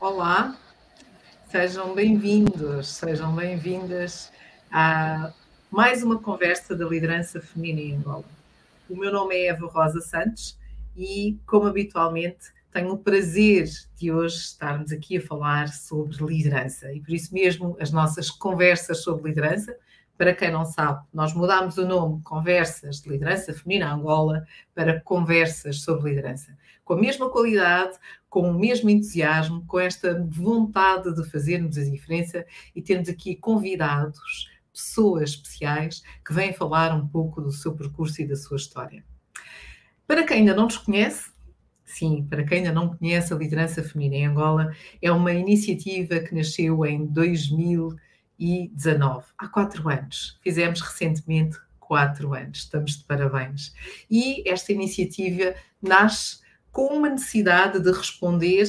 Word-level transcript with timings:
Olá, 0.00 0.56
sejam 1.50 1.92
bem-vindos, 1.92 2.86
sejam 2.86 3.34
bem-vindas 3.34 4.30
a 4.70 5.32
mais 5.72 6.04
uma 6.04 6.20
conversa 6.20 6.76
da 6.76 6.86
liderança 6.86 7.40
feminina 7.40 7.80
em 7.80 7.96
Angola. 7.96 8.24
O 8.88 8.94
meu 8.94 9.12
nome 9.12 9.34
é 9.34 9.48
Eva 9.48 9.66
Rosa 9.66 10.00
Santos 10.00 10.56
e, 10.96 11.36
como 11.44 11.66
habitualmente, 11.66 12.52
tenho 12.72 12.92
o 12.92 12.98
prazer 12.98 13.68
de 13.96 14.12
hoje 14.12 14.36
estarmos 14.36 14.92
aqui 14.92 15.16
a 15.16 15.20
falar 15.20 15.66
sobre 15.66 16.16
liderança 16.24 16.92
e 16.92 17.00
por 17.00 17.10
isso 17.10 17.34
mesmo 17.34 17.76
as 17.80 17.90
nossas 17.90 18.30
conversas 18.30 19.02
sobre 19.02 19.30
liderança. 19.30 19.76
Para 20.18 20.34
quem 20.34 20.50
não 20.50 20.66
sabe, 20.66 21.06
nós 21.14 21.32
mudámos 21.32 21.78
o 21.78 21.86
nome 21.86 22.20
Conversas 22.22 23.00
de 23.00 23.08
Liderança 23.08 23.54
Feminina 23.54 23.94
Angola 23.94 24.44
para 24.74 25.00
Conversas 25.00 25.80
sobre 25.80 26.10
Liderança 26.10 26.54
com 26.88 26.94
a 26.94 27.00
mesma 27.00 27.28
qualidade, 27.28 27.98
com 28.30 28.50
o 28.50 28.58
mesmo 28.58 28.88
entusiasmo, 28.88 29.62
com 29.66 29.78
esta 29.78 30.26
vontade 30.26 31.14
de 31.14 31.30
fazermos 31.30 31.76
a 31.76 31.84
diferença 31.84 32.46
e 32.74 32.80
termos 32.80 33.10
aqui 33.10 33.36
convidados, 33.36 34.48
pessoas 34.72 35.30
especiais 35.30 36.02
que 36.26 36.32
vêm 36.32 36.54
falar 36.54 36.94
um 36.94 37.06
pouco 37.06 37.42
do 37.42 37.52
seu 37.52 37.74
percurso 37.74 38.22
e 38.22 38.26
da 38.26 38.36
sua 38.36 38.56
história. 38.56 39.04
Para 40.06 40.24
quem 40.24 40.38
ainda 40.38 40.54
não 40.54 40.64
nos 40.64 40.78
conhece, 40.78 41.30
sim, 41.84 42.26
para 42.28 42.42
quem 42.42 42.58
ainda 42.58 42.72
não 42.72 42.96
conhece 42.96 43.34
a 43.34 43.36
liderança 43.36 43.84
feminina 43.84 44.16
em 44.16 44.26
Angola, 44.26 44.74
é 45.02 45.12
uma 45.12 45.34
iniciativa 45.34 46.20
que 46.20 46.34
nasceu 46.34 46.86
em 46.86 47.04
2019, 48.38 49.26
há 49.36 49.48
quatro 49.48 49.88
anos. 49.88 50.38
Fizemos 50.42 50.80
recentemente 50.80 51.58
quatro 51.80 52.34
anos, 52.34 52.58
estamos 52.58 52.98
de 52.98 53.04
parabéns. 53.04 53.74
E 54.10 54.48
esta 54.48 54.72
iniciativa 54.72 55.54
nasce 55.82 56.40
com 56.70 56.86
uma 56.96 57.08
necessidade 57.08 57.80
de 57.80 57.90
responder 57.90 58.66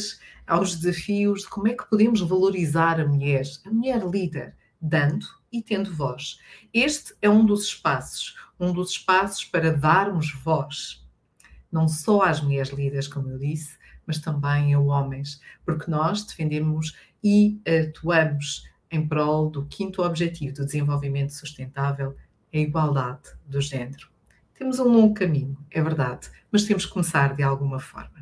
aos 0.48 0.76
desafios 0.76 1.42
de 1.42 1.50
como 1.50 1.68
é 1.68 1.74
que 1.74 1.88
podemos 1.88 2.22
valorizar 2.22 3.00
a 3.00 3.06
mulher, 3.06 3.44
a 3.66 3.70
mulher 3.70 4.04
líder, 4.04 4.56
dando 4.82 5.26
e 5.52 5.62
tendo 5.62 5.94
voz. 5.94 6.40
Este 6.74 7.14
é 7.22 7.30
um 7.30 7.46
dos 7.46 7.66
espaços, 7.66 8.36
um 8.60 8.74
dos 8.74 8.92
espaços 8.92 9.46
para 9.46 9.72
darmos 9.72 10.34
voz, 10.44 11.06
não 11.72 11.88
só 11.88 12.24
às 12.24 12.42
mulheres 12.42 12.70
líderes, 12.70 13.08
como 13.08 13.30
eu 13.30 13.38
disse, 13.38 13.78
mas 14.08 14.18
também 14.18 14.74
a 14.74 14.80
homens, 14.80 15.40
porque 15.64 15.92
nós 15.92 16.24
defendemos 16.24 16.98
e 17.24 17.62
atuamos 17.68 18.68
em 18.92 19.08
prol 19.08 19.50
do 19.50 19.66
quinto 19.66 20.02
objetivo 20.02 20.54
do 20.54 20.66
desenvolvimento 20.66 21.32
sustentável, 21.32 22.16
a 22.54 22.58
igualdade 22.58 23.30
do 23.46 23.62
género. 23.62 24.10
Temos 24.58 24.80
um 24.80 24.88
longo 24.88 25.14
caminho, 25.14 25.58
é 25.72 25.82
verdade, 25.82 26.30
mas 26.52 26.66
temos 26.66 26.86
que 26.86 26.92
começar 26.92 27.36
de 27.36 27.44
alguma 27.44 27.80
forma. 27.80 28.20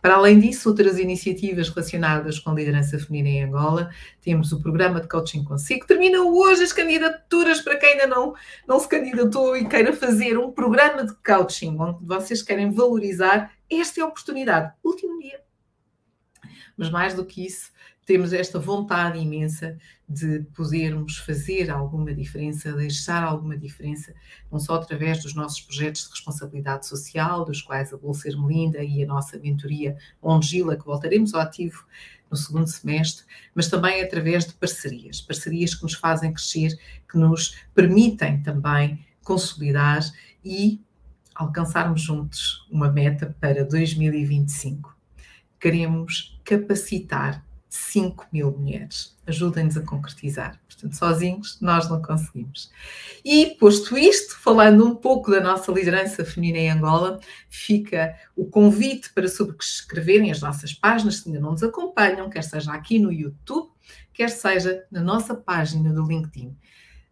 Para 0.00 0.14
além 0.14 0.38
disso, 0.38 0.68
outras 0.68 0.98
iniciativas 0.98 1.68
relacionadas 1.68 2.38
com 2.38 2.54
liderança 2.54 2.98
feminina 2.98 3.28
em 3.28 3.44
Angola, 3.44 3.90
temos 4.20 4.52
o 4.52 4.60
programa 4.60 5.00
de 5.00 5.08
coaching 5.08 5.42
consigo. 5.42 5.86
Termina 5.86 6.22
hoje 6.22 6.62
as 6.62 6.72
candidaturas 6.72 7.60
para 7.60 7.76
quem 7.76 7.90
ainda 7.90 8.06
não, 8.06 8.34
não 8.68 8.78
se 8.78 8.88
candidatou 8.88 9.56
e 9.56 9.66
queira 9.66 9.92
fazer 9.92 10.38
um 10.38 10.50
programa 10.52 11.04
de 11.04 11.14
coaching 11.16 11.76
onde 11.78 12.04
vocês 12.04 12.42
querem 12.42 12.70
valorizar. 12.70 13.52
Esta 13.70 14.00
é 14.00 14.02
a 14.02 14.06
oportunidade. 14.06 14.72
Último 14.82 15.18
dia. 15.18 15.40
Mas 16.76 16.90
mais 16.90 17.14
do 17.14 17.24
que 17.24 17.46
isso, 17.46 17.70
temos 18.04 18.32
esta 18.32 18.58
vontade 18.58 19.18
imensa 19.18 19.78
de 20.08 20.40
podermos 20.54 21.18
fazer 21.18 21.70
alguma 21.70 22.12
diferença, 22.14 22.72
deixar 22.72 23.22
alguma 23.22 23.56
diferença, 23.56 24.14
não 24.52 24.58
só 24.58 24.74
através 24.74 25.22
dos 25.22 25.34
nossos 25.34 25.60
projetos 25.60 26.04
de 26.04 26.10
responsabilidade 26.10 26.86
social, 26.86 27.44
dos 27.44 27.62
quais 27.62 27.92
a 27.92 27.96
Bolsa 27.96 28.28
Ermelinda 28.28 28.82
e 28.82 29.02
a 29.02 29.06
nossa 29.06 29.38
mentoria 29.38 29.96
Ongila, 30.22 30.76
que 30.76 30.84
voltaremos 30.84 31.32
ao 31.34 31.40
ativo 31.40 31.86
no 32.30 32.36
segundo 32.36 32.66
semestre, 32.66 33.24
mas 33.54 33.68
também 33.68 34.02
através 34.02 34.46
de 34.46 34.52
parcerias, 34.54 35.20
parcerias 35.20 35.74
que 35.74 35.82
nos 35.82 35.94
fazem 35.94 36.32
crescer, 36.32 36.78
que 37.10 37.16
nos 37.16 37.56
permitem 37.74 38.42
também 38.42 39.04
consolidar 39.22 40.02
e 40.44 40.80
alcançarmos 41.34 42.02
juntos 42.02 42.66
uma 42.70 42.90
meta 42.90 43.34
para 43.40 43.64
2025. 43.64 44.94
Queremos 45.58 46.38
capacitar 46.44 47.44
5 47.74 48.28
mil 48.32 48.52
mulheres. 48.52 49.16
Ajudem-nos 49.26 49.76
a 49.76 49.82
concretizar. 49.82 50.60
Portanto, 50.68 50.94
sozinhos 50.94 51.60
nós 51.60 51.88
não 51.90 52.00
conseguimos. 52.00 52.70
E, 53.24 53.56
posto 53.58 53.98
isto, 53.98 54.38
falando 54.38 54.86
um 54.86 54.94
pouco 54.94 55.32
da 55.32 55.40
nossa 55.40 55.72
liderança 55.72 56.24
feminina 56.24 56.58
em 56.58 56.70
Angola, 56.70 57.18
fica 57.48 58.14
o 58.36 58.46
convite 58.46 59.12
para 59.12 59.26
subscreverem 59.26 60.30
as 60.30 60.40
nossas 60.40 60.72
páginas, 60.72 61.16
se 61.16 61.28
ainda 61.28 61.40
não 61.40 61.50
nos 61.50 61.64
acompanham, 61.64 62.30
quer 62.30 62.44
seja 62.44 62.72
aqui 62.72 63.00
no 63.00 63.12
YouTube, 63.12 63.72
quer 64.12 64.30
seja 64.30 64.84
na 64.88 65.00
nossa 65.00 65.34
página 65.34 65.92
do 65.92 66.06
LinkedIn. 66.06 66.56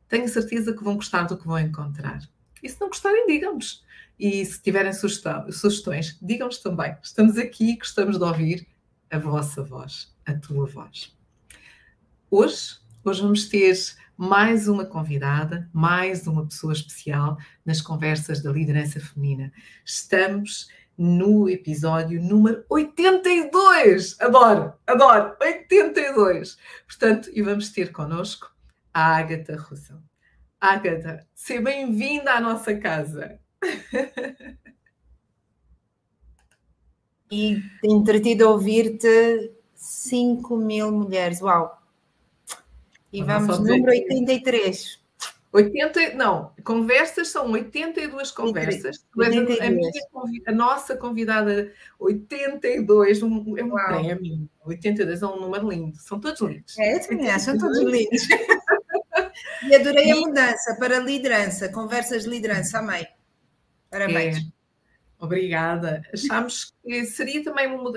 Tenho 0.08 0.28
certeza 0.28 0.72
que 0.72 0.84
vão 0.84 0.94
gostar 0.94 1.24
do 1.24 1.36
que 1.36 1.46
vão 1.46 1.58
encontrar. 1.58 2.20
E 2.62 2.68
se 2.68 2.80
não 2.80 2.86
gostarem, 2.86 3.26
digam-nos. 3.26 3.84
E 4.16 4.44
se 4.46 4.62
tiverem 4.62 4.92
sugestões, 4.92 6.16
digam-nos 6.22 6.58
também. 6.58 6.96
Estamos 7.02 7.36
aqui, 7.36 7.76
gostamos 7.76 8.16
de 8.16 8.22
ouvir 8.22 8.68
a 9.10 9.18
vossa 9.18 9.64
voz 9.64 10.11
a 10.26 10.34
tua 10.34 10.66
voz. 10.66 11.16
Hoje, 12.30 12.78
hoje 13.04 13.22
vamos 13.22 13.48
ter 13.48 13.76
mais 14.16 14.68
uma 14.68 14.84
convidada, 14.84 15.68
mais 15.72 16.26
uma 16.26 16.46
pessoa 16.46 16.72
especial 16.72 17.36
nas 17.64 17.80
conversas 17.80 18.42
da 18.42 18.52
liderança 18.52 19.00
feminina. 19.00 19.52
Estamos 19.84 20.68
no 20.96 21.48
episódio 21.48 22.22
número 22.22 22.64
82. 22.68 24.20
Adoro, 24.20 24.72
adoro, 24.86 25.36
82. 25.40 26.56
Portanto, 26.86 27.30
e 27.32 27.42
vamos 27.42 27.70
ter 27.70 27.90
connosco 27.90 28.54
a 28.94 29.16
Agatha 29.16 29.56
Russell. 29.56 29.98
Agatha, 30.60 31.26
seja 31.34 31.60
bem-vinda 31.60 32.32
à 32.34 32.40
nossa 32.40 32.76
casa. 32.76 33.40
e 37.30 37.62
entretido 37.82 38.46
a 38.46 38.50
ouvir-te 38.50 39.61
5 39.82 40.56
mil 40.56 40.92
mulheres, 40.92 41.42
uau! 41.42 41.82
E 43.12 43.20
vamos 43.20 43.58
no 43.58 43.66
número 43.66 43.90
83. 43.90 45.02
80, 45.52 46.14
não, 46.14 46.52
conversas 46.64 47.28
são 47.28 47.50
82 47.50 48.30
conversas. 48.30 49.04
82. 49.14 49.60
A, 49.60 49.70
minha, 49.70 49.90
a, 50.46 50.52
nossa 50.52 50.96
convidada 50.96 51.70
82, 51.98 53.22
um, 53.22 53.58
é 53.58 53.64
um 53.64 53.70
prémio. 53.70 54.48
82 54.64 55.20
é 55.20 55.26
um 55.26 55.40
número 55.40 55.68
lindo, 55.68 55.96
são 55.98 56.18
todos 56.20 56.40
lindos. 56.40 56.78
É, 56.78 56.98
também 57.00 57.28
acho, 57.28 57.46
são 57.46 57.58
todos 57.58 57.80
lindos. 57.80 58.22
e 59.68 59.74
adorei 59.74 60.12
a 60.12 60.16
mudança 60.16 60.76
para 60.78 61.00
liderança, 61.00 61.68
conversas 61.68 62.22
de 62.22 62.30
liderança, 62.30 62.78
amei. 62.78 63.06
Parabéns. 63.90 64.38
É. 64.38 64.61
Obrigada. 65.22 66.02
Achámos 66.12 66.72
que 66.82 67.04
seria 67.04 67.44
também 67.44 67.68
uma 67.68 67.92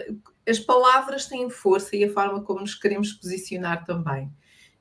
as 0.47 0.59
palavras 0.59 1.25
têm 1.25 1.49
força 1.49 1.95
e 1.95 2.03
a 2.03 2.13
forma 2.13 2.43
como 2.43 2.59
nos 2.59 2.75
queremos 2.75 3.13
posicionar 3.13 3.83
também. 3.83 4.31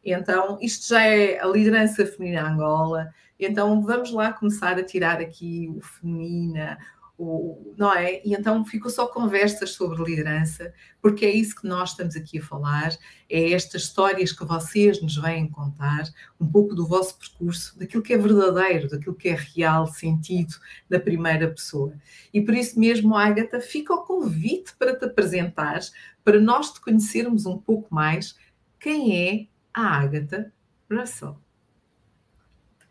Então, 0.05 0.59
isto 0.61 0.89
já 0.89 1.03
é 1.03 1.41
a 1.41 1.47
liderança 1.47 2.05
feminina 2.05 2.47
Angola. 2.47 3.09
Então, 3.41 3.81
vamos 3.83 4.13
lá 4.13 4.31
começar 4.31 4.79
a 4.79 4.85
tirar 4.85 5.23
aqui 5.23 5.73
o 5.75 5.81
feminina, 5.81 6.79
o, 7.17 7.75
não 7.77 7.95
é? 7.95 8.21
E 8.25 8.35
então 8.35 8.65
ficou 8.65 8.91
só 8.91 9.07
conversas 9.07 9.71
sobre 9.71 10.03
liderança, 10.03 10.73
porque 11.01 11.25
é 11.25 11.31
isso 11.31 11.55
que 11.55 11.67
nós 11.67 11.91
estamos 11.91 12.17
aqui 12.17 12.39
a 12.39 12.43
falar, 12.43 12.91
é 13.31 13.53
estas 13.53 13.83
histórias 13.83 14.33
que 14.33 14.45
vocês 14.45 15.01
nos 15.01 15.17
vêm 15.17 15.49
contar, 15.49 16.05
um 16.41 16.47
pouco 16.47 16.75
do 16.75 16.87
vosso 16.87 17.17
percurso, 17.19 17.79
daquilo 17.79 18.03
que 18.03 18.13
é 18.13 18.19
verdadeiro, 18.19 18.89
daquilo 18.89 19.15
que 19.15 19.29
é 19.29 19.35
real, 19.35 19.87
sentido 19.87 20.55
na 20.91 20.99
primeira 20.99 21.49
pessoa. 21.49 21.95
E 22.33 22.41
por 22.41 22.55
isso 22.55 22.79
mesmo, 22.79 23.17
Agatha, 23.17 23.61
fica 23.61 23.95
o 23.95 24.03
convite 24.03 24.75
para 24.77 24.97
te 24.97 25.05
apresentares, 25.05 25.93
para 26.25 26.41
nós 26.41 26.73
te 26.73 26.81
conhecermos 26.81 27.47
um 27.47 27.59
pouco 27.59 27.95
mais 27.95 28.37
quem 28.81 29.29
é 29.29 29.47
a 29.73 30.01
Agatha 30.01 30.53
Russell. 30.91 31.39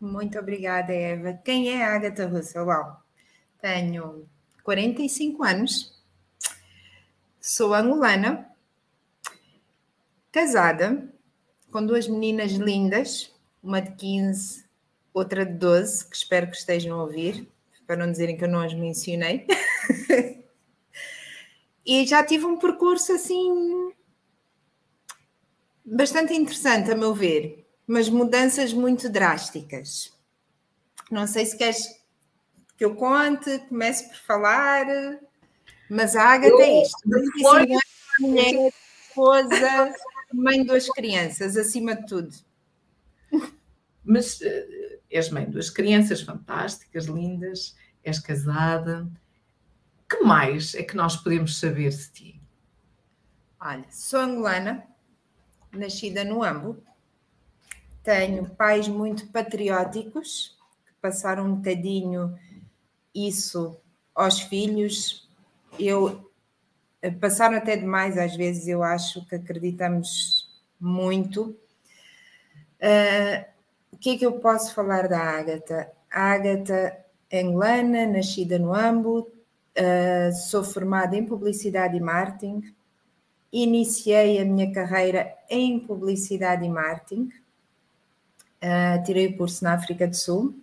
Muito 0.00 0.38
obrigada, 0.38 0.92
Eva. 0.92 1.32
Quem 1.44 1.70
é 1.70 1.84
a 1.84 1.94
Agatha 1.94 2.26
Russell? 2.26 2.66
Uau! 2.66 3.03
Tenho 3.64 4.28
45 4.62 5.42
anos, 5.42 5.98
sou 7.40 7.72
angolana, 7.72 8.46
casada, 10.30 11.10
com 11.72 11.86
duas 11.86 12.06
meninas 12.06 12.52
lindas, 12.52 13.34
uma 13.62 13.80
de 13.80 13.92
15, 13.92 14.66
outra 15.14 15.46
de 15.46 15.54
12, 15.54 16.10
que 16.10 16.14
espero 16.14 16.50
que 16.50 16.58
estejam 16.58 17.00
a 17.00 17.04
ouvir, 17.04 17.48
para 17.86 17.96
não 17.96 18.12
dizerem 18.12 18.36
que 18.36 18.44
eu 18.44 18.48
não 18.48 18.60
as 18.60 18.74
mencionei. 18.74 19.46
e 21.86 22.06
já 22.06 22.22
tive 22.22 22.44
um 22.44 22.58
percurso 22.58 23.12
assim 23.12 23.94
bastante 25.82 26.34
interessante, 26.34 26.90
a 26.90 26.94
meu 26.94 27.14
ver, 27.14 27.66
mas 27.86 28.10
mudanças 28.10 28.74
muito 28.74 29.08
drásticas. 29.08 30.12
Não 31.10 31.26
sei 31.26 31.46
se 31.46 31.56
queres 31.56 32.03
que 32.76 32.84
eu 32.84 32.94
conte, 32.94 33.58
comece 33.68 34.08
por 34.08 34.16
falar, 34.16 34.86
mas 35.88 36.16
a 36.16 36.24
Agatha 36.24 36.62
é 36.62 36.82
isto. 36.82 36.98
Depois, 37.04 37.80
mulher, 38.20 38.72
esposa, 39.08 39.94
mãe 40.32 40.62
de 40.62 40.66
duas 40.66 40.88
crianças, 40.88 41.56
acima 41.56 41.94
de 41.94 42.06
tudo. 42.06 42.34
Mas 44.04 44.40
uh, 44.40 45.00
és 45.10 45.30
mãe 45.30 45.44
de 45.44 45.52
duas 45.52 45.70
crianças 45.70 46.20
fantásticas, 46.20 47.04
lindas, 47.04 47.76
és 48.02 48.18
casada. 48.18 49.08
Que 50.08 50.22
mais 50.22 50.74
é 50.74 50.82
que 50.82 50.96
nós 50.96 51.16
podemos 51.16 51.58
saber 51.58 51.90
de 51.90 52.10
ti? 52.10 52.40
Olha, 53.60 53.86
sou 53.90 54.20
angolana, 54.20 54.84
nascida 55.72 56.24
no 56.24 56.42
Ambo. 56.42 56.82
Tenho 58.02 58.50
pais 58.50 58.86
muito 58.86 59.26
patrióticos, 59.28 60.58
que 60.84 60.92
passaram 61.00 61.46
um 61.46 61.54
bocadinho 61.54 62.38
isso 63.14 63.76
aos 64.14 64.40
filhos. 64.40 65.28
Eu 65.78 66.30
eh, 67.02 67.10
passaram 67.10 67.56
até 67.56 67.76
demais, 67.76 68.16
às 68.16 68.34
vezes 68.34 68.66
eu 68.66 68.82
acho 68.82 69.26
que 69.26 69.34
acreditamos 69.34 70.50
muito. 70.80 71.56
Uh, 72.80 73.44
o 73.92 73.96
que 73.96 74.10
é 74.10 74.18
que 74.18 74.26
eu 74.26 74.32
posso 74.40 74.74
falar 74.74 75.08
da 75.08 75.18
Ágata? 75.18 75.90
A 76.10 76.32
Ágata 76.32 76.98
é 77.30 77.40
angolana, 77.42 78.06
nascida 78.06 78.58
no 78.58 78.74
Ambo, 78.74 79.20
uh, 79.20 80.32
sou 80.48 80.64
formada 80.64 81.16
em 81.16 81.26
publicidade 81.26 81.96
e 81.96 82.00
marketing, 82.00 82.74
iniciei 83.52 84.40
a 84.40 84.44
minha 84.44 84.72
carreira 84.72 85.34
em 85.48 85.78
publicidade 85.78 86.64
e 86.64 86.68
marketing, 86.68 87.30
uh, 88.62 89.02
tirei 89.04 89.26
o 89.28 89.36
curso 89.36 89.62
na 89.62 89.74
África 89.74 90.06
do 90.06 90.16
Sul, 90.16 90.54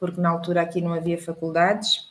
porque 0.00 0.20
na 0.20 0.30
altura 0.30 0.62
aqui 0.62 0.80
não 0.80 0.94
havia 0.94 1.20
faculdades. 1.20 2.10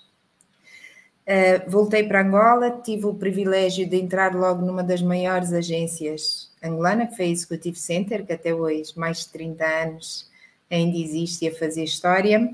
Uh, 1.30 1.70
voltei 1.70 2.04
para 2.08 2.22
Angola, 2.22 2.82
tive 2.84 3.06
o 3.06 3.14
privilégio 3.14 3.88
de 3.88 3.98
entrar 3.98 4.34
logo 4.34 4.66
numa 4.66 4.84
das 4.84 5.02
maiores 5.02 5.52
agências 5.52 6.52
angolana, 6.64 7.08
que 7.08 7.16
foi 7.16 7.26
a 7.26 7.30
Executive 7.30 7.78
Center, 7.78 8.26
que 8.26 8.34
até 8.34 8.54
hoje, 8.54 8.98
mais 8.98 9.20
de 9.20 9.30
30 9.30 9.66
anos, 9.66 10.30
ainda 10.72 10.98
existe 10.98 11.48
a 11.48 11.56
fazer 11.56 11.84
história. 11.84 12.52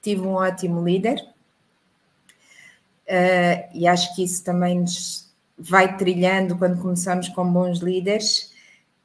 Tive 0.00 0.22
um 0.22 0.34
ótimo 0.34 0.84
líder, 0.84 1.18
uh, 3.08 3.68
e 3.74 3.86
acho 3.88 4.14
que 4.14 4.22
isso 4.22 4.44
também 4.44 4.80
nos 4.80 5.32
vai 5.58 5.96
trilhando 5.96 6.56
quando 6.56 6.80
começamos 6.80 7.28
com 7.28 7.52
bons 7.52 7.78
líderes. 7.80 8.52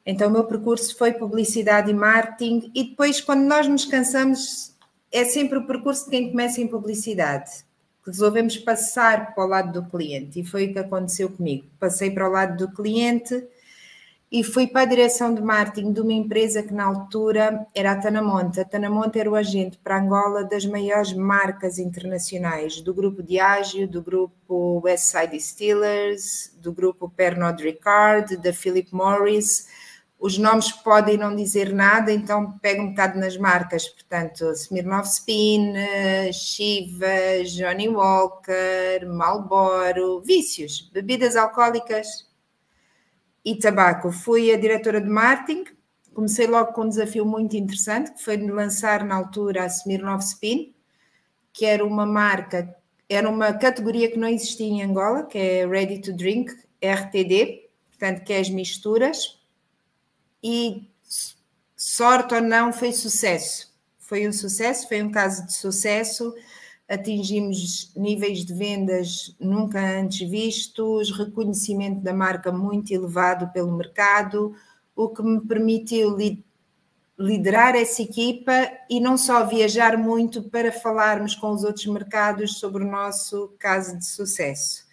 Então, 0.04 0.28
o 0.28 0.32
meu 0.32 0.44
percurso 0.44 0.96
foi 0.96 1.12
publicidade 1.12 1.90
e 1.90 1.94
marketing, 1.94 2.70
e 2.74 2.90
depois, 2.90 3.20
quando 3.20 3.42
nós 3.42 3.68
nos 3.68 3.84
cansamos, 3.84 4.74
é 5.12 5.24
sempre 5.24 5.58
o 5.58 5.66
percurso 5.66 6.04
de 6.04 6.10
quem 6.10 6.30
começa 6.30 6.60
em 6.60 6.68
publicidade. 6.68 7.66
Resolvemos 8.06 8.56
passar 8.56 9.34
para 9.34 9.44
o 9.44 9.48
lado 9.48 9.80
do 9.80 9.88
cliente, 9.88 10.40
e 10.40 10.44
foi 10.44 10.66
o 10.66 10.72
que 10.72 10.78
aconteceu 10.78 11.28
comigo. 11.28 11.66
Passei 11.78 12.10
para 12.10 12.28
o 12.28 12.32
lado 12.32 12.56
do 12.56 12.72
cliente 12.72 13.46
e 14.30 14.44
fui 14.44 14.66
para 14.66 14.82
a 14.82 14.86
direção 14.86 15.34
de 15.34 15.40
marketing 15.40 15.92
de 15.92 16.00
uma 16.00 16.12
empresa 16.12 16.62
que 16.62 16.72
na 16.72 16.84
altura 16.84 17.66
era 17.74 17.92
a 17.92 17.96
Tanamonte. 17.96 18.60
A 18.60 18.64
Tanamonte 18.64 19.18
era 19.18 19.30
o 19.30 19.34
agente 19.34 19.78
para 19.78 19.98
Angola 19.98 20.44
das 20.44 20.66
maiores 20.66 21.14
marcas 21.14 21.78
internacionais, 21.78 22.80
do 22.82 22.92
grupo 22.92 23.22
Diageo, 23.22 23.88
do 23.88 24.02
grupo 24.02 24.82
Westside 24.84 25.40
Steelers, 25.40 26.54
do 26.58 26.72
grupo 26.72 27.08
Pernod 27.08 27.62
Ricard, 27.62 28.36
da 28.36 28.52
Philip 28.52 28.94
Morris. 28.94 29.66
Os 30.18 30.36
nomes 30.36 30.72
podem 30.72 31.16
não 31.16 31.34
dizer 31.34 31.72
nada, 31.72 32.12
então 32.12 32.58
pego 32.58 32.82
um 32.82 32.88
bocado 32.90 33.18
nas 33.20 33.36
marcas, 33.36 33.88
portanto, 33.88 34.50
Smirnoff 34.50 35.08
Spin, 35.08 35.74
Shiva, 36.32 37.44
Johnny 37.44 37.88
Walker, 37.88 39.06
Marlboro, 39.06 40.20
vícios, 40.20 40.90
bebidas 40.92 41.36
alcoólicas, 41.36 42.28
e 43.44 43.56
tabaco. 43.56 44.12
Fui 44.12 44.52
a 44.52 44.58
diretora 44.58 45.00
de 45.00 45.08
marketing, 45.08 45.64
comecei 46.12 46.46
logo 46.46 46.72
com 46.72 46.82
um 46.82 46.88
desafio 46.88 47.24
muito 47.24 47.56
interessante, 47.56 48.12
que 48.12 48.22
foi 48.22 48.36
lançar 48.36 49.04
na 49.04 49.14
altura 49.14 49.62
a 49.62 49.66
Smirnoff 49.66 50.24
Spin, 50.24 50.74
que 51.52 51.64
era 51.64 51.84
uma 51.84 52.04
marca, 52.04 52.74
era 53.08 53.28
uma 53.28 53.52
categoria 53.54 54.10
que 54.10 54.18
não 54.18 54.28
existia 54.28 54.66
em 54.66 54.82
Angola, 54.82 55.24
que 55.24 55.38
é 55.38 55.66
Ready 55.66 56.00
to 56.00 56.12
Drink, 56.12 56.52
RTD, 56.82 57.70
portanto, 57.88 58.22
que 58.22 58.32
é 58.32 58.40
as 58.40 58.50
misturas, 58.50 59.37
e 60.42 60.90
sorte 61.76 62.34
ou 62.34 62.40
não, 62.40 62.72
foi 62.72 62.92
sucesso. 62.92 63.68
Foi 63.98 64.26
um 64.26 64.32
sucesso, 64.32 64.88
foi 64.88 65.02
um 65.02 65.10
caso 65.10 65.46
de 65.46 65.52
sucesso 65.52 66.32
atingimos 66.88 67.92
níveis 67.94 68.44
de 68.46 68.54
vendas 68.54 69.36
nunca 69.38 69.78
antes 69.78 70.28
vistos, 70.28 71.16
reconhecimento 71.16 72.00
da 72.00 72.14
marca 72.14 72.50
muito 72.50 72.92
elevado 72.92 73.52
pelo 73.52 73.76
mercado, 73.76 74.54
o 74.96 75.10
que 75.10 75.22
me 75.22 75.40
permitiu 75.42 76.16
liderar 77.18 77.76
essa 77.76 78.02
equipa 78.02 78.52
e 78.88 79.00
não 79.00 79.18
só 79.18 79.44
viajar 79.44 79.98
muito 79.98 80.42
para 80.44 80.72
falarmos 80.72 81.34
com 81.34 81.50
os 81.50 81.62
outros 81.62 81.86
mercados 81.86 82.58
sobre 82.58 82.82
o 82.82 82.90
nosso 82.90 83.54
caso 83.58 83.98
de 83.98 84.06
sucesso. 84.06 84.87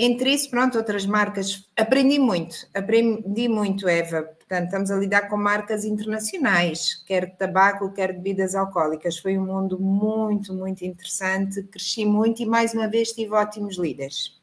Entre 0.00 0.32
isso, 0.32 0.48
pronto, 0.48 0.78
outras 0.78 1.04
marcas. 1.04 1.66
Aprendi 1.76 2.20
muito, 2.20 2.68
aprendi 2.72 3.48
muito, 3.48 3.88
Eva. 3.88 4.22
Portanto, 4.22 4.66
estamos 4.66 4.92
a 4.92 4.96
lidar 4.96 5.28
com 5.28 5.36
marcas 5.36 5.84
internacionais, 5.84 7.02
quer 7.04 7.26
de 7.26 7.36
tabaco, 7.36 7.92
quer 7.92 8.12
de 8.12 8.20
bebidas 8.20 8.54
alcoólicas. 8.54 9.18
Foi 9.18 9.36
um 9.36 9.44
mundo 9.44 9.76
muito, 9.80 10.54
muito 10.54 10.84
interessante. 10.84 11.64
Cresci 11.64 12.04
muito 12.06 12.40
e, 12.40 12.46
mais 12.46 12.72
uma 12.74 12.86
vez, 12.86 13.10
tive 13.10 13.32
ótimos 13.34 13.76
líderes 13.76 14.38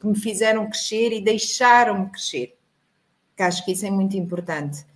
que 0.00 0.06
me 0.06 0.18
fizeram 0.18 0.66
crescer 0.66 1.12
e 1.12 1.20
deixaram-me 1.20 2.08
crescer. 2.08 2.56
Que 3.36 3.42
acho 3.42 3.62
que 3.66 3.72
isso 3.72 3.84
é 3.84 3.90
muito 3.90 4.16
importante. 4.16 4.86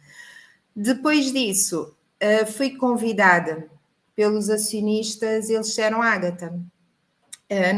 Depois 0.74 1.30
disso, 1.32 1.94
eh, 2.18 2.46
fui 2.46 2.70
convidada 2.76 3.68
pelos 4.14 4.48
acionistas, 4.48 5.50
eles 5.50 5.66
disseram, 5.66 6.00
Ágata, 6.00 6.58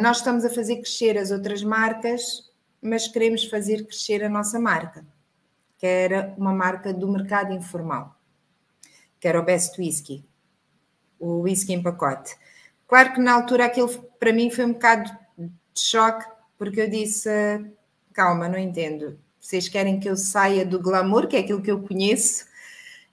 nós 0.00 0.18
estamos 0.18 0.44
a 0.44 0.50
fazer 0.50 0.76
crescer 0.76 1.18
as 1.18 1.30
outras 1.30 1.62
marcas, 1.62 2.50
mas 2.80 3.08
queremos 3.08 3.44
fazer 3.44 3.84
crescer 3.84 4.24
a 4.24 4.28
nossa 4.28 4.58
marca, 4.58 5.04
que 5.76 5.86
era 5.86 6.34
uma 6.38 6.52
marca 6.52 6.92
do 6.92 7.08
mercado 7.08 7.52
informal, 7.52 8.16
que 9.20 9.28
era 9.28 9.38
o 9.38 9.44
Best 9.44 9.78
Whisky, 9.78 10.24
o 11.18 11.40
whisky 11.40 11.72
em 11.72 11.82
pacote. 11.82 12.36
Claro 12.86 13.12
que 13.12 13.20
na 13.20 13.34
altura 13.34 13.66
aquilo 13.66 13.88
para 14.18 14.32
mim 14.32 14.50
foi 14.50 14.64
um 14.64 14.72
bocado 14.72 15.10
de 15.36 15.50
choque, 15.80 16.24
porque 16.56 16.80
eu 16.80 16.90
disse: 16.90 17.28
calma, 18.12 18.48
não 18.48 18.58
entendo. 18.58 19.18
Vocês 19.38 19.68
querem 19.68 20.00
que 20.00 20.08
eu 20.08 20.16
saia 20.16 20.64
do 20.64 20.80
glamour, 20.80 21.26
que 21.26 21.36
é 21.36 21.40
aquilo 21.40 21.62
que 21.62 21.70
eu 21.70 21.82
conheço, 21.82 22.46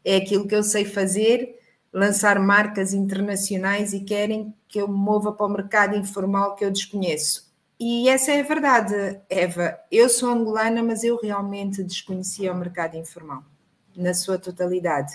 é 0.04 0.16
aquilo 0.18 0.48
que 0.48 0.56
eu 0.56 0.64
sei 0.64 0.86
fazer, 0.86 1.60
lançar 1.96 2.38
marcas 2.40 2.94
internacionais 2.94 3.94
e 3.94 4.02
querem 4.02 4.54
que 4.68 4.82
eu 4.82 4.86
me 4.86 4.98
mova 4.98 5.32
para 5.32 5.46
o 5.46 5.50
mercado 5.50 5.96
informal 5.96 6.54
que 6.54 6.66
eu 6.66 6.70
desconheço. 6.70 7.50
E 7.80 8.10
essa 8.10 8.34
é 8.34 8.42
a 8.42 8.44
verdade, 8.44 9.22
Eva. 9.30 9.80
Eu 9.90 10.10
sou 10.10 10.30
angolana, 10.30 10.84
mas 10.84 11.06
eu 11.06 11.18
realmente 11.18 11.82
desconhecia 11.82 12.52
o 12.52 12.58
mercado 12.58 12.98
informal, 12.98 13.46
na 13.96 14.14
sua 14.14 14.38
totalidade. 14.38 15.14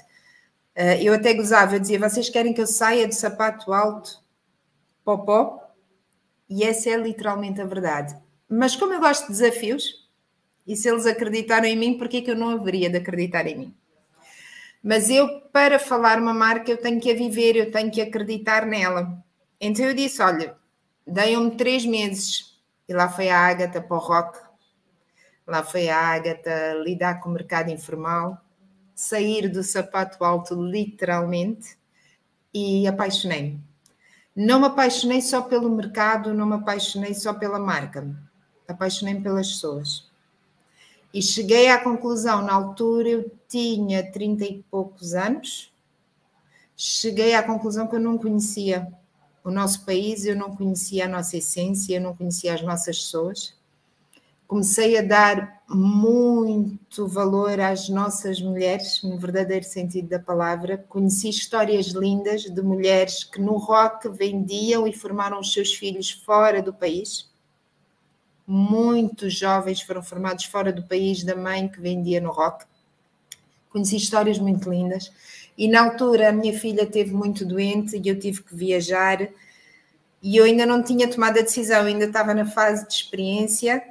Eh, 0.74 1.02
eu 1.02 1.12
até 1.12 1.34
gozava, 1.34 1.76
eu 1.76 1.80
dizia: 1.80 1.98
vocês 1.98 2.30
querem 2.30 2.54
que 2.54 2.62
eu 2.62 2.66
saia 2.66 3.06
de 3.06 3.14
sapato 3.14 3.74
alto, 3.74 4.18
popó? 5.04 5.60
E 6.48 6.64
essa 6.64 6.88
é 6.88 6.96
literalmente 6.96 7.60
a 7.60 7.66
verdade. 7.66 8.16
Mas 8.48 8.74
como 8.74 8.94
eu 8.94 9.00
gosto 9.00 9.26
de 9.26 9.32
desafios, 9.32 10.08
e 10.66 10.74
se 10.74 10.88
eles 10.88 11.04
acreditaram 11.04 11.66
em 11.66 11.76
mim, 11.76 11.98
por 11.98 12.08
que 12.08 12.24
eu 12.26 12.36
não 12.36 12.48
haveria 12.48 12.88
de 12.88 12.96
acreditar 12.96 13.46
em 13.46 13.58
mim? 13.58 13.74
Mas 14.82 15.10
eu, 15.10 15.40
para 15.52 15.78
falar 15.78 16.18
uma 16.18 16.32
marca, 16.32 16.70
eu 16.70 16.78
tenho 16.78 17.00
que 17.00 17.10
a 17.10 17.14
viver, 17.14 17.54
eu 17.56 17.70
tenho 17.70 17.90
que 17.90 18.00
acreditar 18.00 18.64
nela. 18.64 19.22
Então 19.60 19.84
eu 19.84 19.94
disse: 19.94 20.22
olha, 20.22 20.56
deem-me 21.06 21.56
três 21.56 21.84
meses. 21.84 22.58
E 22.88 22.94
lá 22.94 23.08
foi 23.08 23.28
a 23.28 23.38
Ágata 23.38 23.80
para 23.80 23.96
o 23.96 24.00
rock, 24.00 24.38
lá 25.46 25.62
foi 25.62 25.88
a 25.88 25.96
Ágata 25.96 26.74
lidar 26.82 27.20
com 27.20 27.28
o 27.28 27.32
mercado 27.32 27.70
informal, 27.70 28.36
sair 28.94 29.48
do 29.48 29.62
sapato 29.62 30.24
alto, 30.24 30.60
literalmente, 30.60 31.78
e 32.52 32.88
apaixonei-me. 32.88 33.62
Não 34.34 34.58
me 34.58 34.66
apaixonei 34.66 35.20
só 35.20 35.42
pelo 35.42 35.70
mercado, 35.70 36.34
não 36.34 36.46
me 36.46 36.54
apaixonei 36.54 37.14
só 37.14 37.32
pela 37.32 37.60
marca, 37.60 38.04
apaixonei-me 38.66 39.22
pelas 39.22 39.48
pessoas. 39.48 40.09
E 41.12 41.20
cheguei 41.20 41.68
à 41.68 41.82
conclusão, 41.82 42.42
na 42.42 42.54
altura 42.54 43.08
eu 43.08 43.30
tinha 43.48 44.12
30 44.12 44.44
e 44.44 44.64
poucos 44.70 45.12
anos, 45.12 45.72
cheguei 46.76 47.34
à 47.34 47.42
conclusão 47.42 47.88
que 47.88 47.96
eu 47.96 48.00
não 48.00 48.16
conhecia 48.16 48.86
o 49.42 49.50
nosso 49.50 49.84
país, 49.84 50.24
eu 50.24 50.36
não 50.36 50.54
conhecia 50.54 51.06
a 51.06 51.08
nossa 51.08 51.36
essência, 51.36 51.96
eu 51.96 52.00
não 52.00 52.14
conhecia 52.14 52.54
as 52.54 52.62
nossas 52.62 52.98
pessoas. 52.98 53.58
Comecei 54.46 54.98
a 54.98 55.02
dar 55.02 55.62
muito 55.68 57.06
valor 57.06 57.58
às 57.60 57.88
nossas 57.88 58.40
mulheres, 58.40 59.02
no 59.02 59.18
verdadeiro 59.18 59.64
sentido 59.64 60.08
da 60.08 60.18
palavra. 60.18 60.78
Conheci 60.88 61.28
histórias 61.28 61.88
lindas 61.88 62.42
de 62.42 62.62
mulheres 62.62 63.24
que 63.24 63.40
no 63.40 63.56
rock 63.56 64.08
vendiam 64.08 64.86
e 64.86 64.92
formaram 64.92 65.40
os 65.40 65.52
seus 65.52 65.74
filhos 65.74 66.10
fora 66.10 66.62
do 66.62 66.72
país 66.72 67.29
muitos 68.52 69.34
jovens 69.34 69.80
foram 69.80 70.02
formados 70.02 70.44
fora 70.46 70.72
do 70.72 70.82
país 70.82 71.22
da 71.22 71.36
mãe 71.36 71.68
que 71.68 71.80
vendia 71.80 72.20
no 72.20 72.32
rock. 72.32 72.64
Conheci 73.68 73.96
histórias 73.96 74.40
muito 74.40 74.68
lindas. 74.68 75.12
E 75.56 75.68
na 75.68 75.84
altura 75.84 76.30
a 76.30 76.32
minha 76.32 76.58
filha 76.58 76.84
teve 76.84 77.14
muito 77.14 77.44
doente 77.44 77.96
e 77.96 78.08
eu 78.08 78.18
tive 78.18 78.42
que 78.42 78.56
viajar 78.56 79.28
e 80.20 80.36
eu 80.36 80.44
ainda 80.44 80.66
não 80.66 80.82
tinha 80.82 81.08
tomado 81.08 81.38
a 81.38 81.42
decisão, 81.42 81.82
ainda 81.82 82.06
estava 82.06 82.34
na 82.34 82.44
fase 82.44 82.88
de 82.88 82.94
experiência 82.94 83.82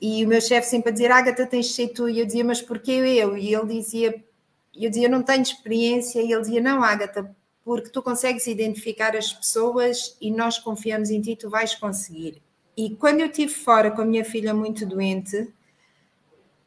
e 0.00 0.24
o 0.24 0.28
meu 0.28 0.40
chefe 0.40 0.68
sempre 0.68 0.90
a 0.90 0.92
dizer, 0.92 1.10
Agatha, 1.10 1.44
tens 1.44 1.66
de 1.66 1.72
ser 1.72 1.88
tu. 1.88 2.08
E 2.08 2.20
eu 2.20 2.26
dizia, 2.26 2.44
mas 2.44 2.62
porquê 2.62 2.92
eu? 2.92 3.36
E 3.36 3.52
ele 3.52 3.66
dizia, 3.74 4.24
eu 4.72 4.88
dizia, 4.88 5.08
não 5.08 5.20
tenho 5.22 5.42
experiência. 5.42 6.22
E 6.22 6.32
ele 6.32 6.42
dizia, 6.42 6.60
não, 6.60 6.84
Agatha, 6.84 7.34
porque 7.64 7.90
tu 7.90 8.00
consegues 8.00 8.46
identificar 8.46 9.16
as 9.16 9.32
pessoas 9.32 10.16
e 10.20 10.30
nós 10.30 10.58
confiamos 10.58 11.10
em 11.10 11.20
ti, 11.20 11.34
tu 11.34 11.50
vais 11.50 11.74
conseguir. 11.74 12.40
E 12.78 12.90
quando 12.90 13.18
eu 13.18 13.26
estive 13.26 13.52
fora 13.52 13.90
com 13.90 14.02
a 14.02 14.04
minha 14.04 14.24
filha 14.24 14.54
muito 14.54 14.86
doente, 14.86 15.52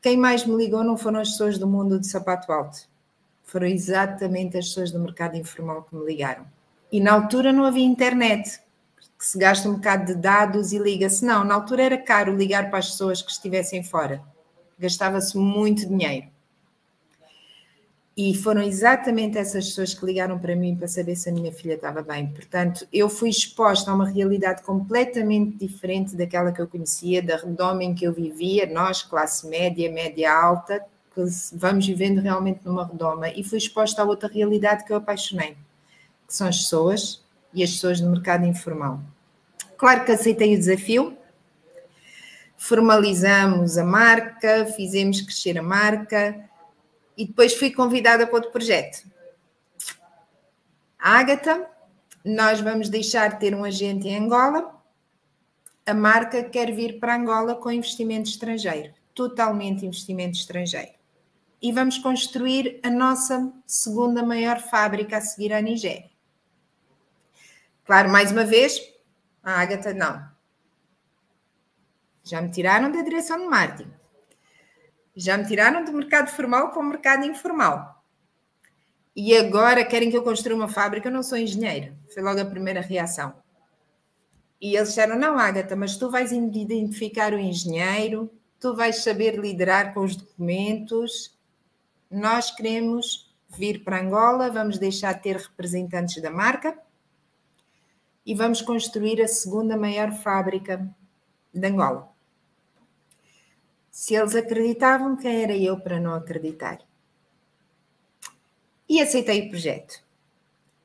quem 0.02 0.18
mais 0.18 0.46
me 0.46 0.58
ligou 0.58 0.84
não 0.84 0.98
foram 0.98 1.22
as 1.22 1.30
pessoas 1.30 1.58
do 1.58 1.66
mundo 1.66 1.98
do 1.98 2.06
sapato 2.06 2.52
alto. 2.52 2.80
Foram 3.46 3.68
exatamente 3.68 4.58
as 4.58 4.68
pessoas 4.68 4.92
do 4.92 5.00
mercado 5.00 5.38
informal 5.38 5.84
que 5.84 5.96
me 5.96 6.06
ligaram. 6.06 6.46
E 6.92 7.00
na 7.00 7.14
altura 7.14 7.54
não 7.54 7.64
havia 7.64 7.86
internet, 7.86 8.60
que 9.18 9.26
se 9.26 9.38
gasta 9.38 9.70
um 9.70 9.76
bocado 9.76 10.08
de 10.14 10.16
dados 10.20 10.74
e 10.74 10.80
liga-se. 10.80 11.24
Não, 11.24 11.46
na 11.46 11.56
altura 11.56 11.84
era 11.84 11.98
caro 11.98 12.36
ligar 12.36 12.70
para 12.70 12.80
as 12.80 12.92
pessoas 12.92 13.22
que 13.22 13.32
estivessem 13.32 13.82
fora. 13.82 14.22
Gastava-se 14.78 15.38
muito 15.38 15.88
dinheiro. 15.88 16.28
E 18.16 18.36
foram 18.36 18.62
exatamente 18.62 19.38
essas 19.38 19.68
pessoas 19.68 19.94
que 19.94 20.06
ligaram 20.06 20.38
para 20.38 20.54
mim 20.56 20.76
para 20.76 20.88
saber 20.88 21.16
se 21.16 21.30
a 21.30 21.32
minha 21.32 21.52
filha 21.52 21.76
estava 21.76 22.02
bem. 22.02 22.28
Portanto, 22.28 22.86
eu 22.92 23.10
fui 23.10 23.30
exposta 23.30 23.90
a 23.90 23.94
uma 23.94 24.08
realidade 24.08 24.64
completamente 24.64 25.58
diferente 25.58 26.16
daquela 26.16 26.52
que 26.52 26.62
eu 26.62 26.68
conhecia, 26.68 27.22
da 27.22 27.38
redoma 27.38 27.84
em 27.84 27.96
que 27.96 28.06
eu 28.06 28.12
vivia, 28.12 28.66
nós, 28.72 29.02
classe 29.02 29.48
média, 29.48 29.90
média 29.90 30.34
alta, 30.34 30.84
que 31.16 31.24
vamos 31.54 31.88
vivendo 31.88 32.20
realmente 32.20 32.60
numa 32.66 32.86
redoma. 32.86 33.30
E 33.30 33.44
fui 33.44 33.58
exposta 33.58 34.02
a 34.02 34.06
outra 34.06 34.28
realidade 34.28 34.84
que 34.84 34.92
eu 34.92 34.98
apaixonei, 34.98 35.56
que 36.28 36.36
são 36.36 36.48
as 36.48 36.58
pessoas 36.58 37.24
e 37.54 37.64
as 37.64 37.72
pessoas 37.72 38.02
do 38.02 38.10
mercado 38.10 38.46
informal. 38.46 39.00
Claro 39.78 40.04
que 40.04 40.12
aceitei 40.12 40.54
o 40.54 40.60
desafio, 40.60 41.18
formalizamos 42.58 43.78
a 43.78 43.86
marca, 43.86 44.66
fizemos 44.66 45.22
crescer 45.22 45.58
a 45.58 45.64
marca 45.64 46.51
e 47.22 47.28
depois 47.28 47.54
fui 47.54 47.70
convidada 47.70 48.26
para 48.26 48.36
outro 48.36 48.52
projeto. 48.52 49.08
A 50.98 51.20
Ágata, 51.20 51.70
nós 52.26 52.60
vamos 52.60 52.90
deixar 52.90 53.30
de 53.30 53.40
ter 53.40 53.54
um 53.54 53.64
agente 53.64 54.08
em 54.08 54.18
Angola. 54.18 54.76
A 55.86 55.94
marca 55.94 56.44
quer 56.44 56.72
vir 56.72 57.00
para 57.00 57.16
Angola 57.16 57.54
com 57.54 57.72
investimento 57.72 58.28
estrangeiro, 58.28 58.92
totalmente 59.14 59.86
investimento 59.86 60.36
estrangeiro. 60.36 60.94
E 61.62 61.72
vamos 61.72 62.00
construir 62.00 62.80
a 62.82 62.90
nossa 62.90 63.54
segunda 63.68 64.24
maior 64.24 64.60
fábrica 64.60 65.18
a 65.18 65.22
seguir 65.22 65.54
à 65.54 65.62
Nigéria. 65.62 66.10
Claro, 67.86 68.10
mais 68.10 68.32
uma 68.32 68.46
vez, 68.46 68.82
a 69.44 69.62
Agatha 69.62 69.94
não. 69.94 70.28
Já 72.24 72.42
me 72.42 72.50
tiraram 72.50 72.92
da 72.92 73.04
direção 73.04 73.40
de 73.40 73.46
marketing. 73.46 74.01
Já 75.16 75.38
me 75.38 75.46
tiraram 75.46 75.84
do 75.84 75.92
mercado 75.94 76.30
formal 76.30 76.72
para 76.72 76.80
o 76.80 76.84
mercado 76.84 77.26
informal. 77.26 78.02
E 79.16 79.36
agora 79.36 79.84
querem 79.84 80.10
que 80.10 80.16
eu 80.16 80.24
construa 80.24 80.56
uma 80.56 80.70
fábrica, 80.70 81.10
eu 81.10 81.14
não 81.14 81.22
sou 81.22 81.38
engenheiro. 81.38 81.94
Foi 82.14 82.24
logo 82.24 82.40
a 82.40 82.46
primeira 82.46 82.80
reação. 82.80 83.34
E 84.60 84.76
eles 84.76 84.90
disseram: 84.90 85.18
Não, 85.18 85.38
Agatha, 85.38 85.76
mas 85.76 85.98
tu 85.98 86.10
vais 86.10 86.32
identificar 86.32 87.34
o 87.34 87.40
engenheiro, 87.40 88.32
tu 88.60 88.76
vais 88.76 89.04
saber 89.04 89.38
liderar 89.38 89.94
com 89.94 90.02
os 90.02 90.16
documentos. 90.16 91.38
Nós 92.10 92.52
queremos 92.52 93.34
vir 93.50 93.84
para 93.84 94.02
Angola, 94.02 94.50
vamos 94.50 94.78
deixar 94.78 95.14
de 95.14 95.24
ter 95.24 95.36
representantes 95.36 96.22
da 96.22 96.30
marca 96.30 96.78
e 98.26 98.34
vamos 98.36 98.62
construir 98.62 99.22
a 99.22 99.28
segunda 99.28 99.76
maior 99.76 100.12
fábrica 100.12 100.88
de 101.54 101.68
Angola. 101.68 102.11
Se 103.92 104.16
eles 104.16 104.36
acreditavam, 104.36 105.18
quem 105.18 105.44
era 105.44 105.56
eu 105.56 105.78
para 105.78 106.00
não 106.00 106.16
acreditar? 106.16 106.80
E 108.88 109.02
aceitei 109.02 109.48
o 109.48 109.50
projeto. 109.50 110.02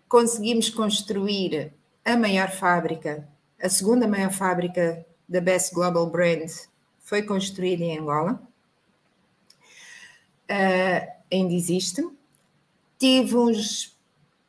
Conseguimos 0.09 0.69
construir 0.69 1.73
a 2.05 2.17
maior 2.17 2.51
fábrica, 2.51 3.27
a 3.63 3.69
segunda 3.69 4.09
maior 4.09 4.33
fábrica 4.33 5.07
da 5.29 5.41
Best 5.41 5.73
Global 5.73 6.09
Brand 6.11 6.51
foi 7.01 7.23
construída 7.23 7.85
em 7.85 7.99
Angola. 7.99 8.41
Uh, 10.51 11.13
ainda 11.33 11.55
existe. 11.55 12.05
Tive 12.99 13.37
uns, 13.37 13.97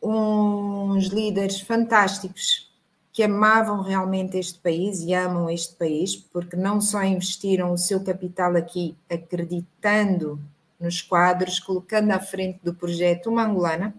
uns 0.02 1.08
líderes 1.08 1.62
fantásticos 1.62 2.72
que 3.18 3.24
amavam 3.24 3.82
realmente 3.82 4.38
este 4.38 4.60
país 4.60 5.02
e 5.02 5.12
amam 5.12 5.50
este 5.50 5.74
país, 5.74 6.16
porque 6.16 6.56
não 6.56 6.80
só 6.80 7.04
investiram 7.04 7.74
o 7.74 7.78
seu 7.78 8.04
capital 8.04 8.56
aqui, 8.56 8.96
acreditando 9.10 10.40
nos 10.80 11.02
quadros, 11.02 11.60
colocando 11.60 12.12
à 12.12 12.20
frente 12.20 12.60
do 12.62 12.76
projeto 12.76 13.32
uma 13.32 13.44
angolana, 13.44 13.92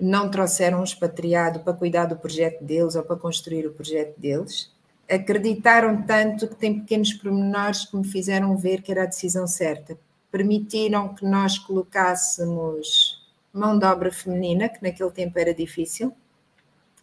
não 0.00 0.28
trouxeram 0.28 0.80
um 0.80 0.82
expatriado 0.82 1.60
para 1.60 1.72
cuidar 1.72 2.06
do 2.06 2.16
projeto 2.16 2.64
deles 2.64 2.96
ou 2.96 3.04
para 3.04 3.14
construir 3.14 3.64
o 3.64 3.74
projeto 3.74 4.18
deles. 4.18 4.74
Acreditaram 5.08 6.02
tanto 6.02 6.48
que 6.48 6.56
tem 6.56 6.80
pequenos 6.80 7.12
pormenores 7.12 7.84
que 7.84 7.96
me 7.96 8.08
fizeram 8.08 8.56
ver 8.56 8.82
que 8.82 8.90
era 8.90 9.04
a 9.04 9.06
decisão 9.06 9.46
certa. 9.46 9.96
Permitiram 10.32 11.14
que 11.14 11.24
nós 11.24 11.56
colocássemos 11.60 13.24
mão 13.52 13.78
de 13.78 13.86
obra 13.86 14.10
feminina, 14.10 14.68
que 14.68 14.82
naquele 14.82 15.12
tempo 15.12 15.38
era 15.38 15.54
difícil, 15.54 16.12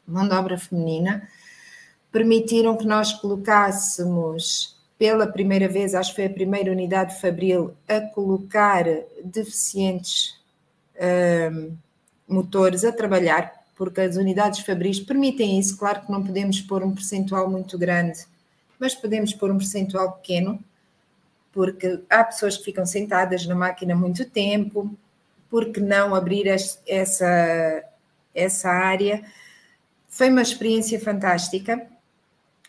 mão 0.07 0.27
de 0.27 0.33
obra 0.33 0.57
feminina, 0.57 1.27
permitiram 2.11 2.77
que 2.77 2.85
nós 2.85 3.13
colocássemos 3.13 4.77
pela 4.97 5.27
primeira 5.27 5.67
vez, 5.67 5.93
acho 5.93 6.09
que 6.09 6.15
foi 6.15 6.25
a 6.25 6.29
primeira 6.29 6.71
unidade 6.71 7.13
de 7.13 7.21
Fabril, 7.21 7.75
a 7.87 8.01
colocar 8.01 8.83
deficientes 9.23 10.35
um, 11.51 11.77
motores 12.27 12.83
a 12.83 12.91
trabalhar, 12.91 13.53
porque 13.75 14.01
as 14.01 14.15
unidades 14.15 14.61
Fabris 14.61 14.99
permitem 14.99 15.59
isso. 15.59 15.77
Claro 15.77 16.01
que 16.01 16.11
não 16.11 16.23
podemos 16.23 16.59
pôr 16.61 16.83
um 16.83 16.93
percentual 16.93 17.49
muito 17.49 17.77
grande, 17.77 18.25
mas 18.79 18.95
podemos 18.95 19.33
pôr 19.33 19.51
um 19.51 19.57
percentual 19.57 20.13
pequeno, 20.13 20.59
porque 21.51 22.01
há 22.09 22.23
pessoas 22.23 22.57
que 22.57 22.65
ficam 22.65 22.85
sentadas 22.85 23.45
na 23.45 23.55
máquina 23.55 23.95
muito 23.95 24.27
tempo, 24.29 24.91
porque 25.49 25.79
não 25.79 26.13
abrir 26.13 26.47
essa, 26.47 27.83
essa 28.33 28.69
área? 28.69 29.23
Foi 30.17 30.31
uma 30.31 30.41
experiência 30.41 30.99
fantástica, 30.99 31.87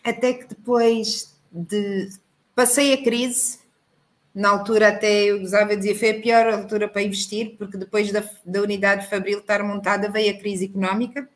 até 0.03 0.33
que 0.33 0.49
depois 0.49 1.35
de. 1.51 2.07
Passei 2.53 2.93
a 2.93 3.03
crise, 3.03 3.57
na 4.35 4.49
altura 4.49 4.89
até 4.89 5.23
eu 5.23 5.39
gozava 5.39 5.75
dizer 5.75 5.95
foi 5.95 6.11
a 6.11 6.21
pior 6.21 6.45
altura 6.45 6.87
para 6.87 7.01
investir, 7.01 7.55
porque 7.57 7.75
depois 7.75 8.11
da, 8.11 8.23
da 8.45 8.61
unidade 8.61 9.09
Fabril 9.09 9.39
estar 9.39 9.63
montada 9.63 10.11
veio 10.11 10.31
a 10.31 10.37
crise 10.37 10.65
económica. 10.65 11.27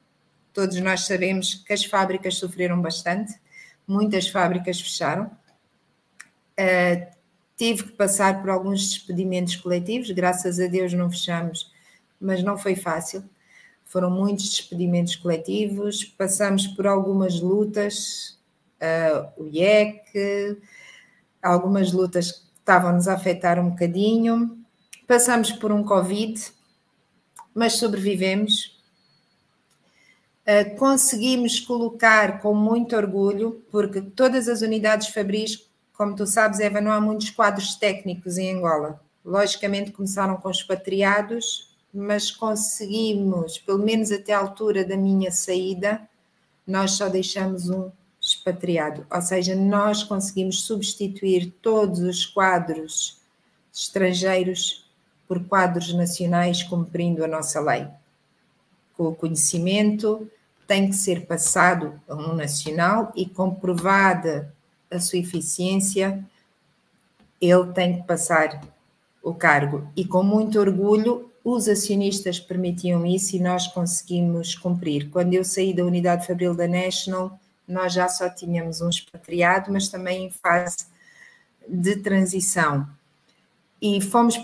Todos 0.54 0.80
nós 0.82 1.08
sabemos 1.08 1.56
que 1.56 1.74
as 1.74 1.84
fábricas 1.84 2.36
sofreram 2.36 2.80
bastante, 2.80 3.34
muitas 3.88 4.28
fábricas 4.28 4.80
fecharam. 4.80 5.32
Uh, 6.60 7.12
tive 7.58 7.86
que 7.86 7.92
passar 7.94 8.40
por 8.40 8.52
alguns 8.52 8.88
despedimentos 8.88 9.56
coletivos, 9.56 10.12
graças 10.12 10.60
a 10.60 10.68
Deus 10.68 10.94
não 10.94 11.10
fechamos, 11.10 11.72
mas 12.22 12.44
não 12.44 12.56
foi 12.56 12.76
fácil 12.76 13.28
foram 13.86 14.10
muitos 14.10 14.50
despedimentos 14.50 15.16
coletivos, 15.16 16.04
passamos 16.04 16.68
por 16.68 16.88
algumas 16.88 17.40
lutas, 17.40 18.38
uh, 18.82 19.44
o 19.44 19.48
IEC, 19.48 20.58
algumas 21.42 21.92
lutas 21.92 22.32
que 22.32 22.40
estavam-nos 22.60 23.08
a 23.08 23.14
afetar 23.14 23.60
um 23.60 23.70
bocadinho, 23.70 24.58
passamos 25.08 25.52
por 25.52 25.72
um 25.72 25.84
Covid, 25.84 26.42
mas 27.54 27.74
sobrevivemos. 27.74 28.74
Uh, 30.42 30.76
conseguimos 30.76 31.60
colocar 31.60 32.42
com 32.42 32.54
muito 32.54 32.96
orgulho, 32.96 33.64
porque 33.72 34.02
todas 34.02 34.50
as 34.50 34.62
unidades 34.62 35.08
Fabris, 35.08 35.70
como 35.94 36.16
tu 36.16 36.26
sabes, 36.26 36.60
Eva, 36.60 36.82
não 36.82 36.92
há 36.92 37.00
muitos 37.00 37.30
quadros 37.30 37.76
técnicos 37.76 38.38
em 38.38 38.58
Angola. 38.58 39.00
Logicamente 39.24 39.92
começaram 39.92 40.36
com 40.36 40.50
expatriados, 40.50 41.73
mas 41.94 42.32
conseguimos, 42.32 43.58
pelo 43.60 43.80
menos 43.80 44.12
até 44.12 44.34
a 44.34 44.40
altura 44.40 44.84
da 44.84 44.98
minha 44.98 45.32
saída, 45.32 46.02
nós 46.66 46.92
só 46.92 47.08
deixamos 47.10 47.70
um 47.70 47.92
expatriado, 48.20 49.06
ou 49.12 49.22
seja, 49.22 49.54
nós 49.54 50.02
conseguimos 50.02 50.64
substituir 50.64 51.54
todos 51.62 52.00
os 52.00 52.26
quadros 52.26 53.18
estrangeiros 53.74 54.86
por 55.28 55.44
quadros 55.44 55.94
nacionais, 55.94 56.64
cumprindo 56.64 57.24
a 57.24 57.28
nossa 57.28 57.60
lei, 57.60 57.88
com 58.96 59.08
o 59.08 59.16
conhecimento 59.16 60.30
tem 60.68 60.90
que 60.90 60.96
ser 60.96 61.26
passado 61.26 62.00
a 62.08 62.16
um 62.16 62.34
nacional 62.34 63.12
e 63.16 63.26
comprovada 63.26 64.54
a 64.90 65.00
sua 65.00 65.20
eficiência, 65.20 66.24
ele 67.42 67.68
tem 67.74 67.98
que 67.98 68.08
passar 68.08 68.62
o 69.22 69.34
cargo. 69.34 69.88
E 69.96 70.06
com 70.06 70.24
muito 70.24 70.60
orgulho, 70.60 71.30
os 71.44 71.68
acionistas 71.68 72.40
permitiam 72.40 73.06
isso 73.06 73.36
e 73.36 73.40
nós 73.40 73.68
conseguimos 73.68 74.56
cumprir. 74.56 75.10
Quando 75.10 75.34
eu 75.34 75.44
saí 75.44 75.74
da 75.74 75.84
unidade 75.84 76.26
fabril 76.26 76.56
da 76.56 76.68
National, 76.68 77.38
nós 77.68 77.94
já 77.94 78.08
só 78.08 78.30
tínhamos 78.30 78.82
um 78.82 78.90
expatriado, 78.90 79.72
mas 79.72 79.90
também 79.90 80.26
em 80.26 80.30
fase 80.30 80.86
de 81.68 81.98
transição. 81.98 82.88
E 83.82 84.00
fomos, 84.00 84.36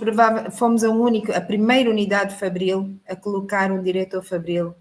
fomos 0.52 0.84
a, 0.84 0.90
única, 0.90 1.38
a 1.38 1.42
primeira 1.42 1.90
unidade 1.90 2.36
fabril 2.36 2.94
a 3.08 3.16
colocar 3.16 3.72
um 3.72 3.82
diretor 3.82 4.22
fabril 4.22 4.76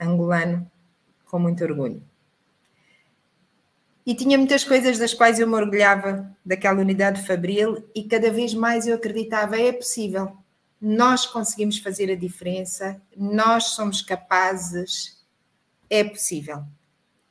angolano 0.00 0.68
com 1.26 1.38
muito 1.38 1.62
orgulho. 1.62 2.02
E 4.04 4.14
tinha 4.14 4.36
muitas 4.36 4.64
coisas 4.64 4.98
das 4.98 5.14
quais 5.14 5.38
eu 5.38 5.46
me 5.46 5.54
orgulhava 5.54 6.28
daquela 6.44 6.80
unidade 6.80 7.24
fabril 7.24 7.84
e 7.94 8.02
cada 8.02 8.32
vez 8.32 8.52
mais 8.52 8.88
eu 8.88 8.96
acreditava, 8.96 9.60
é 9.60 9.70
possível, 9.70 10.36
nós 10.80 11.26
conseguimos 11.26 11.78
fazer 11.78 12.10
a 12.10 12.16
diferença, 12.16 13.00
nós 13.16 13.64
somos 13.64 14.00
capazes, 14.00 15.22
é 15.88 16.02
possível. 16.02 16.64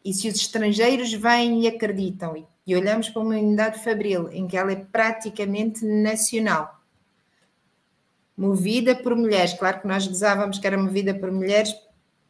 E 0.06 0.14
se 0.14 0.28
os 0.28 0.36
estrangeiros 0.36 1.12
vêm 1.14 1.64
e 1.64 1.68
acreditam 1.68 2.48
e 2.66 2.76
olhamos 2.76 3.10
para 3.10 3.22
uma 3.22 3.36
unidade 3.36 3.84
fabril 3.84 4.30
em 4.32 4.48
que 4.48 4.56
ela 4.56 4.72
é 4.72 4.76
praticamente 4.76 5.84
nacional, 5.84 6.80
movida 8.38 8.96
por 8.96 9.16
mulheres, 9.16 9.54
claro 9.54 9.82
que 9.82 9.88
nós 9.88 10.08
gozávamos 10.08 10.60
que 10.60 10.68
era 10.68 10.78
movida 10.78 11.14
por 11.14 11.32
mulheres 11.32 11.74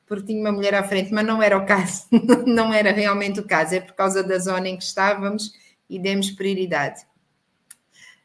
porque 0.08 0.26
tinha 0.26 0.42
uma 0.42 0.52
mulher 0.52 0.74
à 0.74 0.84
frente, 0.84 1.14
mas 1.14 1.24
não 1.24 1.42
era 1.42 1.56
o 1.56 1.66
caso, 1.68 2.08
não 2.48 2.74
era 2.74 2.92
realmente 2.92 3.40
o 3.40 3.46
caso, 3.46 3.76
é 3.76 3.80
por 3.80 3.94
causa 3.94 4.24
da 4.24 4.40
zona 4.40 4.68
em 4.68 4.76
que 4.76 4.84
estávamos 4.84 5.54
e 5.88 6.00
demos 6.00 6.32
prioridade. 6.32 7.06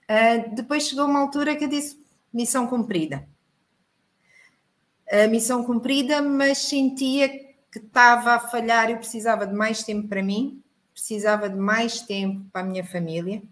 Uh, 0.08 0.54
depois 0.54 0.88
chegou 0.88 1.04
uma 1.04 1.20
altura 1.20 1.54
que 1.54 1.64
eu 1.64 1.68
disse: 1.68 2.03
missão 2.34 2.66
cumprida. 2.66 3.26
A 5.08 5.28
missão 5.28 5.62
cumprida, 5.62 6.20
mas 6.20 6.58
sentia 6.58 7.28
que 7.28 7.78
estava 7.78 8.32
a 8.32 8.40
falhar, 8.40 8.90
eu 8.90 8.96
precisava 8.96 9.46
de 9.46 9.54
mais 9.54 9.84
tempo 9.84 10.08
para 10.08 10.22
mim, 10.22 10.62
precisava 10.92 11.48
de 11.48 11.56
mais 11.56 12.00
tempo 12.00 12.44
para 12.52 12.62
a 12.62 12.64
minha 12.64 12.84
família. 12.84 13.42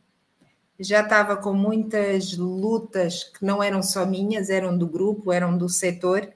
Já 0.80 1.02
estava 1.02 1.36
com 1.36 1.52
muitas 1.52 2.36
lutas 2.36 3.22
que 3.24 3.44
não 3.44 3.62
eram 3.62 3.82
só 3.82 4.04
minhas, 4.04 4.50
eram 4.50 4.76
do 4.76 4.86
grupo, 4.86 5.32
eram 5.32 5.56
do 5.56 5.68
setor 5.68 6.32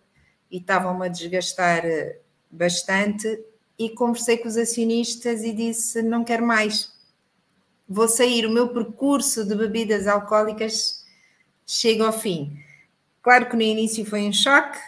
e 0.51 0.59
estavam-me 0.59 1.07
a 1.07 1.09
desgastar 1.09 1.85
eh, 1.85 2.21
bastante. 2.51 3.45
E 3.79 3.91
conversei 3.91 4.39
com 4.39 4.47
os 4.47 4.57
acionistas 4.57 5.43
e 5.43 5.53
disse: 5.53 6.03
não 6.03 6.23
quero 6.23 6.47
mais, 6.47 6.93
vou 7.89 8.09
sair. 8.09 8.47
O 8.47 8.51
meu 8.51 8.69
percurso 8.69 9.45
de 9.45 9.55
bebidas 9.57 10.07
alcoólicas 10.07 11.06
chega 11.67 12.07
ao 12.07 12.13
fim. 12.13 12.57
Claro 13.21 13.49
que 13.49 13.57
no 13.57 13.63
início 13.63 14.05
foi 14.07 14.23
um 14.23 14.33
choque, 14.33 14.79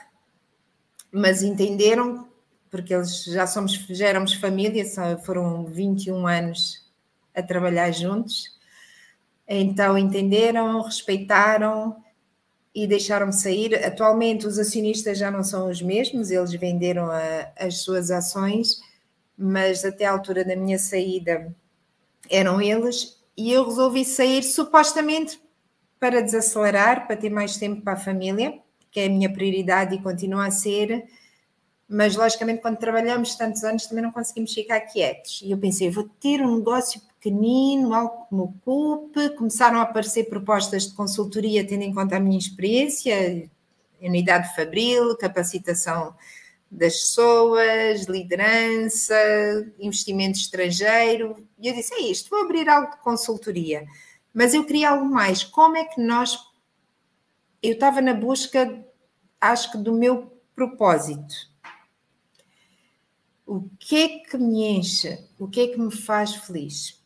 mas 1.10 1.42
entenderam, 1.42 2.28
porque 2.70 2.94
eles 2.94 3.24
já 3.24 3.46
somos, 3.46 3.72
já 3.90 4.06
éramos 4.06 4.34
família, 4.34 4.84
foram 5.24 5.66
21 5.66 6.26
anos 6.26 6.88
a 7.34 7.42
trabalhar 7.42 7.90
juntos. 7.90 8.56
Então 9.48 9.98
entenderam, 9.98 10.80
respeitaram 10.82 11.96
e 12.74 12.86
deixaram-me 12.86 13.32
sair. 13.32 13.74
Atualmente 13.84 14.46
os 14.46 14.58
acionistas 14.58 15.18
já 15.18 15.30
não 15.30 15.42
são 15.42 15.68
os 15.68 15.82
mesmos, 15.82 16.30
eles 16.30 16.52
venderam 16.52 17.10
a, 17.10 17.50
as 17.58 17.78
suas 17.78 18.10
ações, 18.10 18.80
mas 19.36 19.84
até 19.84 20.04
a 20.04 20.12
altura 20.12 20.44
da 20.44 20.54
minha 20.54 20.78
saída 20.78 21.52
eram 22.30 22.60
eles, 22.60 23.18
e 23.36 23.52
eu 23.52 23.64
resolvi 23.64 24.04
sair 24.04 24.42
supostamente 24.42 25.40
para 25.98 26.22
desacelerar, 26.22 27.06
para 27.06 27.16
ter 27.16 27.30
mais 27.30 27.56
tempo 27.56 27.82
para 27.82 27.94
a 27.94 27.96
família, 27.96 28.58
que 28.90 29.00
é 29.00 29.06
a 29.06 29.10
minha 29.10 29.32
prioridade 29.32 29.94
e 29.94 30.02
continua 30.02 30.46
a 30.46 30.50
ser, 30.50 31.06
mas 31.88 32.14
logicamente 32.14 32.60
quando 32.60 32.76
trabalhamos 32.76 33.34
tantos 33.34 33.64
anos 33.64 33.86
também 33.86 34.04
não 34.04 34.12
conseguimos 34.12 34.52
ficar 34.52 34.80
quietos. 34.80 35.40
E 35.42 35.50
eu 35.50 35.58
pensei, 35.58 35.90
vou 35.90 36.08
ter 36.20 36.42
um 36.42 36.58
negócio 36.58 37.00
pequenino, 37.00 37.94
algo 37.94 38.26
que 38.26 38.34
me 38.34 38.42
ocupe. 38.42 39.30
Começaram 39.30 39.78
a 39.78 39.82
aparecer 39.82 40.28
propostas 40.28 40.86
de 40.86 40.94
consultoria, 40.94 41.66
tendo 41.66 41.82
em 41.82 41.94
conta 41.94 42.16
a 42.16 42.20
minha 42.20 42.38
experiência, 42.38 43.48
unidade 44.00 44.54
fabril, 44.54 45.16
capacitação 45.16 46.14
das 46.70 46.92
pessoas, 46.94 48.04
liderança, 48.04 49.16
investimento 49.78 50.38
estrangeiro. 50.38 51.36
E 51.58 51.68
eu 51.68 51.74
disse: 51.74 51.94
é 51.94 52.02
isto, 52.02 52.28
vou 52.28 52.42
abrir 52.42 52.68
algo 52.68 52.90
de 52.90 52.98
consultoria. 52.98 53.86
Mas 54.38 54.54
eu 54.54 54.64
queria 54.64 54.90
algo 54.90 55.04
mais. 55.04 55.42
Como 55.42 55.76
é 55.76 55.84
que 55.84 56.00
nós. 56.00 56.38
Eu 57.60 57.72
estava 57.72 58.00
na 58.00 58.14
busca, 58.14 58.86
acho 59.40 59.72
que, 59.72 59.78
do 59.78 59.92
meu 59.92 60.40
propósito. 60.54 61.34
O 63.44 63.68
que 63.80 63.96
é 63.96 64.08
que 64.20 64.38
me 64.38 64.62
enche? 64.64 65.26
O 65.40 65.48
que 65.48 65.62
é 65.62 65.66
que 65.66 65.76
me 65.76 65.90
faz 65.90 66.36
feliz? 66.36 67.02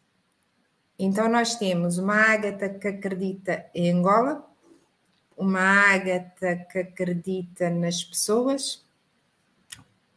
Então, 0.99 1.27
nós 1.27 1.55
temos 1.55 1.97
uma 1.97 2.17
Ágata 2.17 2.69
que 2.69 2.89
acredita 2.89 3.65
em 3.75 3.91
Angola, 3.91 4.47
uma 5.35 5.63
Ágata 5.91 6.67
que 6.71 6.81
acredita 6.81 7.71
nas 7.71 8.05
pessoas, 8.05 8.85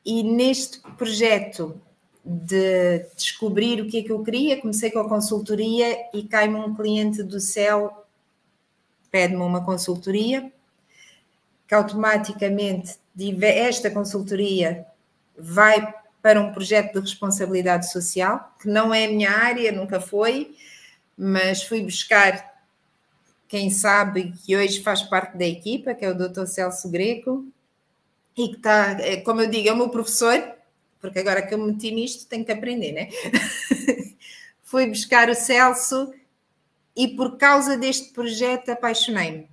e 0.04 0.22
neste 0.22 0.82
projeto 0.98 1.82
de 2.26 3.06
descobrir 3.16 3.82
o 3.82 3.88
que 3.88 4.00
é 4.00 4.04
que 4.04 4.12
eu 4.12 4.24
queria, 4.24 4.60
comecei 4.60 4.90
com 4.90 5.00
a 5.00 5.08
consultoria 5.08 5.96
e 6.12 6.24
cai-me 6.24 6.56
um 6.56 6.74
cliente 6.74 7.22
do 7.22 7.40
céu, 7.40 8.06
pede-me 9.12 9.42
uma 9.42 9.64
consultoria, 9.64 10.52
que 11.68 11.76
automaticamente 11.76 12.98
esta 13.42 13.92
consultoria 13.92 14.86
vai 15.38 15.94
para 16.22 16.42
um 16.42 16.52
projeto 16.52 16.94
de 16.94 17.02
responsabilidade 17.02 17.92
social, 17.92 18.56
que 18.60 18.68
não 18.68 18.92
é 18.92 19.06
a 19.06 19.10
minha 19.10 19.30
área, 19.30 19.72
nunca 19.72 20.02
foi, 20.02 20.56
mas 21.16 21.62
fui 21.62 21.82
buscar 21.82 22.56
quem 23.48 23.70
sabe 23.70 24.34
que 24.44 24.58
hoje 24.58 24.82
faz 24.82 25.04
parte 25.04 25.38
da 25.38 25.46
equipa, 25.46 25.94
que 25.94 26.04
é 26.04 26.10
o 26.10 26.18
Dr. 26.18 26.48
Celso 26.48 26.90
Greco, 26.90 27.46
e 28.36 28.50
que 28.50 28.56
está, 28.56 28.98
é, 29.00 29.18
como 29.18 29.42
eu 29.42 29.50
digo, 29.50 29.70
é 29.70 29.72
o 29.72 29.78
meu 29.78 29.90
professor, 29.90 30.55
porque 31.06 31.20
agora 31.20 31.46
que 31.46 31.54
eu 31.54 31.60
me 31.60 31.72
meti 31.72 31.92
nisto 31.92 32.28
tenho 32.28 32.44
que 32.44 32.52
aprender, 32.52 32.92
né? 32.92 33.10
fui 34.64 34.88
buscar 34.88 35.30
o 35.30 35.36
Celso 35.36 36.12
e 36.96 37.10
por 37.10 37.38
causa 37.38 37.78
deste 37.78 38.12
projeto 38.12 38.70
apaixonei-me. 38.70 39.48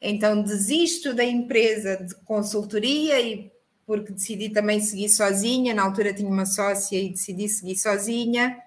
Então 0.00 0.42
desisto 0.42 1.14
da 1.14 1.24
empresa 1.24 1.96
de 1.96 2.14
consultoria 2.16 3.20
e 3.20 3.52
porque 3.86 4.12
decidi 4.12 4.50
também 4.50 4.80
seguir 4.80 5.08
sozinha, 5.08 5.72
na 5.72 5.84
altura 5.84 6.12
tinha 6.12 6.28
uma 6.28 6.44
sócia 6.44 6.98
e 7.00 7.10
decidi 7.10 7.48
seguir 7.48 7.76
sozinha 7.76 8.60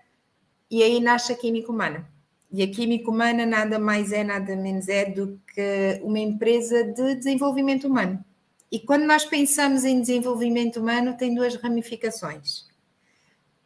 e 0.69 0.81
aí 0.81 1.01
nasce 1.01 1.34
a 1.34 1.36
Química 1.36 1.69
Humana. 1.69 2.10
E 2.49 2.63
a 2.63 2.67
Química 2.67 3.12
Humana 3.12 3.45
nada 3.45 3.77
mais 3.77 4.13
é, 4.13 4.23
nada 4.23 4.55
menos 4.55 4.88
é 4.88 5.05
do 5.05 5.39
que 5.53 5.99
uma 6.01 6.19
empresa 6.19 6.84
de 6.86 7.15
desenvolvimento 7.15 7.88
humano. 7.88 8.23
E 8.71 8.79
quando 8.79 9.03
nós 9.03 9.25
pensamos 9.25 9.84
em 9.84 9.99
desenvolvimento 9.99 10.79
humano, 10.79 11.17
tem 11.17 11.36
duas 11.36 11.55
ramificações. 11.55 12.67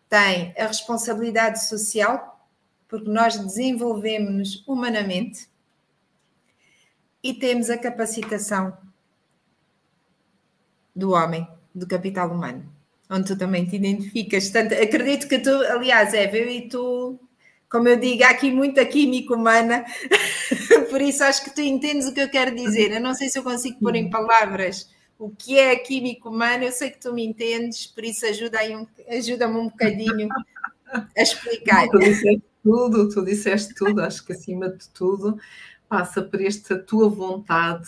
Tem 0.10 0.54
a 0.58 0.68
responsabilidade 0.68 1.66
social, 1.66 2.48
porque 2.88 3.10
nós 3.10 3.38
desenvolvemos-nos 3.38 4.68
humanamente, 4.68 5.48
e 7.22 7.34
temos 7.34 7.70
a 7.70 7.78
capacitação 7.78 8.78
do 10.96 11.12
homem, 11.12 11.48
do 11.74 11.88
capital 11.88 12.32
humano 12.32 12.76
onde 13.10 13.28
tu 13.28 13.38
também 13.38 13.66
te 13.66 13.76
identificas. 13.76 14.50
Tanto, 14.50 14.74
acredito 14.74 15.28
que 15.28 15.40
tu, 15.40 15.50
aliás, 15.50 16.14
é, 16.14 16.30
eu 16.30 16.50
e 16.50 16.68
tu, 16.68 17.20
como 17.70 17.88
eu 17.88 17.98
digo, 17.98 18.24
há 18.24 18.30
aqui 18.30 18.52
muita 18.52 18.86
química 18.86 19.34
humana, 19.34 19.86
por 20.90 21.02
isso 21.02 21.24
acho 21.24 21.44
que 21.44 21.54
tu 21.54 21.62
entendes 21.62 22.08
o 22.08 22.14
que 22.14 22.22
eu 22.22 22.30
quero 22.30 22.56
dizer. 22.56 22.92
Eu 22.92 23.02
não 23.02 23.14
sei 23.14 23.30
se 23.30 23.38
eu 23.38 23.44
consigo 23.44 23.80
pôr 23.80 23.96
em 23.96 24.10
palavras 24.10 24.90
o 25.18 25.30
que 25.30 25.58
é 25.58 25.72
a 25.72 25.80
química 25.80 26.30
humana, 26.30 26.66
eu 26.66 26.72
sei 26.72 26.90
que 26.90 27.00
tu 27.00 27.14
me 27.14 27.26
entendes, 27.26 27.88
por 27.88 28.04
isso 28.04 28.26
ajuda 28.26 28.60
um, 28.70 28.88
ajuda-me 29.08 29.58
um 29.58 29.70
bocadinho 29.70 30.30
a 30.94 31.22
explicar. 31.22 31.88
Tu 31.90 32.00
disseste 32.00 32.44
tudo, 32.64 33.10
tu 33.10 33.26
disseste 33.26 33.76
tudo, 33.76 34.02
acho 34.02 34.26
que 34.26 34.34
acima 34.34 34.70
de 34.70 34.90
tudo 34.90 35.38
passa 35.88 36.22
por 36.22 36.42
esta 36.42 36.78
tua 36.78 37.08
vontade 37.08 37.88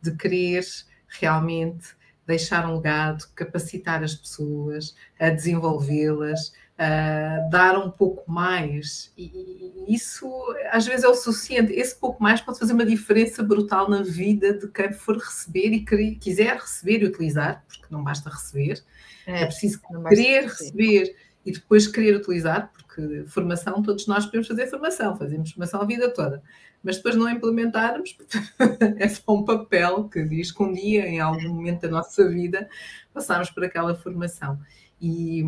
de 0.00 0.16
querer 0.16 0.64
realmente 1.06 1.88
deixar 2.26 2.68
um 2.68 2.76
legado, 2.76 3.24
capacitar 3.34 4.02
as 4.02 4.14
pessoas, 4.14 4.94
a 5.18 5.28
desenvolvê-las, 5.28 6.52
uh, 6.74 7.50
dar 7.50 7.78
um 7.78 7.90
pouco 7.90 8.30
mais, 8.30 9.12
e, 9.16 9.24
e, 9.24 9.94
isso 9.94 10.28
às 10.70 10.86
vezes 10.86 11.04
é 11.04 11.08
o 11.08 11.14
suficiente. 11.14 11.72
Esse 11.72 11.94
pouco 11.94 12.22
mais 12.22 12.40
pode 12.40 12.58
fazer 12.58 12.72
uma 12.72 12.86
diferença 12.86 13.42
brutal 13.42 13.88
na 13.88 14.02
vida 14.02 14.54
de 14.54 14.68
quem 14.68 14.92
for 14.92 15.16
receber 15.16 15.72
e 15.72 15.84
querer, 15.84 16.16
quiser 16.16 16.56
receber 16.56 17.02
e 17.02 17.06
utilizar, 17.06 17.64
porque 17.68 17.86
não 17.90 18.02
basta 18.02 18.30
receber, 18.30 18.82
é, 19.26 19.42
é 19.42 19.46
preciso 19.46 19.80
querer 20.08 20.44
receber 20.44 21.16
e 21.44 21.52
depois 21.52 21.86
querer 21.86 22.16
utilizar, 22.16 22.72
porque 22.72 23.24
formação, 23.26 23.82
todos 23.82 24.06
nós 24.06 24.24
podemos 24.24 24.48
fazer 24.48 24.66
formação, 24.66 25.16
fazemos 25.16 25.50
formação 25.52 25.82
a 25.82 25.84
vida 25.84 26.08
toda, 26.08 26.42
mas 26.82 26.96
depois 26.96 27.16
não 27.16 27.28
implementarmos, 27.28 28.16
é 28.96 29.08
só 29.08 29.34
um 29.34 29.44
papel 29.44 30.08
que 30.08 30.24
diz 30.24 30.50
que 30.50 30.62
um 30.62 30.72
dia, 30.72 31.06
em 31.06 31.20
algum 31.20 31.48
momento 31.48 31.82
da 31.82 31.88
nossa 31.88 32.26
vida, 32.28 32.68
passamos 33.12 33.50
por 33.50 33.64
aquela 33.64 33.94
formação. 33.94 34.58
E, 35.06 35.44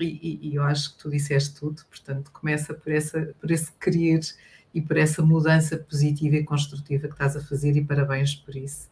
e, 0.00 0.48
e, 0.48 0.54
eu 0.56 0.64
acho 0.64 0.92
que 0.92 1.02
tu 1.04 1.10
disseste 1.10 1.54
tudo, 1.54 1.80
portanto, 1.88 2.32
começa 2.32 2.74
por, 2.74 2.90
essa, 2.90 3.32
por 3.40 3.48
esse 3.48 3.70
querer 3.80 4.18
e 4.74 4.82
por 4.82 4.96
essa 4.96 5.22
mudança 5.22 5.76
positiva 5.76 6.34
e 6.34 6.44
construtiva 6.44 7.06
que 7.06 7.14
estás 7.14 7.36
a 7.36 7.40
fazer, 7.40 7.76
e 7.76 7.84
parabéns 7.84 8.34
por 8.34 8.56
isso. 8.56 8.88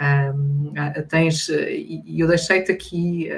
Um, 0.00 0.72
tens, 1.08 1.48
e 1.48 2.20
eu 2.20 2.28
deixei-te 2.28 2.70
aqui 2.70 3.28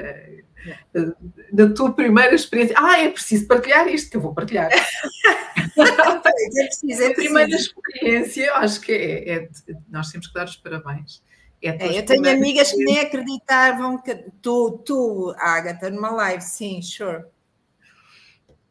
uh, 0.95 1.15
na 1.51 1.73
tua 1.73 1.91
primeira 1.93 2.35
experiência. 2.35 2.75
Ah, 2.77 3.01
é 3.01 3.09
preciso 3.09 3.47
partilhar 3.47 3.87
isto, 3.87 4.11
que 4.11 4.17
eu 4.17 4.21
vou 4.21 4.35
partilhar. 4.35 4.69
é 4.71 6.65
preciso, 6.67 7.01
é 7.01 7.07
a 7.07 7.15
primeira 7.15 7.55
experiência, 7.55 8.45
eu 8.45 8.55
acho 8.57 8.79
que 8.81 8.91
é, 8.91 9.33
é, 9.33 9.49
nós 9.89 10.11
temos 10.11 10.27
que 10.27 10.33
dar 10.35 10.45
os 10.45 10.57
parabéns 10.57 11.23
é, 11.63 11.99
eu 11.99 12.05
tenho 12.05 12.29
amigas 12.29 12.71
que 12.71 12.83
nem 12.83 12.99
acreditavam 12.99 14.01
que 14.01 14.15
tu, 14.41 14.81
tu, 14.85 15.33
Agatha, 15.37 15.89
numa 15.89 16.11
live, 16.11 16.43
sim, 16.43 16.81
sure. 16.81 17.23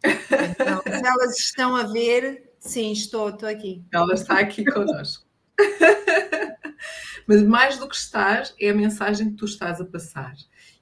Então, 0.05 0.83
se 0.85 1.07
elas 1.07 1.39
estão 1.39 1.75
a 1.75 1.85
ver, 1.85 2.53
sim, 2.61 2.93
estou, 2.93 3.31
estou 3.31 3.49
aqui. 3.49 3.83
Ela 3.93 4.13
está 4.13 4.39
aqui 4.39 4.65
connosco. 4.65 5.25
Mas 7.27 7.43
mais 7.43 7.79
do 7.79 7.89
que 7.89 7.95
estar, 7.95 8.43
é 8.61 8.71
a 8.71 8.75
mensagem 8.75 9.31
que 9.31 9.37
tu 9.37 9.45
estás 9.45 9.81
a 9.81 9.87
passar 9.87 10.35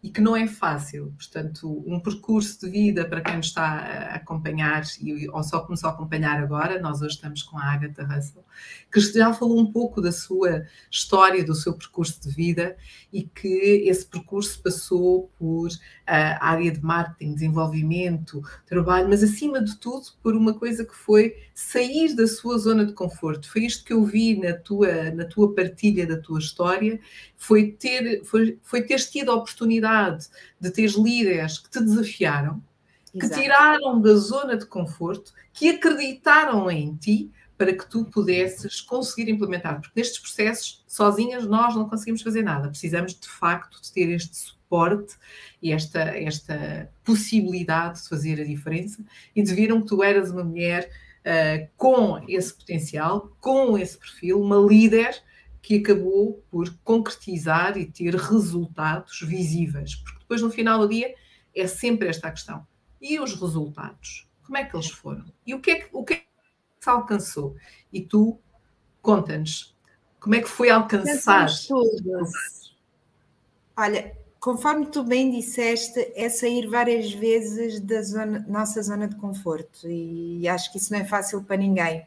e 0.02 0.10
que 0.10 0.20
não 0.20 0.34
é 0.34 0.46
fácil. 0.46 1.14
Portanto, 1.16 1.84
um 1.86 2.00
percurso 2.00 2.60
de 2.60 2.70
vida 2.70 3.04
para 3.04 3.20
quem 3.20 3.36
nos 3.36 3.46
está 3.46 3.62
a 3.62 4.14
acompanhar 4.14 4.82
e, 5.00 5.28
ou 5.28 5.42
só 5.42 5.60
começou 5.60 5.90
a 5.90 5.92
acompanhar 5.92 6.42
agora, 6.42 6.80
nós 6.80 7.02
hoje 7.02 7.16
estamos 7.16 7.42
com 7.42 7.58
a 7.58 7.72
Agatha 7.72 8.04
Russell, 8.04 8.44
que 8.90 9.00
já 9.00 9.32
falou 9.32 9.58
um 9.58 9.70
pouco 9.70 10.00
da 10.00 10.10
sua 10.10 10.64
história, 10.90 11.44
do 11.44 11.54
seu 11.54 11.72
percurso 11.74 12.20
de 12.20 12.34
vida 12.34 12.76
e 13.12 13.22
que 13.22 13.84
esse 13.86 14.04
percurso 14.04 14.60
passou 14.62 15.30
por 15.38 15.68
a 16.06 16.48
área 16.48 16.70
de 16.70 16.82
marketing, 16.82 17.34
desenvolvimento, 17.34 18.42
trabalho, 18.66 19.08
mas 19.08 19.22
acima 19.22 19.62
de 19.62 19.76
tudo 19.76 20.06
por 20.22 20.34
uma 20.34 20.54
coisa 20.54 20.84
que 20.84 20.94
foi 20.94 21.36
sair 21.54 22.14
da 22.14 22.26
sua 22.26 22.58
zona 22.58 22.84
de 22.84 22.92
conforto. 22.92 23.50
Foi 23.50 23.64
isto 23.64 23.84
que 23.84 23.92
eu 23.92 24.04
vi 24.04 24.36
na 24.36 24.54
tua, 24.54 25.10
na 25.12 25.24
tua 25.24 25.54
partilha 25.54 26.06
da 26.06 26.16
tua 26.16 26.40
história, 26.40 26.98
foi 27.36 27.72
ter, 27.72 28.24
foi, 28.24 28.58
foi 28.62 28.82
teres 28.82 29.08
tido 29.08 29.30
a 29.30 29.34
oportunidade 29.34 30.28
de 30.60 30.70
teres 30.70 30.94
líderes 30.94 31.58
que 31.58 31.70
te 31.70 31.80
desafiaram, 31.80 32.62
Exato. 33.14 33.34
que 33.34 33.40
tiraram 33.40 34.00
da 34.00 34.14
zona 34.14 34.56
de 34.56 34.66
conforto, 34.66 35.32
que 35.52 35.68
acreditaram 35.70 36.70
em 36.70 36.94
ti 36.96 37.30
para 37.60 37.76
que 37.76 37.86
tu 37.90 38.06
pudesses 38.06 38.80
conseguir 38.80 39.30
implementar, 39.30 39.78
porque 39.82 40.00
nestes 40.00 40.18
processos, 40.18 40.82
sozinhas, 40.88 41.44
nós 41.44 41.74
não 41.74 41.86
conseguimos 41.86 42.22
fazer 42.22 42.42
nada. 42.42 42.70
Precisamos, 42.70 43.12
de 43.12 43.28
facto, 43.28 43.82
de 43.82 43.92
ter 43.92 44.08
este 44.08 44.34
suporte 44.34 45.14
e 45.60 45.70
esta, 45.70 46.00
esta 46.00 46.90
possibilidade 47.04 48.00
de 48.02 48.08
fazer 48.08 48.40
a 48.40 48.44
diferença 48.44 49.04
e 49.36 49.42
de 49.42 49.52
viram 49.52 49.82
que 49.82 49.88
tu 49.88 50.02
eras 50.02 50.30
uma 50.30 50.42
mulher 50.42 50.90
uh, 51.20 51.68
com 51.76 52.24
esse 52.26 52.54
potencial, 52.54 53.30
com 53.42 53.76
esse 53.76 53.98
perfil, 53.98 54.40
uma 54.40 54.56
líder 54.56 55.22
que 55.60 55.76
acabou 55.76 56.42
por 56.50 56.74
concretizar 56.82 57.76
e 57.76 57.84
ter 57.84 58.14
resultados 58.14 59.20
visíveis, 59.20 59.96
porque 59.96 60.20
depois 60.20 60.40
no 60.40 60.50
final 60.50 60.78
do 60.78 60.88
dia 60.88 61.14
é 61.54 61.66
sempre 61.66 62.08
esta 62.08 62.28
a 62.28 62.30
questão. 62.30 62.66
E 62.98 63.20
os 63.20 63.38
resultados? 63.38 64.26
Como 64.44 64.56
é 64.56 64.64
que 64.64 64.74
eles 64.74 64.88
foram? 64.88 65.26
E 65.46 65.54
o 65.54 65.60
que 65.60 65.70
é 65.72 65.74
que, 65.80 65.88
o 65.92 66.02
que, 66.02 66.14
é 66.14 66.29
se 66.80 66.88
alcançou? 66.88 67.54
E 67.92 68.00
tu 68.00 68.38
conta-nos 69.02 69.76
como 70.18 70.34
é 70.34 70.40
que 70.40 70.48
foi 70.48 70.70
alcançar. 70.70 71.48
Olha, 73.76 74.16
conforme 74.38 74.86
tu 74.86 75.04
bem 75.04 75.30
disseste, 75.30 76.12
é 76.14 76.28
sair 76.28 76.66
várias 76.66 77.12
vezes 77.12 77.80
da 77.80 78.02
zona, 78.02 78.44
nossa 78.48 78.82
zona 78.82 79.06
de 79.06 79.16
conforto 79.16 79.86
e 79.88 80.46
acho 80.48 80.72
que 80.72 80.78
isso 80.78 80.92
não 80.92 81.00
é 81.00 81.04
fácil 81.04 81.42
para 81.42 81.56
ninguém. 81.56 82.06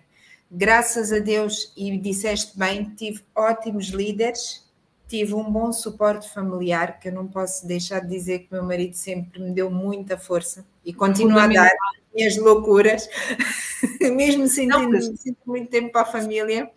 Graças 0.51 1.11
a 1.11 1.17
Deus, 1.17 1.73
e 1.75 1.97
disseste 1.97 2.57
bem, 2.57 2.85
tive 2.95 3.23
ótimos 3.35 3.87
líderes, 3.87 4.69
tive 5.07 5.33
um 5.33 5.51
bom 5.51 5.71
suporte 5.71 6.29
familiar, 6.29 6.99
que 6.99 7.09
eu 7.09 7.13
não 7.13 7.27
posso 7.27 7.65
deixar 7.65 8.01
de 8.01 8.09
dizer 8.09 8.39
que 8.39 8.51
meu 8.51 8.63
marido 8.63 8.93
sempre 8.93 9.41
me 9.41 9.51
deu 9.51 9.71
muita 9.71 10.15
força 10.15 10.63
e 10.85 10.93
continua 10.93 11.43
a 11.43 11.47
dar 11.47 11.71
minhas 12.13 12.37
loucuras, 12.37 13.09
mesmo 13.99 14.47
sentindo, 14.47 14.89
não, 14.89 15.17
sinto 15.17 15.39
muito 15.45 15.69
tempo 15.69 15.91
para 15.91 16.01
a 16.01 16.05
família. 16.05 16.69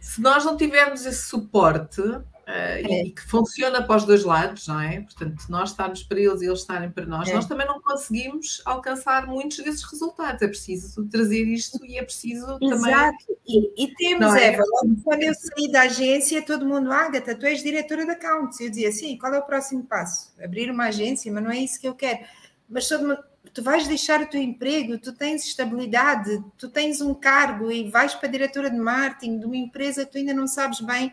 Se 0.00 0.20
nós 0.20 0.44
não 0.44 0.56
tivermos 0.56 1.06
esse 1.06 1.22
suporte, 1.22 2.02
Uh, 2.44 2.84
é. 2.84 3.04
e 3.06 3.10
que 3.10 3.22
funciona 3.22 3.82
para 3.82 3.96
os 3.96 4.04
dois 4.04 4.22
lados, 4.22 4.68
não 4.68 4.78
é? 4.78 5.00
Portanto, 5.00 5.46
nós 5.48 5.70
estarmos 5.70 6.02
para 6.02 6.20
eles 6.20 6.42
e 6.42 6.46
eles 6.46 6.60
estarem 6.60 6.90
para 6.90 7.06
nós, 7.06 7.26
é. 7.26 7.32
nós 7.32 7.46
também 7.46 7.66
não 7.66 7.80
conseguimos 7.80 8.60
alcançar 8.66 9.26
muitos 9.26 9.56
desses 9.64 9.82
resultados. 9.82 10.42
É 10.42 10.48
preciso 10.48 11.06
trazer 11.06 11.42
isto 11.44 11.82
e 11.86 11.96
é 11.96 12.02
preciso 12.02 12.44
Exato. 12.44 12.68
também. 12.68 12.92
Exato, 12.92 13.24
e, 13.46 13.84
e 13.84 13.94
temos, 13.94 14.34
é? 14.34 14.48
Eva, 14.48 14.62
quando 15.02 15.22
eu 15.22 15.34
saí 15.34 15.72
da 15.72 15.82
agência, 15.82 16.44
todo 16.44 16.66
mundo, 16.66 16.92
Agatha, 16.92 17.34
tu 17.34 17.46
és 17.46 17.62
diretora 17.62 18.04
de 18.04 18.10
accounts. 18.10 18.60
Eu 18.60 18.68
dizia, 18.68 18.92
sim, 18.92 19.16
qual 19.16 19.32
é 19.32 19.38
o 19.38 19.46
próximo 19.46 19.82
passo? 19.82 20.30
Abrir 20.42 20.70
uma 20.70 20.88
agência, 20.88 21.32
mas 21.32 21.42
não 21.42 21.50
é 21.50 21.56
isso 21.56 21.80
que 21.80 21.88
eu 21.88 21.94
quero. 21.94 22.26
Mas 22.68 22.86
todo 22.86 23.08
mundo, 23.08 23.24
tu 23.52 23.62
vais 23.62 23.86
deixar 23.86 24.20
o 24.20 24.26
teu 24.26 24.40
emprego, 24.40 24.98
tu 24.98 25.12
tens 25.12 25.44
estabilidade, 25.44 26.42
tu 26.56 26.68
tens 26.68 27.00
um 27.00 27.14
cargo 27.14 27.70
e 27.70 27.90
vais 27.90 28.14
para 28.14 28.28
a 28.28 28.32
diretora 28.32 28.70
de 28.70 28.78
marketing 28.78 29.38
de 29.38 29.46
uma 29.46 29.56
empresa 29.56 30.04
que 30.04 30.12
tu 30.12 30.18
ainda 30.18 30.34
não 30.34 30.46
sabes 30.46 30.80
bem 30.80 31.12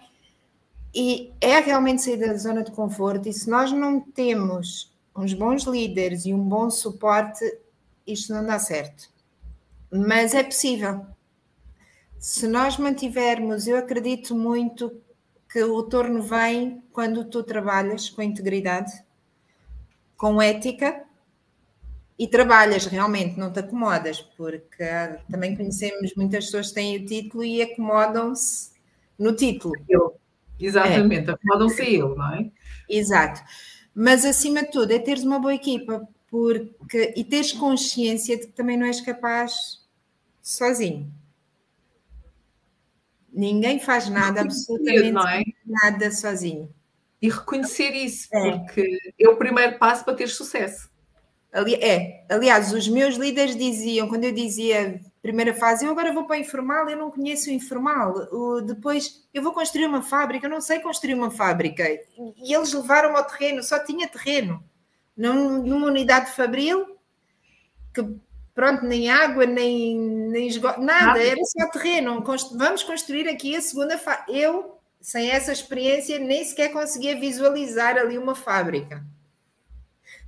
e 0.94 1.32
é 1.40 1.60
realmente 1.60 2.02
sair 2.02 2.18
da 2.18 2.36
zona 2.36 2.64
de 2.64 2.72
conforto, 2.72 3.30
e 3.30 3.34
se 3.34 3.50
nós 3.50 3.72
não 3.72 4.02
temos 4.02 4.94
uns 5.16 5.34
bons 5.34 5.64
líderes 5.64 6.26
e 6.26 6.34
um 6.34 6.44
bom 6.44 6.70
suporte, 6.70 7.46
isto 8.06 8.34
não 8.34 8.46
dá 8.46 8.60
certo. 8.60 9.10
Mas 9.90 10.34
é 10.34 10.44
possível. 10.44 11.06
Se 12.20 12.48
nós 12.48 12.78
mantivermos, 12.78 13.68
eu 13.68 13.78
acredito 13.78 14.36
muito 14.36 14.92
que 15.52 15.64
o 15.64 15.82
retorno 15.82 16.22
vem 16.22 16.84
quando 16.92 17.26
tu 17.26 17.44
trabalhas 17.44 18.10
com 18.10 18.22
integridade, 18.22 18.92
com 20.18 20.42
ética 20.42 21.04
e 22.18 22.28
trabalhas 22.28 22.86
realmente, 22.86 23.40
não 23.40 23.52
te 23.52 23.60
acomodas, 23.60 24.22
porque 24.22 24.84
também 25.30 25.56
conhecemos 25.56 26.14
muitas 26.16 26.46
pessoas 26.46 26.70
que 26.70 26.76
têm 26.76 26.98
o 26.98 27.06
título 27.06 27.44
e 27.44 27.62
acomodam-se 27.62 28.72
no 29.18 29.36
título. 29.36 29.74
Eu, 29.90 30.20
Exatamente, 30.60 31.30
é. 31.30 31.34
acomodam 31.34 31.70
ser 31.70 31.92
eu, 31.94 32.16
não 32.16 32.34
é? 32.34 32.52
Exato. 32.88 33.42
Mas 33.94 34.24
acima 34.26 34.62
de 34.64 34.72
tudo 34.72 34.92
é 34.92 35.00
teres 35.00 35.24
uma 35.24 35.40
boa 35.40 35.54
equipa 35.54 36.08
porque, 36.30 37.14
e 37.16 37.24
teres 37.24 37.52
consciência 37.52 38.38
de 38.38 38.48
que 38.48 38.54
também 38.54 38.78
não 38.78 38.86
és 38.86 39.02
capaz 39.02 39.82
sozinho. 40.42 41.12
Ninguém 43.34 43.80
faz 43.80 44.10
nada, 44.10 44.42
absolutamente 44.42 45.18
é? 45.28 45.44
nada 45.66 46.12
sozinho. 46.12 46.74
E 47.22 47.30
reconhecer 47.30 47.92
isso, 47.92 48.28
é. 48.34 48.58
porque 48.58 49.14
é 49.20 49.30
o 49.30 49.38
primeiro 49.38 49.78
passo 49.78 50.04
para 50.04 50.16
ter 50.16 50.28
sucesso. 50.28 50.91
Ali, 51.52 51.76
é, 51.76 52.26
aliás, 52.30 52.72
os 52.72 52.88
meus 52.88 53.16
líderes 53.16 53.58
diziam, 53.58 54.08
quando 54.08 54.24
eu 54.24 54.32
dizia 54.32 55.02
primeira 55.22 55.54
fase, 55.54 55.86
eu 55.86 55.92
agora 55.92 56.14
vou 56.14 56.26
para 56.26 56.38
o 56.38 56.40
informal, 56.40 56.90
eu 56.90 56.98
não 56.98 57.12
conheço 57.12 57.50
o 57.50 57.54
informal. 57.54 58.14
O, 58.32 58.62
depois, 58.62 59.28
eu 59.34 59.44
vou 59.44 59.52
construir 59.52 59.86
uma 59.86 60.02
fábrica, 60.02 60.46
eu 60.46 60.50
não 60.50 60.62
sei 60.62 60.80
construir 60.80 61.14
uma 61.14 61.30
fábrica. 61.30 61.84
E 62.38 62.54
eles 62.54 62.72
levaram 62.74 63.16
ao 63.16 63.26
terreno, 63.26 63.62
só 63.62 63.78
tinha 63.80 64.08
terreno. 64.08 64.64
Num, 65.16 65.62
numa 65.62 65.88
unidade 65.88 66.32
fabril, 66.32 66.98
que 67.94 68.02
pronto, 68.56 68.86
nem 68.86 69.10
água, 69.10 69.46
nem, 69.46 70.00
nem 70.00 70.48
esgoto, 70.48 70.82
nada, 70.82 71.22
era 71.22 71.44
só 71.44 71.68
terreno. 71.70 72.24
Vamos 72.56 72.82
construir 72.82 73.28
aqui 73.28 73.58
a 73.58 73.62
segunda 73.62 73.98
fábrica. 73.98 74.32
Eu, 74.32 74.78
sem 75.02 75.30
essa 75.30 75.52
experiência, 75.52 76.18
nem 76.18 76.46
sequer 76.46 76.72
conseguia 76.72 77.20
visualizar 77.20 77.98
ali 77.98 78.18
uma 78.18 78.36
fábrica. 78.36 79.04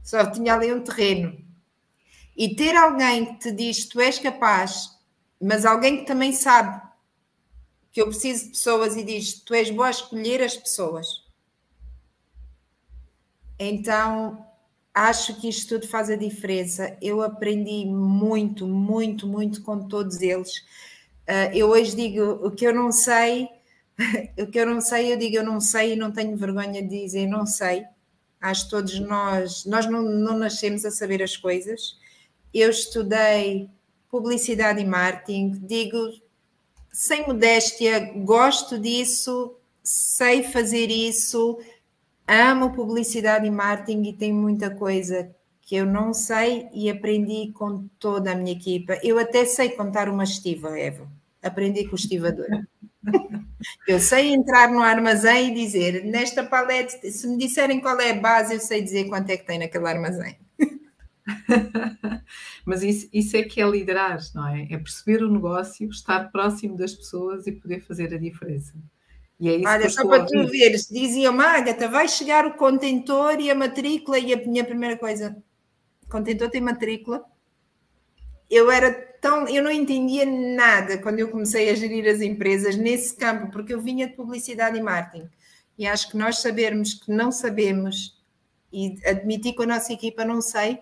Só 0.04 0.30
tinha 0.30 0.54
ali 0.54 0.72
um 0.74 0.82
terreno. 0.82 1.38
E 2.36 2.56
ter 2.56 2.76
alguém 2.76 3.26
que 3.26 3.40
te 3.40 3.52
diz 3.52 3.86
tu 3.86 4.02
és 4.02 4.20
capaz, 4.20 4.90
mas 5.42 5.66
alguém 5.66 5.98
que 5.98 6.06
também 6.06 6.34
sabe 6.34 6.82
que 7.92 8.02
eu 8.02 8.08
preciso 8.08 8.46
de 8.46 8.50
pessoas 8.52 8.98
e 8.98 9.04
diz 9.04 9.34
tu 9.42 9.54
és 9.54 9.70
boa 9.70 9.88
a 9.88 9.92
escolher 9.92 10.42
as 10.42 10.58
pessoas. 10.58 11.24
Então 13.60 14.46
acho 14.94 15.40
que 15.40 15.48
isto 15.48 15.70
tudo 15.70 15.88
faz 15.88 16.10
a 16.10 16.16
diferença. 16.16 16.98
Eu 17.02 17.22
aprendi 17.22 17.86
muito, 17.86 18.68
muito, 18.68 19.28
muito 19.28 19.62
com 19.62 19.88
todos 19.88 20.22
eles. 20.22 20.58
Uh, 21.28 21.54
eu 21.54 21.70
hoje 21.70 21.96
digo 21.96 22.46
o 22.46 22.52
que 22.52 22.66
eu 22.66 22.74
não 22.74 22.92
sei, 22.92 23.48
o 24.38 24.48
que 24.48 24.60
eu 24.60 24.66
não 24.66 24.82
sei, 24.82 25.14
eu 25.14 25.18
digo 25.18 25.38
eu 25.38 25.44
não 25.44 25.62
sei 25.62 25.94
e 25.94 25.96
não 25.96 26.12
tenho 26.12 26.36
vergonha 26.36 26.82
de 26.82 26.90
dizer 27.04 27.28
não 27.28 27.46
sei. 27.46 27.86
Acho 28.44 28.66
que 28.66 28.72
todos 28.72 29.00
nós, 29.00 29.64
nós 29.64 29.86
não, 29.86 30.02
não 30.02 30.38
nascemos 30.38 30.84
a 30.84 30.92
saber 30.92 31.24
as 31.24 31.38
coisas. 31.38 31.98
Eu 32.54 32.70
estudei 32.70 33.70
publicidade 34.12 34.82
e 34.82 34.86
marketing, 34.86 35.52
digo 35.66 35.98
sem 36.92 37.26
modéstia, 37.26 38.12
gosto 38.18 38.78
disso, 38.78 39.56
sei 39.82 40.44
fazer 40.44 40.92
isso, 40.92 41.58
amo 42.28 42.74
publicidade 42.74 43.48
e 43.48 43.50
marketing 43.50 44.10
e 44.10 44.14
tem 44.14 44.34
muita 44.34 44.70
coisa 44.70 45.34
que 45.62 45.78
eu 45.78 45.86
não 45.86 46.14
sei 46.14 46.68
e 46.74 46.90
aprendi 46.90 47.54
com 47.54 47.88
toda 47.98 48.34
a 48.34 48.36
minha 48.36 48.52
equipa. 48.52 49.00
Eu 49.02 49.18
até 49.18 49.46
sei 49.46 49.70
contar 49.70 50.10
uma 50.10 50.26
estiva, 50.26 50.78
Eva. 50.78 51.10
Aprendi 51.44 51.86
com 51.86 51.92
o 51.92 51.96
estivador. 51.96 52.48
eu 53.88 54.00
sei 54.00 54.34
entrar 54.34 54.72
no 54.72 54.82
armazém 54.82 55.52
e 55.52 55.54
dizer, 55.54 56.06
nesta 56.06 56.44
palete, 56.44 57.12
se 57.12 57.28
me 57.28 57.38
disserem 57.38 57.82
qual 57.82 58.00
é 58.00 58.12
a 58.12 58.20
base, 58.20 58.54
eu 58.54 58.60
sei 58.60 58.82
dizer 58.82 59.06
quanto 59.06 59.30
é 59.30 59.38
que 59.38 59.46
tem 59.46 59.60
naquele 59.60 59.88
armazém. 59.88 60.38
Mas 62.66 62.82
isso, 62.84 63.10
isso 63.12 63.36
é 63.38 63.44
que 63.44 63.62
é 63.62 63.70
liderar, 63.70 64.20
não 64.34 64.48
é? 64.48 64.68
É 64.72 64.78
perceber 64.78 65.24
o 65.24 65.32
negócio, 65.32 65.90
estar 65.90 66.32
próximo 66.32 66.78
das 66.78 66.94
pessoas 66.94 67.46
e 67.46 67.52
poder 67.52 67.82
fazer 67.82 68.14
a 68.14 68.18
diferença. 68.18 68.74
E 69.40 69.50
é 69.50 69.56
isso 69.58 69.68
Olha, 69.68 69.90
só 69.90 70.08
para 70.08 70.26
tu 70.26 70.48
veres, 70.48 70.88
dizia-me, 70.88 71.44
Agatha, 71.44 71.90
vai 71.90 72.08
chegar 72.08 72.46
o 72.46 72.54
contentor 72.54 73.40
e 73.40 73.52
a 73.52 73.56
matrícula, 73.56 74.18
e 74.18 74.34
a 74.34 74.38
minha 74.38 74.64
primeira 74.64 74.98
coisa, 74.98 75.36
contentor 76.10 76.50
tem 76.50 76.62
matrícula. 76.62 77.24
Eu 78.50 78.72
era 78.72 79.13
tão, 79.24 79.48
eu 79.48 79.64
não 79.64 79.72
entendia 79.72 80.26
nada 80.26 80.98
quando 80.98 81.18
eu 81.18 81.30
comecei 81.30 81.70
a 81.70 81.76
gerir 81.76 82.06
as 82.14 82.20
empresas 82.20 82.76
nesse 82.76 83.16
campo, 83.16 83.50
porque 83.50 83.74
eu 83.74 83.80
vinha 83.80 84.06
de 84.06 84.14
publicidade 84.14 84.78
e 84.78 84.84
marketing. 84.84 85.30
E 85.78 85.88
acho 85.88 86.12
que 86.12 86.18
nós 86.18 86.40
sabermos 86.40 86.94
que 86.94 87.10
não 87.10 87.32
sabemos 87.32 88.22
e 88.72 89.00
admitir 89.06 89.56
com 89.56 89.64
a 89.64 89.68
nossa 89.68 89.94
equipa 89.94 90.26
não 90.26 90.42
sei. 90.42 90.80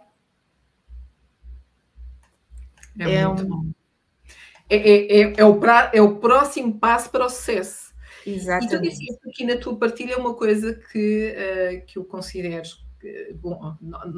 É, 2.99 3.13
é 3.13 3.27
muito 3.27 3.43
um... 3.43 3.47
bom. 3.47 3.65
É, 4.67 4.75
é, 4.75 5.21
é, 5.21 5.33
é, 5.37 5.45
o 5.45 5.59
pra, 5.59 5.91
é 5.93 6.01
o 6.01 6.17
próximo 6.17 6.79
passo 6.79 7.11
para 7.11 7.25
o 7.25 7.29
sucesso. 7.29 7.93
Exatamente. 8.25 8.73
E 8.73 8.77
tu 8.77 8.81
disseste 8.81 9.29
aqui 9.29 9.45
na 9.45 9.57
tua 9.57 9.77
partilha 9.77 10.17
uma 10.17 10.33
coisa 10.33 10.73
que, 10.91 11.35
uh, 11.35 11.85
que 11.85 11.99
eu 11.99 12.05
considero. 12.05 12.69
Bom, 13.35 13.75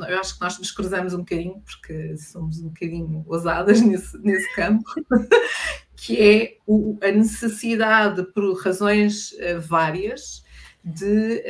eu 0.07 0.19
acho 0.19 0.35
que 0.35 0.41
nós 0.41 0.57
nos 0.59 0.71
cruzamos 0.71 1.13
um 1.13 1.19
bocadinho, 1.19 1.61
porque 1.61 2.17
somos 2.17 2.59
um 2.59 2.69
bocadinho 2.69 3.23
ousadas 3.27 3.79
nesse, 3.81 4.17
nesse 4.19 4.53
campo, 4.55 4.83
que 5.95 6.21
é 6.21 6.57
o, 6.67 6.97
a 7.01 7.11
necessidade, 7.11 8.23
por 8.33 8.53
razões 8.57 9.31
uh, 9.33 9.61
várias, 9.61 10.43
de 10.83 11.43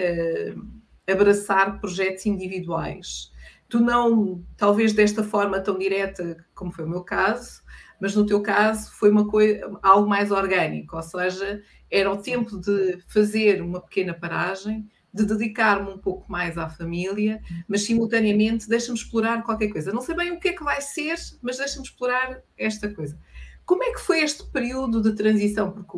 uh, 0.56 1.12
abraçar 1.12 1.80
projetos 1.80 2.26
individuais. 2.26 3.32
Tu 3.67 3.80
não, 3.80 4.43
talvez 4.56 4.93
desta 4.93 5.24
forma 5.24 5.60
tão 5.60 5.78
direta 5.78 6.38
como 6.54 6.72
foi 6.72 6.86
o 6.86 6.89
meu 6.89 7.04
caso, 7.04 7.63
mas 8.00 8.15
no 8.15 8.26
teu 8.26 8.41
caso 8.41 8.91
foi 8.91 9.10
uma 9.10 9.28
coisa, 9.28 9.80
algo 9.82 10.08
mais 10.08 10.30
orgânico, 10.30 10.96
ou 10.96 11.02
seja, 11.02 11.62
era 11.89 12.12
o 12.12 12.22
tempo 12.22 12.60
de 12.60 13.00
fazer 13.08 13.62
uma 13.62 13.82
pequena 13.82 14.13
paragem, 14.13 14.88
de 15.13 15.26
dedicar-me 15.26 15.91
um 15.91 15.97
pouco 15.97 16.32
mais 16.32 16.58
à 16.58 16.67
família, 16.67 17.39
mas 17.67 17.84
simultaneamente 17.84 18.67
deixa-me 18.67 18.97
explorar 18.97 19.43
qualquer 19.43 19.69
coisa. 19.69 19.93
Não 19.93 20.02
sei 20.02 20.15
bem 20.15 20.32
o 20.32 20.39
que 20.39 20.49
é 20.49 20.54
que 20.54 20.63
vai 20.63 20.82
ser, 20.82 21.15
mas 21.41 21.58
deixa-me 21.58 21.86
explorar 21.86 22.41
esta 22.58 22.89
coisa. 22.89 23.17
Como 23.65 23.84
é 23.84 23.93
que 23.93 24.02
foi 24.02 24.21
este 24.21 24.45
período 24.52 25.02
de 25.02 25.13
transição? 25.13 25.71
Porque 25.71 25.97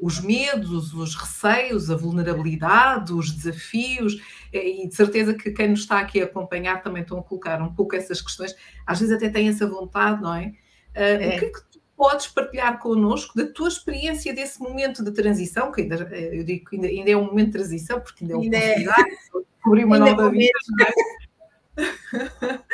os 0.00 0.20
medos, 0.20 0.92
os 0.94 1.14
receios, 1.14 1.90
a 1.90 1.96
vulnerabilidade, 1.96 3.12
os 3.12 3.30
desafios, 3.30 4.20
eh, 4.52 4.82
e 4.82 4.88
de 4.88 4.94
certeza 4.94 5.32
que 5.34 5.52
quem 5.52 5.68
nos 5.68 5.80
está 5.80 6.00
aqui 6.00 6.20
a 6.20 6.24
acompanhar 6.24 6.82
também 6.82 7.02
estão 7.02 7.18
a 7.18 7.22
colocar 7.22 7.62
um 7.62 7.72
pouco 7.72 7.94
essas 7.94 8.20
questões, 8.20 8.56
às 8.84 8.98
vezes 8.98 9.14
até 9.14 9.28
tem 9.28 9.48
essa 9.48 9.66
vontade, 9.66 10.22
não 10.22 10.34
é? 10.34 10.46
Uh, 10.96 11.22
é. 11.22 11.36
O 11.36 11.38
que 11.38 11.44
é 11.44 11.50
que 11.50 11.73
podes 11.96 12.26
partilhar 12.26 12.78
connosco 12.78 13.36
da 13.36 13.46
tua 13.46 13.68
experiência 13.68 14.34
desse 14.34 14.60
momento 14.60 15.02
de 15.02 15.12
transição, 15.12 15.70
que 15.70 15.82
ainda, 15.82 16.08
eh, 16.12 16.38
eu 16.38 16.44
digo 16.44 16.68
que 16.68 16.76
ainda, 16.76 16.88
ainda 16.88 17.10
é 17.10 17.16
um 17.16 17.26
momento 17.26 17.46
de 17.46 17.52
transição, 17.52 18.00
porque 18.00 18.24
ainda 18.24 18.34
é 18.34 18.36
um 18.36 18.40
ainda 18.40 18.58
é. 18.60 19.44
descobrir 19.54 19.84
uma 19.84 19.98
nova 19.98 20.30
vida. 20.30 20.50
É? 20.80 21.14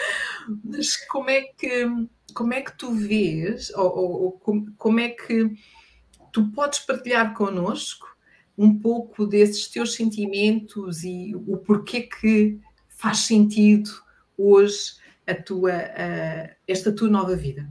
Mas 0.65 0.97
como 1.07 1.31
é 1.31 1.43
que 1.43 1.87
como 2.35 2.55
é 2.55 2.61
que 2.61 2.77
tu 2.77 2.93
vês, 2.93 3.71
ou, 3.75 3.97
ou, 3.97 4.23
ou 4.23 4.33
como, 4.33 4.73
como 4.77 5.01
é 5.01 5.09
que 5.09 5.51
tu 6.33 6.49
podes 6.53 6.79
partilhar 6.81 7.35
connosco 7.35 8.07
um 8.57 8.79
pouco 8.79 9.27
desses 9.27 9.69
teus 9.69 9.95
sentimentos 9.95 11.03
e 11.03 11.35
o 11.35 11.57
porquê 11.57 12.03
que 12.03 12.61
faz 12.89 13.19
sentido 13.19 13.91
hoje 14.37 14.95
a 15.27 15.35
tua, 15.35 15.73
a, 15.73 16.51
esta 16.69 16.93
tua 16.93 17.09
nova 17.09 17.35
vida? 17.35 17.69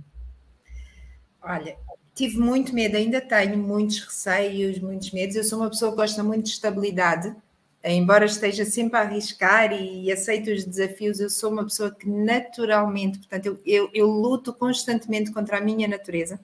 Olha, 1.49 1.75
tive 2.13 2.37
muito 2.37 2.75
medo, 2.75 2.95
ainda 2.95 3.19
tenho 3.19 3.57
muitos 3.57 4.01
receios, 4.01 4.77
muitos 4.77 5.09
medos. 5.09 5.35
Eu 5.35 5.43
sou 5.43 5.57
uma 5.57 5.69
pessoa 5.69 5.89
que 5.89 5.97
gosta 5.97 6.23
muito 6.23 6.43
de 6.43 6.51
estabilidade, 6.51 7.35
embora 7.83 8.25
esteja 8.25 8.63
sempre 8.65 8.99
a 8.99 9.01
arriscar 9.01 9.73
e 9.73 10.11
aceito 10.11 10.51
os 10.51 10.63
desafios, 10.63 11.19
eu 11.19 11.27
sou 11.27 11.51
uma 11.51 11.63
pessoa 11.63 11.89
que 11.89 12.07
naturalmente, 12.07 13.17
portanto, 13.17 13.47
eu, 13.47 13.59
eu, 13.65 13.89
eu 13.95 14.07
luto 14.07 14.53
constantemente 14.53 15.31
contra 15.31 15.57
a 15.57 15.61
minha 15.61 15.87
natureza. 15.87 16.39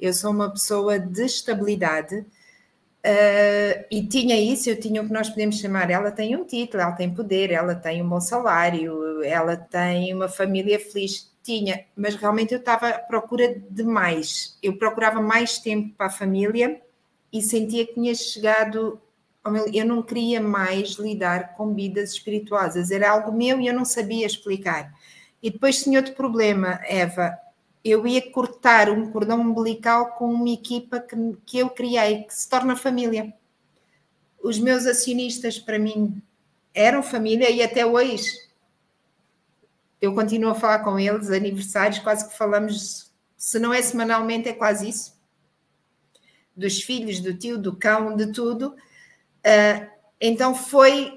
Eu 0.00 0.14
sou 0.14 0.30
uma 0.30 0.50
pessoa 0.50 0.98
de 0.98 1.26
estabilidade. 1.26 2.24
Uh, 3.06 3.84
e 3.88 4.04
tinha 4.08 4.36
isso, 4.36 4.68
eu 4.68 4.80
tinha 4.80 5.00
o 5.00 5.06
que 5.06 5.12
nós 5.12 5.28
podemos 5.28 5.60
chamar, 5.60 5.90
ela 5.90 6.10
tem 6.10 6.34
um 6.34 6.44
título, 6.44 6.82
ela 6.82 6.92
tem 6.92 7.14
poder, 7.14 7.52
ela 7.52 7.74
tem 7.76 8.02
um 8.02 8.08
bom 8.08 8.20
salário, 8.20 9.22
ela 9.22 9.56
tem 9.56 10.12
uma 10.12 10.28
família 10.28 10.80
feliz 10.80 11.30
tinha, 11.46 11.84
mas 11.96 12.16
realmente 12.16 12.52
eu 12.52 12.58
estava 12.58 12.88
à 12.88 12.98
procura 12.98 13.62
de 13.70 13.84
mais. 13.84 14.58
Eu 14.60 14.76
procurava 14.76 15.22
mais 15.22 15.58
tempo 15.60 15.94
para 15.96 16.06
a 16.06 16.10
família 16.10 16.80
e 17.32 17.40
sentia 17.40 17.86
que 17.86 17.94
tinha 17.94 18.14
chegado. 18.14 19.00
Eu 19.72 19.86
não 19.86 20.02
queria 20.02 20.40
mais 20.40 20.94
lidar 20.94 21.54
com 21.54 21.72
vidas 21.72 22.10
espirituosas, 22.10 22.90
era 22.90 23.12
algo 23.12 23.30
meu 23.30 23.60
e 23.60 23.68
eu 23.68 23.74
não 23.74 23.84
sabia 23.84 24.26
explicar. 24.26 24.92
E 25.40 25.48
depois 25.48 25.84
tinha 25.84 26.00
outro 26.00 26.14
problema, 26.14 26.80
Eva. 26.84 27.38
Eu 27.88 28.04
ia 28.04 28.32
cortar 28.32 28.90
um 28.90 29.12
cordão 29.12 29.40
umbilical 29.40 30.14
com 30.14 30.28
uma 30.28 30.50
equipa 30.50 30.98
que, 30.98 31.14
que 31.46 31.58
eu 31.58 31.70
criei, 31.70 32.24
que 32.24 32.34
se 32.34 32.48
torna 32.48 32.74
família. 32.74 33.32
Os 34.42 34.58
meus 34.58 34.86
acionistas, 34.86 35.56
para 35.56 35.78
mim, 35.78 36.20
eram 36.74 37.00
família 37.00 37.48
e 37.48 37.62
até 37.62 37.86
hoje 37.86 38.44
eu 40.00 40.12
continuo 40.16 40.50
a 40.50 40.54
falar 40.56 40.80
com 40.80 40.98
eles, 40.98 41.30
aniversários, 41.30 42.00
quase 42.00 42.28
que 42.28 42.36
falamos, 42.36 43.12
se 43.36 43.60
não 43.60 43.72
é 43.72 43.80
semanalmente, 43.80 44.48
é 44.48 44.52
quase 44.52 44.88
isso. 44.88 45.16
Dos 46.56 46.82
filhos, 46.82 47.20
do 47.20 47.34
tio, 47.34 47.56
do 47.56 47.76
cão, 47.76 48.16
de 48.16 48.32
tudo. 48.32 48.74
Uh, 49.46 49.88
então 50.20 50.56
foi, 50.56 51.16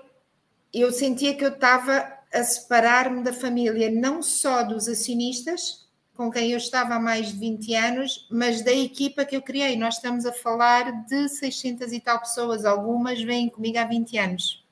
eu 0.72 0.92
sentia 0.92 1.36
que 1.36 1.44
eu 1.44 1.50
estava 1.50 2.14
a 2.32 2.44
separar-me 2.44 3.24
da 3.24 3.34
família, 3.34 3.90
não 3.90 4.22
só 4.22 4.62
dos 4.62 4.88
acionistas, 4.88 5.89
com 6.20 6.30
quem 6.30 6.52
eu 6.52 6.58
estava 6.58 6.96
há 6.96 7.00
mais 7.00 7.32
de 7.32 7.40
20 7.40 7.74
anos, 7.76 8.28
mas 8.30 8.62
da 8.62 8.74
equipa 8.74 9.24
que 9.24 9.38
eu 9.38 9.42
criei. 9.42 9.78
Nós 9.78 9.96
estamos 9.96 10.26
a 10.26 10.34
falar 10.34 11.06
de 11.06 11.30
600 11.30 11.94
e 11.94 12.02
tal 12.02 12.20
pessoas, 12.20 12.66
algumas 12.66 13.24
vêm 13.24 13.48
comigo 13.48 13.78
há 13.78 13.86
20 13.86 14.18
anos. 14.18 14.68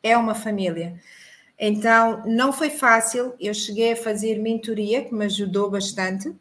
É 0.00 0.16
uma 0.16 0.32
família. 0.32 1.02
Então, 1.58 2.22
não 2.24 2.52
foi 2.52 2.70
fácil. 2.70 3.34
Eu 3.40 3.52
cheguei 3.52 3.94
a 3.94 3.96
fazer 3.96 4.38
mentoria, 4.38 5.04
que 5.04 5.12
me 5.12 5.24
ajudou 5.24 5.68
bastante, 5.68 6.32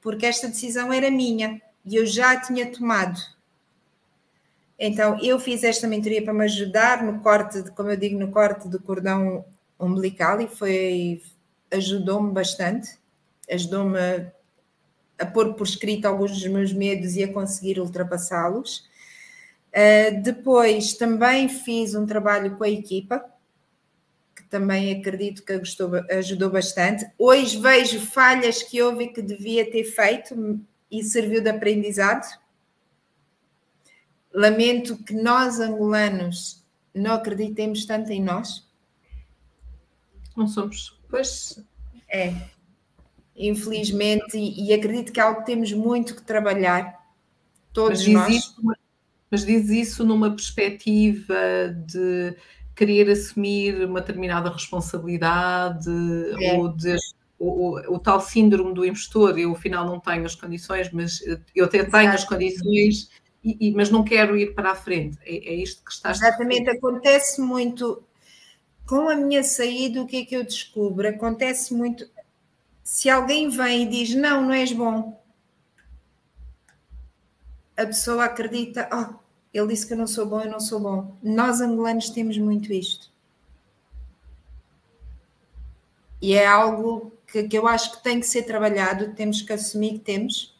porque 0.00 0.24
esta 0.24 0.48
decisão 0.48 0.90
era 0.90 1.10
minha 1.10 1.60
e 1.84 1.96
eu 1.96 2.06
já 2.06 2.30
a 2.30 2.40
tinha 2.40 2.72
tomado. 2.72 3.20
Então, 4.78 5.22
eu 5.22 5.38
fiz 5.38 5.62
esta 5.62 5.86
mentoria 5.86 6.24
para 6.24 6.32
me 6.32 6.44
ajudar 6.44 7.04
no 7.04 7.20
corte, 7.20 7.70
como 7.72 7.90
eu 7.90 7.98
digo, 7.98 8.18
no 8.18 8.30
corte 8.30 8.66
do 8.66 8.80
cordão 8.80 9.44
umbilical 9.78 10.40
e 10.40 10.48
foi 10.48 11.20
ajudou-me 11.70 12.32
bastante, 12.32 12.98
ajudou-me 13.50 13.98
a, 13.98 14.32
a 15.18 15.26
pôr 15.26 15.54
por 15.54 15.66
escrito 15.66 16.06
alguns 16.06 16.32
dos 16.32 16.46
meus 16.46 16.72
medos 16.72 17.16
e 17.16 17.24
a 17.24 17.32
conseguir 17.32 17.80
ultrapassá-los. 17.80 18.88
Uh, 19.68 20.22
depois 20.22 20.94
também 20.94 21.48
fiz 21.48 21.94
um 21.94 22.06
trabalho 22.06 22.56
com 22.56 22.64
a 22.64 22.68
equipa, 22.68 23.24
também 24.48 24.98
acredito 24.98 25.44
que 25.44 25.52
ajudou 25.52 26.50
bastante. 26.50 27.06
Hoje 27.18 27.58
vejo 27.60 28.00
falhas 28.00 28.62
que 28.62 28.80
houve 28.80 29.08
que 29.08 29.20
devia 29.20 29.70
ter 29.70 29.84
feito 29.84 30.60
e 30.90 31.02
serviu 31.02 31.42
de 31.42 31.50
aprendizado. 31.50 32.26
Lamento 34.32 34.96
que 35.02 35.14
nós, 35.14 35.60
angolanos, 35.60 36.64
não 36.94 37.14
acreditemos 37.14 37.84
tanto 37.84 38.10
em 38.12 38.22
nós. 38.22 38.66
Não 40.36 40.46
somos. 40.46 40.95
Pois. 41.08 41.62
É. 42.08 42.34
Infelizmente, 43.36 44.36
e, 44.36 44.68
e 44.68 44.72
acredito 44.72 45.12
que 45.12 45.20
é 45.20 45.22
algo 45.22 45.40
que 45.40 45.46
temos 45.46 45.72
muito 45.72 46.14
que 46.14 46.22
trabalhar, 46.22 47.06
todos 47.72 48.06
mas 48.06 48.14
nós. 48.14 48.34
Isso, 48.34 48.62
mas 49.30 49.44
diz 49.44 49.68
isso 49.68 50.04
numa 50.04 50.30
perspectiva 50.30 51.34
de 51.86 52.34
querer 52.74 53.10
assumir 53.10 53.84
uma 53.84 54.00
determinada 54.00 54.50
responsabilidade 54.50 55.90
é. 56.40 56.54
ou 56.54 56.68
de 56.68 56.96
o, 57.38 57.48
o, 57.48 57.96
o, 57.96 57.98
tal 57.98 58.20
síndrome 58.20 58.72
do 58.72 58.84
impostor, 58.84 59.38
eu 59.38 59.52
afinal 59.52 59.84
não 59.84 60.00
tenho 60.00 60.24
as 60.24 60.34
condições, 60.34 60.90
mas 60.90 61.20
eu 61.54 61.66
até 61.66 61.84
tenho 61.84 62.10
as 62.10 62.24
condições, 62.24 63.10
e, 63.44 63.68
e, 63.68 63.72
mas 63.72 63.90
não 63.90 64.02
quero 64.02 64.36
ir 64.36 64.54
para 64.54 64.70
a 64.70 64.74
frente. 64.74 65.18
É, 65.22 65.36
é 65.36 65.54
isto 65.54 65.84
que 65.84 65.92
estás 65.92 66.18
Exatamente, 66.18 66.70
acontece 66.70 67.40
muito. 67.40 68.02
Com 68.86 69.08
a 69.08 69.16
minha 69.16 69.42
saída, 69.42 70.00
o 70.00 70.06
que 70.06 70.18
é 70.18 70.24
que 70.24 70.36
eu 70.36 70.44
descubro? 70.44 71.08
Acontece 71.08 71.74
muito. 71.74 72.08
Se 72.84 73.10
alguém 73.10 73.48
vem 73.50 73.82
e 73.82 73.86
diz 73.86 74.14
não, 74.14 74.42
não 74.42 74.52
és 74.52 74.72
bom, 74.72 75.20
a 77.76 77.84
pessoa 77.84 78.24
acredita, 78.24 78.88
oh, 78.92 79.16
ele 79.52 79.68
disse 79.68 79.86
que 79.86 79.92
eu 79.92 79.98
não 79.98 80.06
sou 80.06 80.24
bom, 80.24 80.40
eu 80.40 80.50
não 80.50 80.60
sou 80.60 80.80
bom. 80.80 81.16
Nós 81.22 81.60
angolanos 81.60 82.10
temos 82.10 82.38
muito 82.38 82.72
isto. 82.72 83.10
E 86.22 86.34
é 86.34 86.46
algo 86.46 87.12
que, 87.26 87.42
que 87.42 87.58
eu 87.58 87.66
acho 87.66 87.96
que 87.96 88.02
tem 88.02 88.20
que 88.20 88.26
ser 88.26 88.44
trabalhado, 88.44 89.14
temos 89.14 89.42
que 89.42 89.52
assumir 89.52 89.94
que 89.94 90.04
temos 90.04 90.56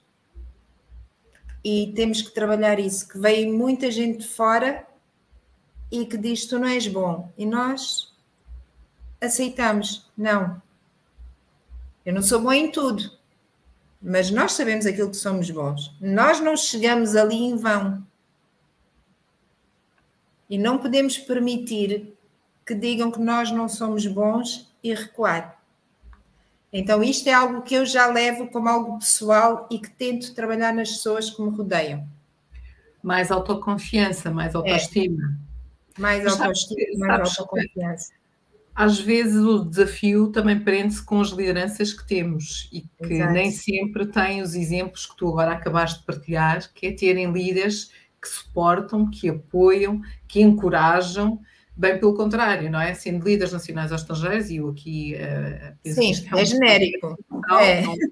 e 1.64 1.92
temos 1.96 2.22
que 2.22 2.30
trabalhar 2.30 2.78
isso, 2.78 3.08
que 3.08 3.18
vem 3.18 3.52
muita 3.52 3.90
gente 3.90 4.18
de 4.18 4.28
fora 4.28 4.86
e 5.90 6.04
que 6.04 6.16
diz 6.16 6.46
tu 6.46 6.58
não 6.58 6.68
és 6.68 6.86
bom 6.86 7.32
e 7.36 7.46
nós 7.46 8.05
aceitamos, 9.20 10.10
não 10.16 10.60
eu 12.04 12.14
não 12.14 12.22
sou 12.22 12.40
bom 12.40 12.52
em 12.52 12.70
tudo 12.70 13.10
mas 14.00 14.30
nós 14.30 14.52
sabemos 14.52 14.86
aquilo 14.86 15.10
que 15.10 15.16
somos 15.16 15.50
bons 15.50 15.94
nós 16.00 16.40
não 16.40 16.56
chegamos 16.56 17.16
ali 17.16 17.36
em 17.36 17.56
vão 17.56 18.06
e 20.48 20.56
não 20.56 20.78
podemos 20.78 21.18
permitir 21.18 22.14
que 22.64 22.74
digam 22.74 23.10
que 23.10 23.20
nós 23.20 23.50
não 23.50 23.68
somos 23.68 24.06
bons 24.06 24.72
e 24.82 24.94
recuar 24.94 25.56
então, 26.78 27.02
isto 27.02 27.26
é 27.28 27.32
algo 27.32 27.62
que 27.62 27.74
eu 27.74 27.86
já 27.86 28.06
levo 28.06 28.48
como 28.48 28.68
algo 28.68 28.98
pessoal 28.98 29.66
e 29.70 29.78
que 29.78 29.88
tento 29.88 30.34
trabalhar 30.34 30.74
nas 30.74 30.90
pessoas 30.90 31.30
que 31.30 31.40
me 31.40 31.48
rodeiam. 31.48 32.06
Mais 33.02 33.30
autoconfiança, 33.30 34.30
mais 34.30 34.54
autoestima. 34.54 35.38
É. 35.96 36.00
Mais 36.00 36.26
autoestima, 36.26 37.06
mais 37.06 37.38
autoconfiança. 37.38 38.12
Às 38.76 39.00
vezes 39.00 39.36
o 39.36 39.64
desafio 39.64 40.28
também 40.30 40.60
prende-se 40.60 41.02
com 41.02 41.20
as 41.20 41.30
lideranças 41.30 41.94
que 41.94 42.06
temos 42.06 42.68
e 42.70 42.82
que 42.82 43.14
Exato. 43.14 43.32
nem 43.32 43.50
sempre 43.50 44.06
têm 44.06 44.42
os 44.42 44.54
exemplos 44.54 45.06
que 45.06 45.16
tu 45.16 45.28
agora 45.28 45.52
acabaste 45.52 46.00
de 46.00 46.04
partilhar, 46.04 46.72
que 46.74 46.88
é 46.88 46.92
terem 46.92 47.32
líderes 47.32 47.90
que 48.20 48.28
suportam, 48.28 49.10
que 49.10 49.30
apoiam, 49.30 50.02
que 50.28 50.42
encorajam 50.42 51.40
Bem 51.78 51.98
pelo 51.98 52.14
contrário, 52.14 52.70
não 52.70 52.80
é? 52.80 52.94
Sendo 52.94 53.22
líderes 53.22 53.52
nacionais 53.52 53.90
ou 53.90 53.96
estrangeiros, 53.98 54.48
e 54.48 54.56
eu 54.56 54.70
aqui 54.70 55.14
uh, 55.14 55.92
Sim, 55.92 56.10
é, 56.34 56.40
é 56.40 56.44
genérico. 56.46 57.18
Não, 57.28 57.60
é. 57.60 57.82
não 57.82 57.94
tem 57.94 58.08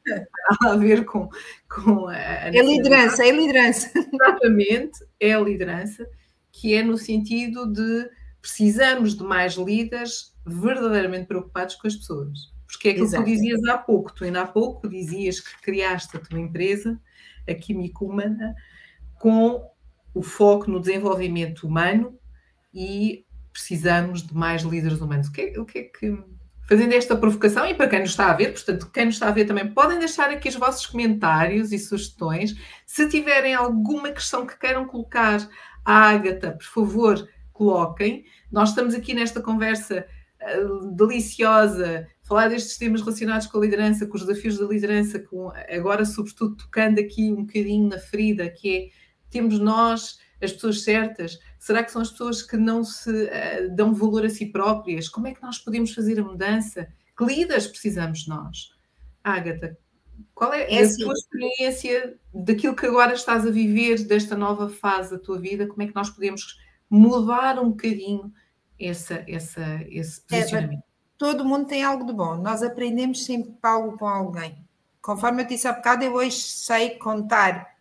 nada 0.60 0.74
a 0.74 0.76
ver 0.76 1.06
com, 1.06 1.30
com 1.66 2.08
a, 2.08 2.12
a 2.12 2.48
É 2.48 2.62
liderança, 2.62 3.26
é 3.26 3.30
liderança. 3.30 3.90
Exatamente, 3.96 4.98
é 5.18 5.32
a 5.32 5.40
liderança, 5.40 6.06
que 6.52 6.74
é 6.74 6.82
no 6.82 6.98
sentido 6.98 7.66
de 7.72 8.06
precisamos 8.42 9.16
de 9.16 9.24
mais 9.24 9.54
líderes 9.54 10.33
verdadeiramente 10.46 11.26
preocupados 11.26 11.74
com 11.76 11.86
as 11.86 11.96
pessoas. 11.96 12.52
Porque 12.66 12.88
é 12.88 12.90
aquilo 12.92 13.06
Exato. 13.06 13.24
que 13.24 13.30
tu 13.30 13.34
dizias 13.34 13.64
há 13.64 13.78
pouco, 13.78 14.12
tu 14.12 14.24
ainda 14.24 14.42
há 14.42 14.46
pouco 14.46 14.88
dizias 14.88 15.40
que 15.40 15.60
criaste 15.62 16.16
a 16.16 16.20
tua 16.20 16.40
empresa, 16.40 17.00
a 17.48 17.54
Química 17.54 18.04
Humana, 18.04 18.54
com 19.18 19.62
o 20.14 20.22
foco 20.22 20.70
no 20.70 20.80
desenvolvimento 20.80 21.66
humano 21.66 22.18
e 22.72 23.24
precisamos 23.52 24.26
de 24.26 24.34
mais 24.34 24.62
líderes 24.62 25.00
humanos. 25.00 25.28
O 25.28 25.32
que, 25.32 25.40
é, 25.40 25.60
o 25.60 25.64
que 25.64 25.78
é 25.78 25.82
que. 25.84 26.18
Fazendo 26.66 26.94
esta 26.94 27.14
provocação, 27.14 27.66
e 27.66 27.74
para 27.74 27.88
quem 27.88 28.00
nos 28.00 28.10
está 28.10 28.30
a 28.30 28.34
ver, 28.34 28.52
portanto, 28.52 28.90
quem 28.90 29.04
nos 29.04 29.16
está 29.16 29.28
a 29.28 29.32
ver 29.32 29.44
também, 29.44 29.70
podem 29.70 29.98
deixar 29.98 30.30
aqui 30.30 30.48
os 30.48 30.54
vossos 30.54 30.86
comentários 30.86 31.72
e 31.72 31.78
sugestões. 31.78 32.54
Se 32.86 33.06
tiverem 33.06 33.52
alguma 33.52 34.10
questão 34.10 34.46
que 34.46 34.58
queiram 34.58 34.86
colocar 34.86 35.46
à 35.84 36.08
Ágata, 36.08 36.52
por 36.52 36.64
favor, 36.64 37.28
coloquem. 37.52 38.24
Nós 38.50 38.70
estamos 38.70 38.94
aqui 38.94 39.12
nesta 39.12 39.42
conversa 39.42 40.06
deliciosa, 40.92 42.06
falar 42.22 42.48
destes 42.48 42.76
temas 42.76 43.00
relacionados 43.00 43.46
com 43.46 43.58
a 43.58 43.60
liderança, 43.62 44.06
com 44.06 44.16
os 44.16 44.26
desafios 44.26 44.58
da 44.58 44.66
liderança, 44.66 45.18
com, 45.18 45.50
agora, 45.68 46.04
sobretudo, 46.04 46.56
tocando 46.56 46.98
aqui 46.98 47.32
um 47.32 47.44
bocadinho 47.44 47.88
na 47.88 47.98
ferida, 47.98 48.48
que 48.48 48.76
é 48.76 49.04
temos 49.34 49.58
nós 49.58 50.18
as 50.40 50.52
pessoas 50.52 50.82
certas? 50.82 51.38
Será 51.58 51.82
que 51.82 51.90
são 51.90 52.02
as 52.02 52.10
pessoas 52.10 52.42
que 52.42 52.56
não 52.56 52.84
se 52.84 53.10
uh, 53.10 53.74
dão 53.74 53.92
valor 53.92 54.24
a 54.24 54.30
si 54.30 54.46
próprias? 54.46 55.08
Como 55.08 55.26
é 55.26 55.34
que 55.34 55.42
nós 55.42 55.58
podemos 55.58 55.92
fazer 55.92 56.20
a 56.20 56.24
mudança? 56.24 56.86
Que 57.16 57.24
líderes 57.24 57.66
precisamos 57.66 58.28
nós? 58.28 58.70
Ágata, 59.24 59.76
qual 60.34 60.52
é, 60.52 60.72
é 60.72 60.80
a 60.80 60.84
assim. 60.84 61.02
tua 61.02 61.14
experiência 61.14 62.16
daquilo 62.32 62.76
que 62.76 62.86
agora 62.86 63.14
estás 63.14 63.46
a 63.46 63.50
viver, 63.50 64.04
desta 64.04 64.36
nova 64.36 64.68
fase 64.68 65.10
da 65.10 65.18
tua 65.18 65.38
vida? 65.38 65.66
Como 65.66 65.82
é 65.82 65.86
que 65.86 65.94
nós 65.94 66.10
podemos 66.10 66.58
mudar 66.88 67.58
um 67.58 67.70
bocadinho 67.70 68.32
essa, 68.78 69.24
essa, 69.28 69.80
esse 69.88 70.22
é, 70.30 70.38
posicionamento? 70.38 70.80
É, 70.80 70.84
todo 71.16 71.44
mundo 71.44 71.66
tem 71.66 71.82
algo 71.82 72.04
de 72.04 72.12
bom. 72.12 72.36
Nós 72.36 72.62
aprendemos 72.62 73.24
sempre 73.24 73.54
algo 73.62 73.98
com 73.98 74.06
alguém. 74.06 74.56
Conforme 75.00 75.42
eu 75.42 75.46
disse 75.46 75.68
há 75.68 75.72
bocado, 75.72 76.04
eu 76.04 76.14
hoje 76.14 76.36
sei 76.36 76.90
contar 76.90 77.74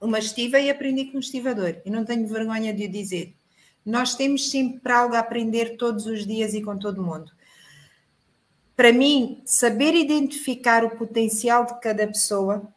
uma 0.00 0.18
estiva 0.18 0.58
e 0.58 0.68
aprendi 0.68 1.06
com 1.06 1.16
um 1.16 1.20
estivador, 1.20 1.80
e 1.84 1.90
não 1.90 2.04
tenho 2.04 2.26
vergonha 2.26 2.74
de 2.74 2.86
o 2.86 2.90
dizer. 2.90 3.34
Nós 3.86 4.14
temos 4.14 4.50
sempre 4.50 4.92
algo 4.92 5.14
a 5.14 5.20
aprender 5.20 5.76
todos 5.76 6.06
os 6.06 6.26
dias 6.26 6.54
e 6.54 6.60
com 6.60 6.76
todo 6.76 7.02
mundo. 7.02 7.32
Para 8.76 8.92
mim, 8.92 9.40
saber 9.44 9.94
identificar 9.94 10.84
o 10.84 10.96
potencial 10.96 11.66
de 11.66 11.80
cada 11.80 12.06
pessoa 12.06 12.68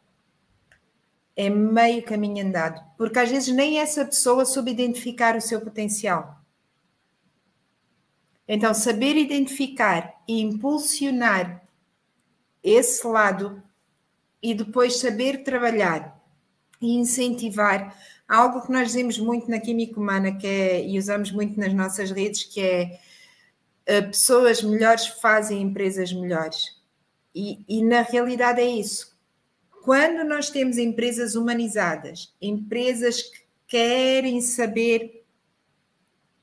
é 1.34 1.50
meio 1.50 2.02
caminho 2.02 2.46
andado, 2.46 2.80
porque 2.96 3.18
às 3.18 3.30
vezes 3.30 3.54
nem 3.54 3.78
essa 3.78 4.04
pessoa 4.04 4.44
soube 4.44 4.70
identificar 4.70 5.36
o 5.36 5.40
seu 5.40 5.60
potencial. 5.60 6.40
Então, 8.48 8.72
saber 8.72 9.16
identificar 9.16 10.22
e 10.26 10.40
impulsionar 10.40 11.66
esse 12.62 13.06
lado 13.06 13.62
e 14.42 14.54
depois 14.54 14.96
saber 14.96 15.42
trabalhar 15.42 16.16
e 16.80 16.94
incentivar 16.94 17.96
algo 18.28 18.62
que 18.62 18.72
nós 18.72 18.88
dizemos 18.88 19.18
muito 19.18 19.50
na 19.50 19.58
química 19.58 19.98
humana 19.98 20.36
que 20.36 20.46
é, 20.46 20.86
e 20.86 20.98
usamos 20.98 21.30
muito 21.30 21.58
nas 21.58 21.72
nossas 21.72 22.10
redes, 22.10 22.44
que 22.44 22.60
é 22.60 23.00
uh, 23.88 24.06
pessoas 24.08 24.62
melhores 24.62 25.06
fazem 25.06 25.62
empresas 25.62 26.12
melhores. 26.12 26.76
E, 27.34 27.64
e 27.68 27.82
na 27.84 28.02
realidade 28.02 28.60
é 28.60 28.66
isso. 28.66 29.16
Quando 29.84 30.24
nós 30.24 30.50
temos 30.50 30.78
empresas 30.78 31.34
humanizadas, 31.36 32.34
empresas 32.40 33.22
que 33.22 33.40
querem 33.68 34.40
saber 34.40 35.25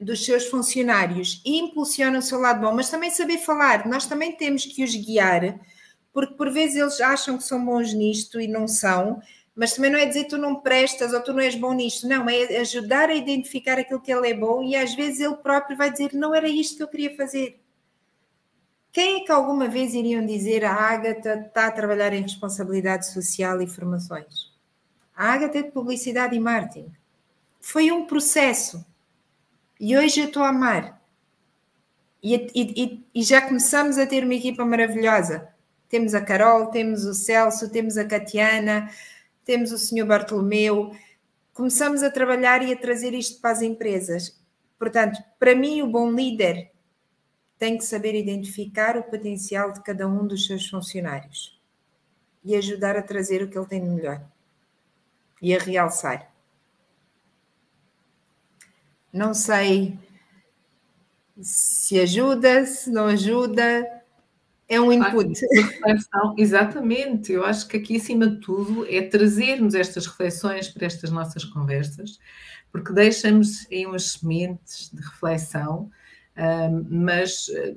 dos 0.03 0.25
seus 0.25 0.45
funcionários 0.45 1.41
e 1.45 1.57
impulsionam 1.57 2.19
o 2.19 2.21
seu 2.21 2.39
lado 2.39 2.61
bom, 2.61 2.73
mas 2.73 2.89
também 2.89 3.09
saber 3.09 3.37
falar, 3.37 3.87
nós 3.87 4.05
também 4.05 4.31
temos 4.35 4.65
que 4.65 4.83
os 4.83 4.95
guiar, 4.95 5.59
porque 6.11 6.35
por 6.35 6.51
vezes 6.51 6.75
eles 6.75 7.01
acham 7.01 7.37
que 7.37 7.43
são 7.43 7.63
bons 7.63 7.93
nisto 7.93 8.39
e 8.39 8.47
não 8.47 8.67
são, 8.67 9.21
mas 9.55 9.73
também 9.73 9.91
não 9.91 9.99
é 9.99 10.05
dizer 10.05 10.25
tu 10.25 10.37
não 10.37 10.55
prestas 10.55 11.13
ou 11.13 11.21
tu 11.21 11.31
não 11.31 11.39
és 11.39 11.55
bom 11.55 11.73
nisto, 11.73 12.07
não, 12.07 12.29
é 12.29 12.57
ajudar 12.57 13.09
a 13.09 13.15
identificar 13.15 13.77
aquilo 13.77 14.01
que 14.01 14.11
ele 14.11 14.29
é 14.29 14.33
bom 14.33 14.63
e 14.63 14.75
às 14.75 14.93
vezes 14.95 15.19
ele 15.19 15.35
próprio 15.37 15.77
vai 15.77 15.91
dizer 15.91 16.13
não 16.13 16.33
era 16.33 16.47
isto 16.47 16.77
que 16.77 16.83
eu 16.83 16.87
queria 16.87 17.15
fazer. 17.15 17.59
Quem 18.91 19.21
é 19.21 19.25
que 19.25 19.31
alguma 19.31 19.67
vez 19.67 19.95
iriam 19.95 20.23
dizer 20.23 20.63
a 20.63 20.71
Ágata 20.71 21.45
está 21.47 21.65
a 21.65 21.71
trabalhar 21.71 22.13
em 22.13 22.21
responsabilidade 22.21 23.11
social 23.11 23.59
e 23.59 23.67
formações? 23.67 24.53
A 25.15 25.33
Ágata 25.33 25.57
é 25.57 25.63
de 25.63 25.71
publicidade 25.71 26.35
e 26.35 26.39
marketing. 26.39 26.91
Foi 27.59 27.91
um 27.91 28.05
processo. 28.05 28.85
E 29.85 29.97
hoje 29.97 30.21
eu 30.21 30.27
estou 30.27 30.43
a 30.43 30.47
amar. 30.47 31.01
E, 32.23 32.35
e, 32.55 33.05
e 33.13 33.21
já 33.21 33.41
começamos 33.41 33.97
a 33.97 34.07
ter 34.07 34.23
uma 34.23 34.33
equipa 34.33 34.63
maravilhosa. 34.63 35.49
Temos 35.89 36.15
a 36.15 36.21
Carol, 36.21 36.67
temos 36.67 37.03
o 37.03 37.13
Celso, 37.13 37.69
temos 37.69 37.97
a 37.97 38.05
Catiana, 38.05 38.89
temos 39.43 39.73
o 39.73 39.77
senhor 39.77 40.07
Bartolomeu, 40.07 40.95
começamos 41.53 42.01
a 42.01 42.09
trabalhar 42.09 42.63
e 42.63 42.71
a 42.71 42.77
trazer 42.77 43.13
isto 43.13 43.41
para 43.41 43.51
as 43.51 43.61
empresas. 43.61 44.41
Portanto, 44.79 45.21
para 45.37 45.53
mim, 45.53 45.81
o 45.81 45.87
bom 45.87 46.09
líder 46.09 46.71
tem 47.59 47.77
que 47.77 47.83
saber 47.83 48.15
identificar 48.15 48.95
o 48.95 49.03
potencial 49.03 49.73
de 49.73 49.83
cada 49.83 50.07
um 50.07 50.25
dos 50.25 50.47
seus 50.47 50.65
funcionários 50.69 51.61
e 52.41 52.55
ajudar 52.55 52.95
a 52.95 53.01
trazer 53.01 53.43
o 53.43 53.49
que 53.49 53.57
ele 53.57 53.67
tem 53.67 53.83
de 53.83 53.89
melhor 53.89 54.23
e 55.41 55.53
a 55.53 55.59
realçar. 55.59 56.32
Não 59.13 59.33
sei 59.33 59.99
se 61.39 61.99
ajuda, 61.99 62.65
se 62.65 62.89
não 62.89 63.05
ajuda, 63.05 63.87
é 64.67 64.79
um 64.81 64.91
input. 64.91 65.39
Exatamente. 66.37 67.31
Eu 67.31 67.45
acho 67.45 67.67
que 67.67 67.77
aqui, 67.77 67.97
acima 67.97 68.27
de 68.27 68.39
tudo, 68.39 68.85
é 68.89 69.01
trazermos 69.01 69.75
estas 69.75 70.07
reflexões 70.07 70.67
para 70.67 70.85
estas 70.85 71.11
nossas 71.11 71.43
conversas, 71.43 72.19
porque 72.71 72.91
deixamos 72.91 73.67
aí 73.71 73.85
umas 73.85 74.13
sementes 74.13 74.89
de 74.91 75.01
reflexão, 75.01 75.91
mas 76.89 77.49
eh, 77.49 77.75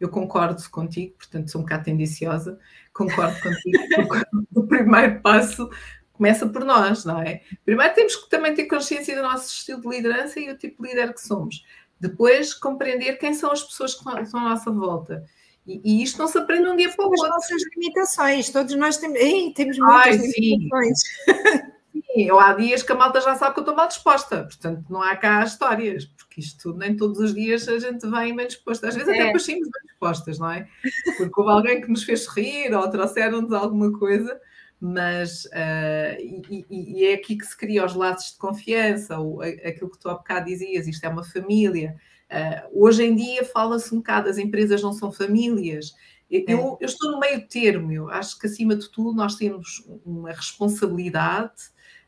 eu 0.00 0.08
concordo 0.08 0.62
contigo, 0.70 1.14
portanto 1.16 1.50
sou 1.50 1.60
um 1.60 1.64
bocado 1.64 1.84
tendenciosa, 1.84 2.58
concordo 2.92 3.38
contigo, 3.40 3.78
o 4.54 4.66
primeiro 4.66 5.20
passo 5.20 5.68
começa 6.14 6.48
por 6.48 6.64
nós, 6.64 7.04
não 7.04 7.20
é? 7.20 7.42
Primeiro 7.64 7.94
temos 7.94 8.16
que 8.16 8.30
também 8.30 8.54
ter 8.54 8.64
consciência 8.64 9.14
do 9.14 9.22
nosso 9.22 9.52
estilo 9.52 9.80
de 9.80 9.88
liderança 9.88 10.40
e 10.40 10.50
o 10.50 10.56
tipo 10.56 10.82
de 10.82 10.88
líder 10.88 11.12
que 11.12 11.20
somos. 11.20 11.64
Depois, 12.00 12.54
compreender 12.54 13.18
quem 13.18 13.34
são 13.34 13.52
as 13.52 13.62
pessoas 13.62 13.94
que 13.94 14.08
estão 14.20 14.40
à 14.40 14.50
nossa 14.50 14.70
volta. 14.70 15.24
E, 15.66 15.80
e 15.84 16.02
isto 16.02 16.18
não 16.18 16.28
se 16.28 16.38
aprende 16.38 16.68
um 16.68 16.76
dia 16.76 16.90
para 16.90 17.04
o 17.04 17.08
outro. 17.08 17.24
As 17.24 17.30
nossas 17.30 17.62
limitações, 17.74 18.50
todos 18.50 18.74
nós 18.76 18.96
temos, 18.96 19.18
Ei, 19.18 19.52
temos 19.52 19.78
muitas 19.78 20.20
Ai, 20.20 20.32
limitações. 20.38 20.98
Sim. 21.00 21.74
eu 22.16 22.38
há 22.38 22.52
dias 22.52 22.82
que 22.82 22.92
a 22.92 22.94
malta 22.94 23.20
já 23.20 23.34
sabe 23.34 23.54
que 23.54 23.60
eu 23.60 23.62
estou 23.62 23.76
mal 23.76 23.88
disposta, 23.88 24.44
portanto 24.44 24.84
não 24.88 25.02
há 25.02 25.16
cá 25.16 25.42
histórias, 25.42 26.04
porque 26.04 26.40
isto 26.40 26.72
nem 26.74 26.96
todos 26.96 27.18
os 27.18 27.34
dias 27.34 27.68
a 27.68 27.78
gente 27.78 28.08
vem 28.08 28.36
bem 28.36 28.46
disposta, 28.46 28.88
às 28.88 28.94
vezes 28.94 29.08
é. 29.08 29.14
até 29.14 29.26
parecemos 29.30 29.68
bem 29.68 29.82
dispostas, 29.86 30.38
não 30.38 30.50
é? 30.50 30.68
Porque 31.16 31.40
houve 31.40 31.52
alguém 31.52 31.80
que 31.80 31.88
nos 31.88 32.04
fez 32.04 32.26
rir 32.28 32.74
ou 32.74 32.88
trouxeram-nos 32.88 33.52
alguma 33.52 33.92
coisa, 33.98 34.40
mas 34.86 35.46
uh, 35.46 36.20
e, 36.20 36.66
e, 36.68 37.04
é 37.06 37.14
aqui 37.14 37.38
que 37.38 37.46
se 37.46 37.56
cria 37.56 37.86
os 37.86 37.94
laços 37.94 38.32
de 38.32 38.38
confiança, 38.38 39.18
ou 39.18 39.40
aquilo 39.40 39.90
que 39.90 39.98
tu 39.98 40.10
há 40.10 40.14
bocado 40.14 40.44
dizias, 40.44 40.86
isto 40.86 41.02
é 41.02 41.08
uma 41.08 41.24
família. 41.24 41.96
Uh, 42.30 42.84
hoje 42.84 43.02
em 43.02 43.16
dia 43.16 43.46
fala-se 43.46 43.94
um 43.94 43.98
bocado, 43.98 44.28
as 44.28 44.36
empresas 44.36 44.82
não 44.82 44.92
são 44.92 45.10
famílias. 45.10 45.94
Eu, 46.30 46.40
é. 46.40 46.52
eu, 46.52 46.78
eu, 46.82 46.86
estou 46.86 47.12
no 47.12 47.18
meio 47.18 47.48
termo, 47.48 47.90
eu 47.92 48.10
acho 48.10 48.38
que 48.38 48.46
acima 48.46 48.76
de 48.76 48.90
tudo 48.90 49.14
nós 49.14 49.36
temos 49.36 49.88
uma 50.04 50.32
responsabilidade, 50.32 51.62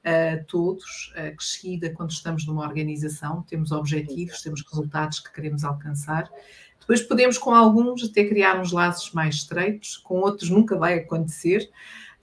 uh, 0.04 0.44
todos, 0.46 1.14
uh, 1.16 1.34
crescida 1.34 1.88
quando 1.94 2.10
estamos 2.10 2.46
numa 2.46 2.62
organização, 2.62 3.40
temos 3.48 3.72
objetivos, 3.72 4.42
temos 4.42 4.62
resultados 4.70 5.20
que 5.20 5.32
queremos 5.32 5.64
alcançar. 5.64 6.30
Depois 6.78 7.00
podemos, 7.00 7.38
com 7.38 7.54
alguns, 7.54 8.04
até 8.04 8.22
criar 8.26 8.60
uns 8.60 8.70
laços 8.70 9.12
mais 9.12 9.36
estreitos, 9.36 9.96
com 9.96 10.20
outros 10.20 10.50
nunca 10.50 10.76
vai 10.76 10.98
acontecer. 10.98 11.70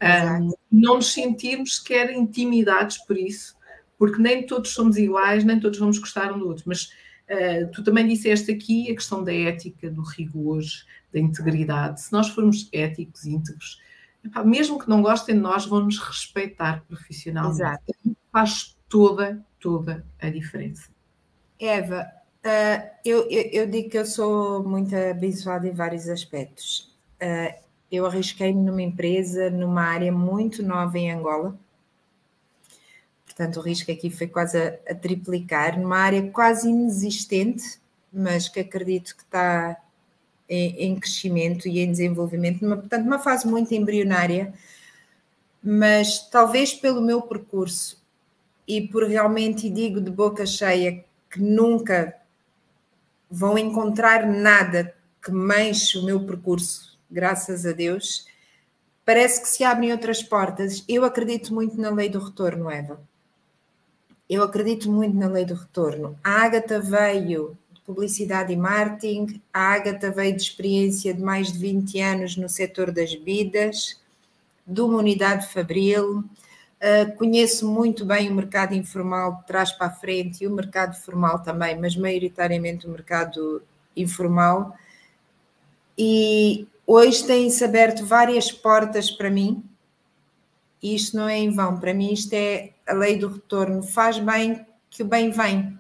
Um, 0.04 0.54
não 0.72 0.96
nos 0.96 1.14
sentirmos 1.14 1.78
sequer 1.78 2.12
intimidados 2.12 2.98
por 3.00 3.18
isso, 3.18 3.56
porque 3.98 4.22
nem 4.22 4.46
todos 4.46 4.72
somos 4.72 4.98
iguais, 4.98 5.44
nem 5.44 5.60
todos 5.60 5.80
vamos 5.80 5.98
gostar 5.98 6.32
um 6.34 6.40
do 6.40 6.48
outro, 6.48 6.64
mas 6.68 6.90
Uh, 7.24 7.72
tu 7.72 7.84
também 7.84 8.06
disseste 8.06 8.52
aqui 8.52 8.92
a 8.92 8.96
questão 8.96 9.24
da 9.24 9.34
ética, 9.34 9.90
do 9.90 10.02
rigor, 10.02 10.62
da 11.12 11.20
integridade. 11.20 12.02
Se 12.02 12.12
nós 12.12 12.28
formos 12.30 12.68
éticos, 12.72 13.26
íntegros, 13.26 13.82
epá, 14.24 14.44
mesmo 14.44 14.78
que 14.78 14.90
não 14.90 15.02
gostem 15.02 15.36
de 15.36 15.42
nós, 15.42 15.66
vão 15.66 15.86
nos 15.86 15.98
respeitar 16.00 16.84
profissionalmente. 16.88 17.62
Exato. 17.62 17.94
Faz 18.32 18.78
toda, 18.90 19.44
toda 19.60 20.06
a 20.20 20.30
diferença. 20.30 20.90
Eva, 21.60 22.06
uh, 22.46 22.90
eu, 23.06 23.30
eu, 23.30 23.50
eu, 23.52 23.68
digo 23.68 23.90
que 23.90 23.98
eu 23.98 24.06
sou 24.06 24.68
muito 24.68 24.94
abençoada 24.96 25.68
em 25.68 25.72
vários 25.72 26.10
aspectos. 26.10 26.94
Uh, 27.22 27.64
eu 27.96 28.06
arrisquei-me 28.06 28.62
numa 28.62 28.82
empresa, 28.82 29.50
numa 29.50 29.84
área 29.84 30.12
muito 30.12 30.64
nova 30.64 30.98
em 30.98 31.12
Angola, 31.12 31.58
Portanto, 33.36 33.58
o 33.58 33.64
risco 33.64 33.92
aqui 33.92 34.12
foi 34.12 34.28
quase 34.28 34.56
a, 34.60 34.80
a 34.92 34.94
triplicar, 34.94 35.80
numa 35.80 35.98
área 35.98 36.30
quase 36.30 36.70
inexistente, 36.70 37.80
mas 38.12 38.48
que 38.48 38.60
acredito 38.60 39.16
que 39.16 39.24
está 39.24 39.76
em, 40.48 40.84
em 40.84 41.00
crescimento 41.00 41.68
e 41.68 41.80
em 41.80 41.90
desenvolvimento, 41.90 42.62
numa, 42.62 42.78
portanto, 42.78 43.06
uma 43.08 43.18
fase 43.18 43.48
muito 43.48 43.74
embrionária, 43.74 44.54
mas 45.64 46.30
talvez 46.30 46.76
pelo 46.76 47.02
meu 47.02 47.24
percurso 47.24 48.00
e 48.68 48.88
por 48.88 49.04
realmente, 49.04 49.66
e 49.66 49.72
digo 49.72 50.00
de 50.00 50.12
boca 50.12 50.46
cheia, 50.46 51.04
que 51.32 51.42
nunca 51.42 52.16
vão 53.32 53.58
encontrar 53.58 54.28
nada 54.28 54.94
que 55.24 55.32
manche 55.32 55.98
o 55.98 56.04
meu 56.04 56.24
percurso, 56.24 56.93
graças 57.14 57.66
a 57.66 57.72
Deus, 57.72 58.26
parece 59.06 59.42
que 59.42 59.48
se 59.48 59.64
abrem 59.64 59.92
outras 59.92 60.24
portas. 60.24 60.84
Eu 60.88 61.06
acredito 61.06 61.54
muito 61.54 61.80
na 61.80 61.90
lei 61.90 62.10
do 62.10 62.20
retorno, 62.20 62.70
Eva 62.70 63.00
eu 64.30 64.44
acredito 64.44 64.92
muito 64.92 65.16
na 65.16 65.28
lei 65.28 65.46
do 65.46 65.54
retorno. 65.54 66.18
A 66.24 66.44
Ágata 66.44 66.80
veio 66.80 67.58
de 67.72 67.82
publicidade 67.82 68.54
e 68.54 68.58
marketing, 68.58 69.42
a 69.54 69.74
Ágata 69.74 70.10
veio 70.12 70.36
de 70.36 70.42
experiência 70.42 71.14
de 71.14 71.22
mais 71.22 71.52
de 71.52 71.60
20 71.60 72.00
anos 72.00 72.38
no 72.38 72.50
setor 72.50 72.92
das 72.92 73.14
bebidas, 73.14 74.02
de 74.66 74.82
uma 74.82 74.98
unidade 74.98 75.48
fabril, 75.54 76.20
uh, 76.20 77.18
conheço 77.18 77.70
muito 77.70 78.06
bem 78.06 78.30
o 78.30 78.34
mercado 78.34 78.74
informal 78.74 79.36
de 79.36 79.48
trás 79.48 79.72
para 79.72 79.88
a 79.88 79.92
frente 79.92 80.44
e 80.44 80.48
o 80.48 80.52
mercado 80.52 80.96
formal 80.96 81.40
também, 81.44 81.80
mas 81.80 81.96
maioritariamente 81.96 82.88
o 82.88 82.90
mercado 82.90 83.62
informal. 83.96 84.76
E 85.98 86.66
hoje 86.86 87.26
têm-se 87.26 87.64
aberto 87.64 88.06
várias 88.06 88.52
portas 88.52 89.10
para 89.12 89.30
mim, 89.30 89.64
e 90.82 90.96
isto 90.96 91.16
não 91.16 91.30
é 91.30 91.38
em 91.38 91.50
vão, 91.50 91.80
para 91.80 91.94
mim 91.94 92.12
isto 92.12 92.34
é 92.34 92.74
a 92.86 92.94
lei 92.94 93.18
do 93.18 93.30
retorno, 93.30 93.82
faz 93.82 94.20
bem 94.20 94.66
que 94.90 95.02
o 95.02 95.06
bem 95.06 95.32
vem. 95.32 95.80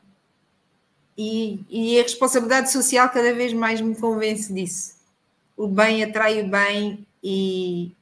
E, 1.18 1.64
e 1.70 2.00
a 2.00 2.04
responsabilidade 2.04 2.72
social 2.72 3.10
cada 3.10 3.34
vez 3.34 3.54
mais 3.54 3.80
me 3.80 3.96
convence 3.96 4.52
disso. 4.52 4.96
O 5.56 5.68
bem 5.68 6.04
atrai 6.04 6.42
o 6.42 6.50
bem 6.50 7.06
e, 7.22 7.96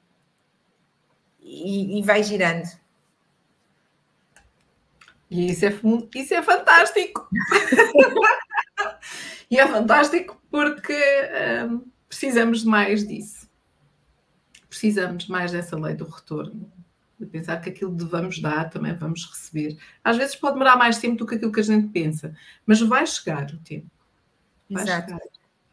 e, 1.41 1.99
e 1.99 2.03
vai 2.03 2.23
girando. 2.23 2.69
E 5.29 5.51
isso 5.51 5.65
é, 5.65 5.73
isso 6.15 6.33
é 6.33 6.41
fantástico! 6.41 7.27
e 9.49 9.57
é 9.57 9.67
fantástico 9.67 10.41
porque 10.49 10.93
hum, 11.69 11.81
precisamos 12.11 12.59
de 12.61 12.67
mais 12.67 13.07
disso. 13.07 13.49
Precisamos 14.69 15.27
mais 15.27 15.51
dessa 15.51 15.77
lei 15.77 15.95
do 15.95 16.03
retorno 16.03 16.69
de 17.17 17.25
pensar 17.25 17.61
que 17.61 17.69
aquilo 17.69 17.95
que 17.95 18.03
vamos 18.03 18.41
dar 18.41 18.69
também 18.69 18.93
vamos 18.93 19.25
receber. 19.25 19.77
Às 20.03 20.17
vezes 20.17 20.35
pode 20.35 20.55
demorar 20.55 20.75
mais 20.75 20.97
tempo 20.97 21.17
do 21.17 21.25
que 21.25 21.35
aquilo 21.35 21.51
que 21.51 21.59
a 21.59 21.63
gente 21.63 21.87
pensa, 21.87 22.35
mas 22.65 22.81
vai 22.81 23.05
chegar 23.07 23.49
o 23.51 23.57
tempo. 23.59 23.87
Vai 24.69 24.83
Exato. 24.83 25.11
Chegar. 25.11 25.21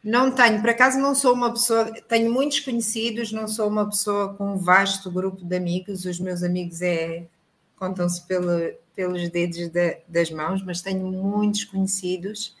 Não 0.01 0.31
tenho, 0.31 0.61
por 0.61 0.69
acaso 0.69 0.97
não 0.97 1.13
sou 1.13 1.33
uma 1.33 1.51
pessoa, 1.51 1.91
tenho 2.07 2.31
muitos 2.31 2.61
conhecidos, 2.61 3.33
não 3.33 3.47
sou 3.47 3.67
uma 3.67 3.89
pessoa 3.89 4.33
com 4.35 4.53
um 4.53 4.57
vasto 4.57 5.11
grupo 5.11 5.43
de 5.43 5.57
amigos, 5.57 6.05
os 6.05 6.19
meus 6.21 6.41
amigos 6.41 6.81
é 6.81 7.27
contam-se 7.75 8.25
pelo, 8.25 8.73
pelos 8.95 9.27
dedos 9.29 9.67
de, 9.67 9.97
das 10.07 10.31
mãos, 10.31 10.63
mas 10.63 10.81
tenho 10.81 11.05
muitos 11.11 11.65
conhecidos. 11.65 12.55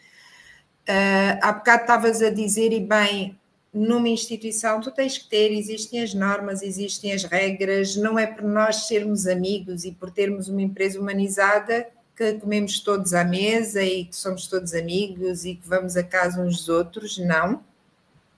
Uh, 0.81 1.39
há 1.41 1.53
bocado 1.53 1.81
estavas 1.83 2.21
a 2.21 2.29
dizer, 2.29 2.73
e 2.73 2.79
bem, 2.81 3.39
numa 3.73 4.09
instituição 4.09 4.81
tu 4.81 4.91
tens 4.91 5.17
que 5.17 5.29
ter, 5.29 5.51
existem 5.51 6.01
as 6.01 6.13
normas, 6.13 6.61
existem 6.61 7.13
as 7.13 7.23
regras, 7.23 7.95
não 7.95 8.17
é 8.17 8.25
por 8.25 8.43
nós 8.43 8.87
sermos 8.87 9.27
amigos 9.27 9.85
e 9.85 9.91
por 9.91 10.09
termos 10.09 10.47
uma 10.47 10.61
empresa 10.61 10.99
humanizada 10.99 11.87
que 12.15 12.33
comemos 12.33 12.79
todos 12.79 13.13
à 13.13 13.23
mesa 13.23 13.81
e 13.81 14.05
que 14.05 14.15
somos 14.15 14.47
todos 14.47 14.73
amigos 14.73 15.45
e 15.45 15.55
que 15.55 15.67
vamos 15.67 15.95
a 15.95 16.03
casa 16.03 16.41
uns 16.41 16.57
dos 16.57 16.69
outros, 16.69 17.17
não. 17.17 17.63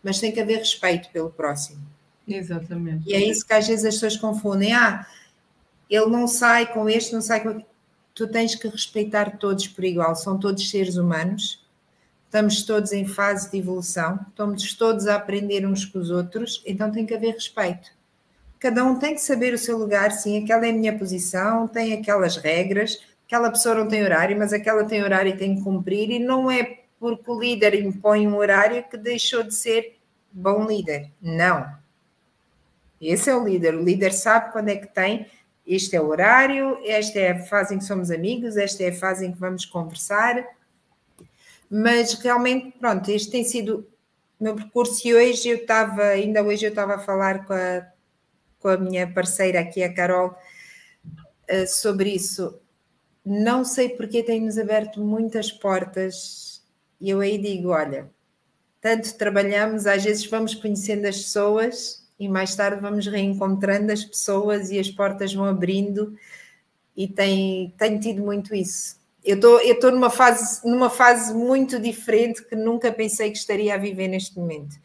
Mas 0.03 0.19
tem 0.19 0.31
que 0.31 0.39
haver 0.39 0.59
respeito 0.59 1.09
pelo 1.09 1.31
próximo. 1.31 1.81
Exatamente. 2.27 3.09
E 3.09 3.13
é 3.13 3.23
isso 3.23 3.45
que 3.45 3.53
às 3.53 3.67
vezes 3.67 3.85
as 3.85 3.95
pessoas 3.95 4.17
confundem. 4.17 4.73
Ah, 4.73 5.07
ele 5.89 6.07
não 6.07 6.27
sai 6.27 6.71
com 6.71 6.87
este, 6.87 7.13
não 7.13 7.21
sai 7.21 7.41
com. 7.41 7.63
Tu 8.13 8.27
tens 8.27 8.53
que 8.53 8.67
respeitar 8.67 9.37
todos 9.37 9.67
por 9.67 9.83
igual, 9.83 10.15
são 10.15 10.37
todos 10.37 10.69
seres 10.69 10.97
humanos 10.97 11.60
estamos 12.31 12.63
todos 12.63 12.93
em 12.93 13.05
fase 13.05 13.51
de 13.51 13.57
evolução, 13.57 14.17
estamos 14.29 14.73
todos 14.73 15.05
a 15.05 15.15
aprender 15.15 15.67
uns 15.67 15.83
com 15.83 15.99
os 15.99 16.09
outros, 16.09 16.63
então 16.65 16.89
tem 16.89 17.05
que 17.05 17.13
haver 17.13 17.33
respeito. 17.33 17.91
Cada 18.57 18.85
um 18.85 18.97
tem 18.97 19.13
que 19.13 19.21
saber 19.21 19.53
o 19.53 19.57
seu 19.57 19.77
lugar, 19.77 20.13
sim, 20.13 20.41
aquela 20.41 20.65
é 20.65 20.69
a 20.69 20.73
minha 20.73 20.97
posição, 20.97 21.67
tem 21.67 21.91
aquelas 21.91 22.37
regras, 22.37 23.05
aquela 23.27 23.51
pessoa 23.51 23.75
não 23.75 23.87
tem 23.89 24.01
horário, 24.01 24.37
mas 24.39 24.53
aquela 24.53 24.85
tem 24.85 25.03
horário 25.03 25.33
e 25.33 25.37
tem 25.37 25.57
que 25.57 25.61
cumprir, 25.61 26.09
e 26.09 26.19
não 26.19 26.49
é 26.49 26.83
porque 26.97 27.29
o 27.29 27.37
líder 27.37 27.75
impõe 27.75 28.25
um 28.25 28.37
horário 28.37 28.81
que 28.89 28.95
deixou 28.95 29.43
de 29.43 29.53
ser 29.53 29.97
bom 30.31 30.65
líder. 30.65 31.11
Não. 31.21 31.69
Esse 33.01 33.29
é 33.29 33.35
o 33.35 33.43
líder. 33.43 33.75
O 33.75 33.83
líder 33.83 34.13
sabe 34.13 34.53
quando 34.53 34.69
é 34.69 34.77
que 34.77 34.87
tem. 34.87 35.25
Este 35.67 35.97
é 35.97 36.01
o 36.01 36.07
horário, 36.07 36.79
esta 36.85 37.19
é 37.19 37.31
a 37.31 37.39
fase 37.43 37.75
em 37.75 37.79
que 37.79 37.83
somos 37.83 38.09
amigos, 38.09 38.55
esta 38.55 38.83
é 38.83 38.89
a 38.89 38.95
fase 38.95 39.25
em 39.25 39.33
que 39.33 39.39
vamos 39.39 39.65
conversar 39.65 40.45
mas 41.71 42.13
realmente, 42.15 42.77
pronto, 42.77 43.09
este 43.09 43.31
tem 43.31 43.45
sido 43.45 43.87
o 44.37 44.43
meu 44.43 44.55
percurso 44.55 45.07
e 45.07 45.13
hoje 45.15 45.49
eu 45.49 45.57
estava, 45.57 46.03
ainda 46.03 46.43
hoje 46.43 46.65
eu 46.65 46.69
estava 46.69 46.95
a 46.95 46.99
falar 46.99 47.45
com 47.45 47.53
a, 47.53 47.87
com 48.59 48.67
a 48.67 48.77
minha 48.77 49.11
parceira 49.11 49.61
aqui, 49.61 49.81
a 49.81 49.93
Carol, 49.93 50.35
eh, 51.47 51.65
sobre 51.65 52.09
isso. 52.11 52.59
Não 53.25 53.63
sei 53.65 53.89
porque 53.89 54.23
tem-nos 54.23 54.57
aberto 54.57 55.01
muitas 55.01 55.51
portas 55.51 56.63
E 56.99 57.09
eu 57.11 57.19
aí 57.21 57.37
digo: 57.37 57.69
olha, 57.69 58.09
tanto 58.81 59.17
trabalhamos, 59.17 59.87
às 59.87 60.03
vezes 60.03 60.25
vamos 60.25 60.55
conhecendo 60.55 61.07
as 61.07 61.17
pessoas 61.17 62.07
e 62.19 62.27
mais 62.29 62.55
tarde 62.55 62.81
vamos 62.81 63.07
reencontrando 63.07 63.91
as 63.91 64.03
pessoas 64.05 64.71
e 64.71 64.79
as 64.79 64.89
portas 64.91 65.33
vão 65.33 65.45
abrindo 65.45 66.17
e 66.95 67.07
tem, 67.07 67.73
tenho 67.77 67.99
tido 67.99 68.23
muito 68.23 68.53
isso. 68.55 69.00
Eu 69.23 69.37
estou 69.59 69.91
numa 69.91 70.09
fase, 70.09 70.67
numa 70.67 70.89
fase 70.89 71.33
muito 71.33 71.79
diferente 71.79 72.43
que 72.43 72.55
nunca 72.55 72.91
pensei 72.91 73.29
que 73.29 73.37
estaria 73.37 73.75
a 73.75 73.77
viver 73.77 74.07
neste 74.07 74.35
momento. 74.37 74.75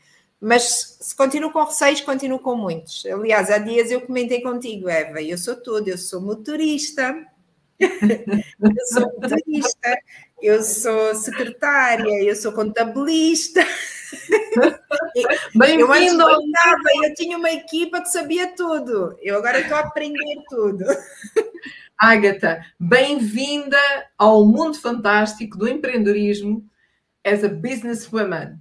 Mas 0.40 0.98
se 1.00 1.16
continuo 1.16 1.50
com 1.50 1.64
receios, 1.64 2.02
continuo 2.02 2.38
com 2.38 2.54
muitos. 2.54 3.06
Aliás, 3.06 3.50
há 3.50 3.58
dias 3.58 3.90
eu 3.90 4.02
comentei 4.02 4.42
contigo, 4.42 4.88
Eva, 4.88 5.22
eu 5.22 5.38
sou 5.38 5.56
tudo, 5.56 5.88
eu 5.88 5.96
sou 5.96 6.20
motorista, 6.20 7.16
eu 7.80 8.86
sou 8.92 9.02
motorista, 9.02 9.98
eu 10.40 10.62
sou 10.62 11.14
secretária, 11.14 12.22
eu 12.22 12.36
sou 12.36 12.52
contabilista. 12.52 13.64
Eu, 15.14 17.04
eu 17.04 17.14
tinha 17.14 17.36
uma 17.36 17.50
equipa 17.50 18.00
que 18.00 18.08
sabia 18.08 18.54
tudo. 18.54 19.16
Eu 19.20 19.36
agora 19.36 19.60
estou 19.60 19.76
a 19.76 19.80
aprender 19.80 20.42
tudo. 20.48 20.84
Ágata, 21.98 22.64
bem-vinda 22.78 23.78
ao 24.18 24.44
mundo 24.46 24.78
fantástico 24.78 25.56
do 25.56 25.66
empreendedorismo 25.66 26.64
as 27.24 27.42
a 27.42 27.48
businesswoman, 27.48 28.58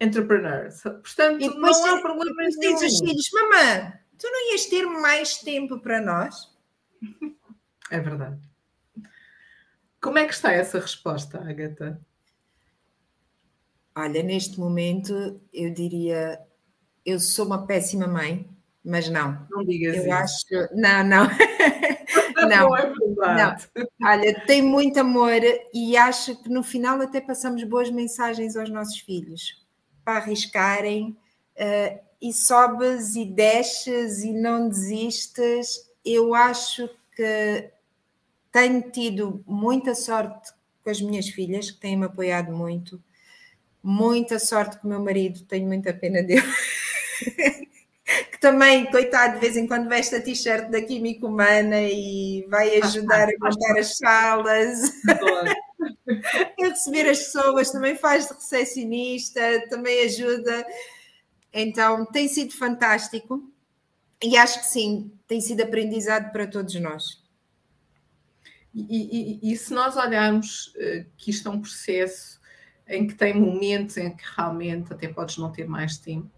entrepreneur. 0.00 0.68
Portanto, 0.82 1.42
e 1.42 1.48
depois, 1.48 1.80
não 1.80 1.96
há 1.96 2.00
problema 2.00 2.42
nenhum. 2.42 2.78
Diz 2.78 2.92
os 2.92 2.98
filhos, 3.00 3.30
mamãe, 3.32 3.92
tu 4.18 4.30
não 4.30 4.52
ias 4.52 4.66
ter 4.66 4.86
mais 4.86 5.38
tempo 5.38 5.80
para 5.80 6.00
nós? 6.00 6.54
É 7.90 7.98
verdade. 7.98 8.47
Como 10.00 10.18
é 10.18 10.26
que 10.26 10.34
está 10.34 10.52
essa 10.52 10.78
resposta, 10.78 11.38
Agatha? 11.38 12.00
Olha, 13.96 14.22
neste 14.22 14.60
momento 14.60 15.40
eu 15.52 15.72
diria, 15.74 16.40
eu 17.04 17.18
sou 17.18 17.46
uma 17.46 17.66
péssima 17.66 18.06
mãe, 18.06 18.48
mas 18.84 19.08
não. 19.08 19.44
Não 19.50 19.64
digas 19.64 19.96
eu 19.96 20.02
isso. 20.02 20.12
acho, 20.12 20.74
não, 20.74 21.04
não. 21.04 21.26
não, 22.48 22.76
é 22.76 22.92
não. 23.18 23.56
Olha, 24.04 24.46
tem 24.46 24.62
muito 24.62 25.00
amor 25.00 25.40
e 25.74 25.96
acho 25.96 26.40
que 26.42 26.48
no 26.48 26.62
final 26.62 27.00
até 27.00 27.20
passamos 27.20 27.64
boas 27.64 27.90
mensagens 27.90 28.56
aos 28.56 28.70
nossos 28.70 29.00
filhos 29.00 29.66
para 30.04 30.18
arriscarem 30.18 31.16
uh, 31.56 31.98
e 32.22 32.32
sobes 32.32 33.16
e 33.16 33.24
desces 33.24 34.22
e 34.22 34.32
não 34.32 34.68
desistes. 34.68 35.90
Eu 36.04 36.34
acho 36.34 36.88
que 37.16 37.70
tenho 38.58 38.90
tido 38.90 39.44
muita 39.46 39.94
sorte 39.94 40.52
com 40.82 40.90
as 40.90 41.00
minhas 41.00 41.28
filhas, 41.28 41.70
que 41.70 41.78
têm-me 41.78 42.06
apoiado 42.06 42.50
muito. 42.50 43.00
Muita 43.80 44.40
sorte 44.40 44.78
com 44.78 44.88
o 44.88 44.90
meu 44.90 45.00
marido, 45.00 45.44
tenho 45.44 45.66
muita 45.66 45.94
pena 45.94 46.22
dele. 46.24 46.42
que 48.32 48.40
também, 48.40 48.90
coitado, 48.90 49.34
de 49.34 49.40
vez 49.40 49.56
em 49.56 49.68
quando 49.68 49.88
veste 49.88 50.16
a 50.16 50.20
t-shirt 50.20 50.70
da 50.70 50.82
Química 50.82 51.24
Humana 51.24 51.80
e 51.82 52.44
vai 52.48 52.80
ajudar 52.80 53.28
a 53.28 53.32
montar 53.40 53.78
as 53.78 53.96
salas. 53.96 54.92
a 56.58 56.64
receber 56.68 57.08
as 57.08 57.18
pessoas, 57.18 57.70
também 57.70 57.94
faz 57.94 58.26
de 58.26 58.34
recepcionista, 58.34 59.68
também 59.70 60.04
ajuda. 60.04 60.66
Então, 61.52 62.04
tem 62.06 62.26
sido 62.26 62.52
fantástico 62.52 63.40
e 64.20 64.36
acho 64.36 64.60
que 64.60 64.66
sim, 64.66 65.12
tem 65.28 65.40
sido 65.40 65.62
aprendizado 65.62 66.32
para 66.32 66.46
todos 66.46 66.74
nós. 66.74 67.27
E, 68.88 69.40
e, 69.42 69.52
e, 69.52 69.56
se 69.56 69.72
nós 69.72 69.96
olharmos 69.96 70.68
uh, 70.68 71.06
que 71.16 71.30
isto 71.30 71.48
é 71.48 71.52
um 71.52 71.60
processo 71.60 72.38
em 72.86 73.06
que 73.06 73.14
tem 73.14 73.34
momentos 73.34 73.96
em 73.96 74.14
que 74.14 74.24
realmente 74.36 74.92
até 74.92 75.08
podes 75.08 75.36
não 75.36 75.50
ter 75.50 75.66
mais 75.66 75.98
tempo, 75.98 76.30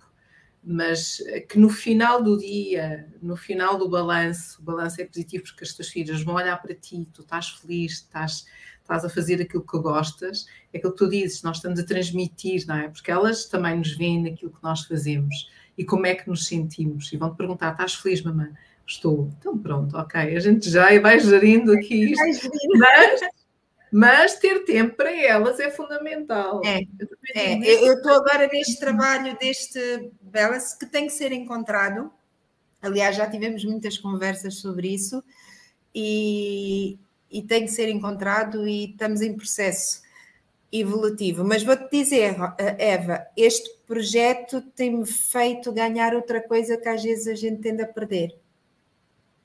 mas 0.62 1.20
uh, 1.20 1.46
que 1.46 1.58
no 1.58 1.68
final 1.68 2.22
do 2.22 2.38
dia, 2.38 3.12
no 3.20 3.36
final 3.36 3.76
do 3.76 3.88
balanço, 3.88 4.60
o 4.60 4.64
balanço 4.64 5.00
é 5.00 5.04
positivo 5.04 5.44
porque 5.44 5.64
as 5.64 5.74
tuas 5.74 5.88
filhas 5.88 6.22
vão 6.22 6.34
olhar 6.34 6.60
para 6.60 6.74
ti, 6.74 7.06
tu 7.12 7.22
estás 7.22 7.50
feliz, 7.50 7.92
estás, 7.92 8.46
estás 8.80 9.04
a 9.04 9.10
fazer 9.10 9.42
aquilo 9.42 9.64
que 9.64 9.78
gostas, 9.78 10.46
é 10.72 10.78
aquilo 10.78 10.92
que 10.92 10.98
tu 10.98 11.10
dizes, 11.10 11.42
nós 11.42 11.58
estamos 11.58 11.78
a 11.78 11.84
transmitir, 11.84 12.66
não 12.66 12.76
é? 12.76 12.88
Porque 12.88 13.10
elas 13.10 13.46
também 13.46 13.76
nos 13.76 13.96
veem 13.96 14.22
naquilo 14.22 14.52
que 14.52 14.62
nós 14.62 14.82
fazemos 14.86 15.50
e 15.76 15.84
como 15.84 16.06
é 16.06 16.14
que 16.14 16.28
nos 16.28 16.46
sentimos. 16.46 17.12
E 17.12 17.16
vão 17.16 17.30
te 17.30 17.36
perguntar: 17.36 17.72
estás 17.72 17.94
feliz, 17.94 18.22
mamãe? 18.22 18.50
Estou. 18.90 19.30
Então 19.38 19.56
pronto, 19.56 19.96
ok. 19.96 20.20
A 20.20 20.40
gente 20.40 20.68
já 20.68 21.00
vai 21.00 21.20
gerindo 21.20 21.72
aqui 21.72 22.10
isto. 22.12 22.50
Mas, 22.76 23.20
mas 23.92 24.34
ter 24.40 24.64
tempo 24.64 24.96
para 24.96 25.16
elas 25.16 25.60
é 25.60 25.70
fundamental. 25.70 26.60
É, 26.64 26.80
é. 27.36 27.88
eu 27.88 27.94
estou 27.94 28.12
agora 28.14 28.48
neste 28.48 28.80
trabalho 28.80 29.38
deste 29.38 30.10
balance 30.20 30.76
que 30.76 30.86
tem 30.86 31.06
que 31.06 31.12
ser 31.12 31.30
encontrado. 31.30 32.10
Aliás, 32.82 33.14
já 33.14 33.30
tivemos 33.30 33.64
muitas 33.64 33.96
conversas 33.96 34.56
sobre 34.56 34.88
isso 34.88 35.22
e, 35.94 36.98
e 37.30 37.42
tem 37.42 37.66
que 37.66 37.70
ser 37.70 37.88
encontrado 37.88 38.66
e 38.66 38.90
estamos 38.90 39.20
em 39.20 39.36
processo 39.36 40.02
evolutivo. 40.72 41.44
Mas 41.44 41.62
vou-te 41.62 41.88
dizer, 41.92 42.34
Eva, 42.58 43.24
este 43.36 43.70
projeto 43.86 44.60
tem-me 44.74 45.06
feito 45.06 45.70
ganhar 45.70 46.12
outra 46.12 46.40
coisa 46.40 46.76
que 46.76 46.88
às 46.88 47.04
vezes 47.04 47.28
a 47.28 47.34
gente 47.36 47.60
tende 47.60 47.82
a 47.82 47.86
perder 47.86 48.36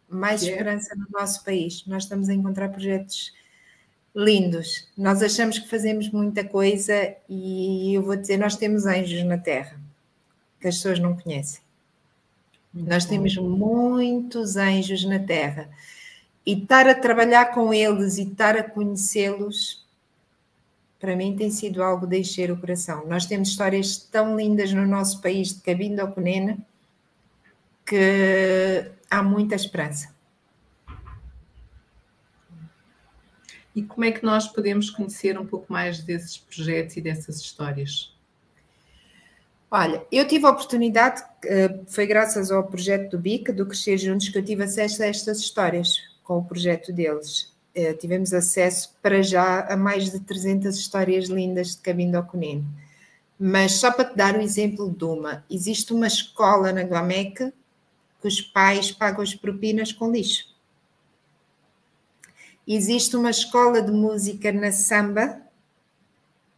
mais 0.10 0.42
yeah. 0.42 0.62
esperança 0.62 0.96
no 0.96 1.08
nosso 1.12 1.44
país. 1.44 1.84
Nós 1.86 2.04
estamos 2.04 2.30
a 2.30 2.34
encontrar 2.34 2.70
projetos 2.70 3.34
lindos. 4.16 4.88
Nós 4.98 5.22
achamos 5.22 5.60
que 5.60 5.68
fazemos 5.68 6.10
muita 6.10 6.44
coisa 6.44 7.16
e 7.30 7.94
eu 7.94 8.02
vou 8.02 8.16
dizer, 8.16 8.38
nós 8.38 8.56
temos 8.56 8.86
anjos 8.86 9.24
na 9.24 9.38
Terra 9.38 9.80
que 10.60 10.68
as 10.68 10.76
pessoas 10.78 11.00
não 11.00 11.16
conhecem. 11.18 11.62
Muito 12.74 12.90
nós 12.90 13.06
temos 13.06 13.36
muitos 13.38 14.56
anjos 14.56 15.04
na 15.06 15.20
Terra 15.20 15.70
e 16.46 16.54
estar 16.54 16.88
a 16.88 16.96
trabalhar 16.96 17.54
com 17.54 17.74
eles 17.74 18.18
e 18.18 18.24
estar 18.24 18.58
a 18.58 18.64
conhecê-los 18.64 19.86
para 21.00 21.16
mim 21.16 21.36
tem 21.36 21.52
sido 21.52 21.84
algo 21.84 22.08
de 22.08 22.18
encher 22.18 22.50
o 22.52 22.58
coração. 22.58 23.06
Nós 23.06 23.26
temos 23.26 23.50
histórias 23.50 23.98
tão 23.98 24.36
lindas 24.36 24.74
no 24.74 24.88
nosso 24.88 25.22
país 25.22 25.50
de 25.50 25.62
Cabindo 25.62 26.00
ao 26.00 26.12
Cunena 26.12 26.58
que 27.86 28.92
há 29.10 29.24
muita 29.24 29.56
esperança. 29.56 30.14
E 33.76 33.84
como 33.84 34.06
é 34.06 34.12
que 34.12 34.24
nós 34.24 34.48
podemos 34.48 34.90
conhecer 34.90 35.38
um 35.38 35.46
pouco 35.46 35.72
mais 35.72 36.00
desses 36.00 36.38
projetos 36.38 36.96
e 36.96 37.02
dessas 37.02 37.42
histórias? 37.42 38.16
Olha, 39.70 40.06
eu 40.10 40.26
tive 40.26 40.46
a 40.46 40.52
oportunidade, 40.52 41.22
eh, 41.44 41.82
foi 41.88 42.06
graças 42.06 42.50
ao 42.50 42.64
projeto 42.64 43.12
do 43.12 43.20
BIC, 43.20 43.52
do 43.52 43.66
Crescer 43.66 43.98
Juntos, 43.98 44.30
que 44.30 44.38
eu 44.38 44.46
tive 44.46 44.64
acesso 44.64 45.04
a 45.04 45.08
estas 45.08 45.40
histórias 45.40 45.98
com 46.24 46.38
o 46.38 46.46
projeto 46.46 46.94
deles. 46.94 47.54
Eh, 47.74 47.94
tivemos 47.94 48.34
acesso 48.34 48.96
para 49.02 49.22
já 49.22 49.68
a 49.68 49.76
mais 49.76 50.10
de 50.10 50.22
300 50.22 50.78
histórias 50.78 51.26
lindas 51.26 51.76
de 51.76 51.82
Caminho 51.82 52.18
ao 52.18 52.24
Cuneno. 52.24 52.66
Mas 53.38 53.74
só 53.74 53.92
para 53.92 54.06
te 54.06 54.16
dar 54.16 54.38
o 54.38 54.42
exemplo 54.42 54.90
de 54.90 55.04
uma, 55.04 55.44
existe 55.50 55.92
uma 55.92 56.08
escola 56.08 56.72
na 56.72 56.84
Guamec 56.84 57.52
que 58.26 58.28
os 58.28 58.42
pais 58.42 58.92
pagam 58.92 59.22
as 59.22 59.36
propinas 59.36 59.92
com 59.92 60.12
lixo. 60.12 60.48
Existe 62.68 63.16
uma 63.16 63.30
escola 63.30 63.80
de 63.80 63.92
música 63.92 64.52
na 64.52 64.72
samba 64.72 65.40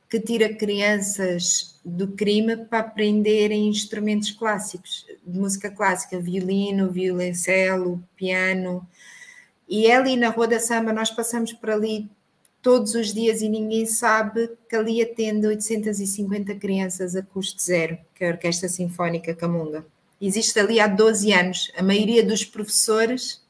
que 0.09 0.17
tira 0.17 0.55
crianças 0.55 1.77
do 1.83 2.07
crime 2.13 2.55
para 2.55 2.79
aprenderem 2.79 3.67
instrumentos 3.67 4.31
clássicos, 4.31 5.05
de 5.25 5.37
música 5.37 5.69
clássica, 5.69 6.17
violino, 6.17 6.89
violoncelo, 6.89 8.01
piano. 8.15 8.87
E 9.67 9.87
é 9.87 9.97
ali 9.97 10.15
na 10.15 10.29
Rua 10.29 10.47
da 10.47 10.61
Samba, 10.61 10.93
nós 10.93 11.11
passamos 11.11 11.51
por 11.51 11.69
ali 11.69 12.09
todos 12.61 12.95
os 12.95 13.13
dias 13.13 13.41
e 13.41 13.49
ninguém 13.49 13.85
sabe 13.85 14.51
que 14.69 14.75
ali 14.77 15.01
atende 15.01 15.45
850 15.45 16.55
crianças 16.55 17.13
a 17.13 17.21
custo 17.21 17.61
zero, 17.61 17.97
que 18.15 18.23
é 18.23 18.29
a 18.29 18.31
Orquestra 18.31 18.69
Sinfónica 18.69 19.35
Camunga 19.35 19.85
existe 20.19 20.59
ali 20.59 20.79
há 20.79 20.87
12 20.87 21.31
anos. 21.31 21.71
A 21.77 21.83
maioria 21.83 22.25
dos 22.25 22.43
professores 22.43 23.43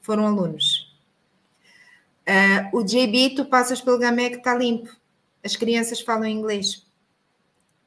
foram 0.00 0.26
alunos. 0.26 0.86
Uh, 2.28 2.78
o 2.78 2.82
JB, 2.82 3.34
tu 3.36 3.44
passas 3.44 3.80
pelo 3.80 3.98
que 3.98 4.04
está 4.04 4.54
limpo. 4.54 4.94
As 5.44 5.54
crianças 5.56 6.00
falam 6.00 6.26
inglês. 6.26 6.84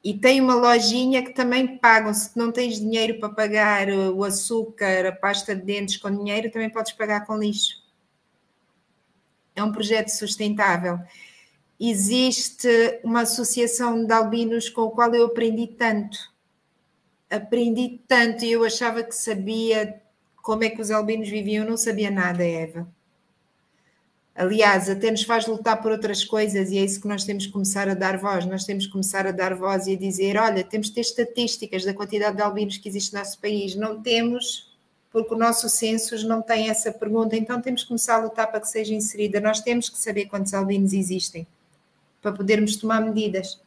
E 0.02 0.14
tem 0.14 0.40
uma 0.40 0.54
lojinha 0.54 1.22
que 1.22 1.32
também 1.32 1.76
pagam. 1.76 2.12
Se 2.14 2.36
não 2.36 2.50
tens 2.50 2.80
dinheiro 2.80 3.18
para 3.18 3.28
pagar 3.28 3.88
o 3.90 4.24
açúcar, 4.24 5.06
a 5.06 5.12
pasta 5.12 5.54
de 5.54 5.62
dentes 5.62 5.98
com 5.98 6.10
dinheiro, 6.10 6.50
também 6.50 6.70
podes 6.70 6.92
pagar 6.92 7.26
com 7.26 7.36
lixo. 7.36 7.82
É 9.54 9.62
um 9.62 9.72
projeto 9.72 10.08
sustentável. 10.08 10.98
Existe 11.78 13.00
uma 13.04 13.22
associação 13.22 14.04
de 14.06 14.12
albinos 14.12 14.70
com 14.70 14.86
a 14.86 14.90
qual 14.90 15.14
eu 15.14 15.26
aprendi 15.26 15.66
tanto 15.66 16.29
aprendi 17.30 18.00
tanto 18.08 18.44
e 18.44 18.52
eu 18.52 18.64
achava 18.64 19.02
que 19.04 19.14
sabia 19.14 20.00
como 20.42 20.64
é 20.64 20.70
que 20.70 20.80
os 20.80 20.90
albinos 20.90 21.28
viviam, 21.28 21.64
não 21.64 21.76
sabia 21.76 22.10
nada, 22.10 22.44
Eva. 22.44 22.88
Aliás, 24.34 24.88
até 24.88 25.10
nos 25.10 25.22
faz 25.22 25.46
lutar 25.46 25.82
por 25.82 25.92
outras 25.92 26.24
coisas 26.24 26.70
e 26.70 26.78
é 26.78 26.84
isso 26.84 27.00
que 27.00 27.08
nós 27.08 27.24
temos 27.24 27.46
que 27.46 27.52
começar 27.52 27.88
a 27.88 27.94
dar 27.94 28.16
voz. 28.16 28.46
Nós 28.46 28.64
temos 28.64 28.86
que 28.86 28.92
começar 28.92 29.26
a 29.26 29.32
dar 29.32 29.54
voz 29.54 29.86
e 29.86 29.94
a 29.94 29.98
dizer: 29.98 30.36
olha, 30.38 30.64
temos 30.64 30.88
de 30.88 30.94
ter 30.94 31.02
estatísticas 31.02 31.84
da 31.84 31.92
quantidade 31.92 32.36
de 32.36 32.42
albinos 32.42 32.78
que 32.78 32.88
existe 32.88 33.12
no 33.12 33.18
nosso 33.18 33.38
país. 33.38 33.74
Não 33.74 34.00
temos, 34.00 34.72
porque 35.12 35.34
o 35.34 35.36
nosso 35.36 35.68
census 35.68 36.24
não 36.24 36.40
tem 36.40 36.70
essa 36.70 36.90
pergunta, 36.90 37.36
então 37.36 37.60
temos 37.60 37.82
que 37.82 37.88
começar 37.88 38.14
a 38.16 38.24
lutar 38.24 38.46
para 38.50 38.60
que 38.60 38.68
seja 38.68 38.94
inserida. 38.94 39.40
Nós 39.40 39.60
temos 39.60 39.90
que 39.90 39.98
saber 39.98 40.26
quantos 40.26 40.54
albinos 40.54 40.92
existem 40.94 41.46
para 42.22 42.32
podermos 42.32 42.76
tomar 42.76 43.00
medidas, 43.02 43.60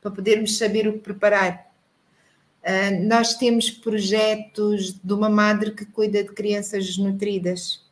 para 0.00 0.10
podermos 0.10 0.56
saber 0.56 0.88
o 0.88 0.94
que 0.94 1.00
preparar. 1.00 1.65
Uh, 2.66 3.06
nós 3.06 3.34
temos 3.34 3.70
projetos 3.70 4.92
de 4.92 5.12
uma 5.12 5.30
madre 5.30 5.70
que 5.70 5.86
cuida 5.86 6.24
de 6.24 6.30
crianças 6.30 6.84
desnutridas 6.84 7.86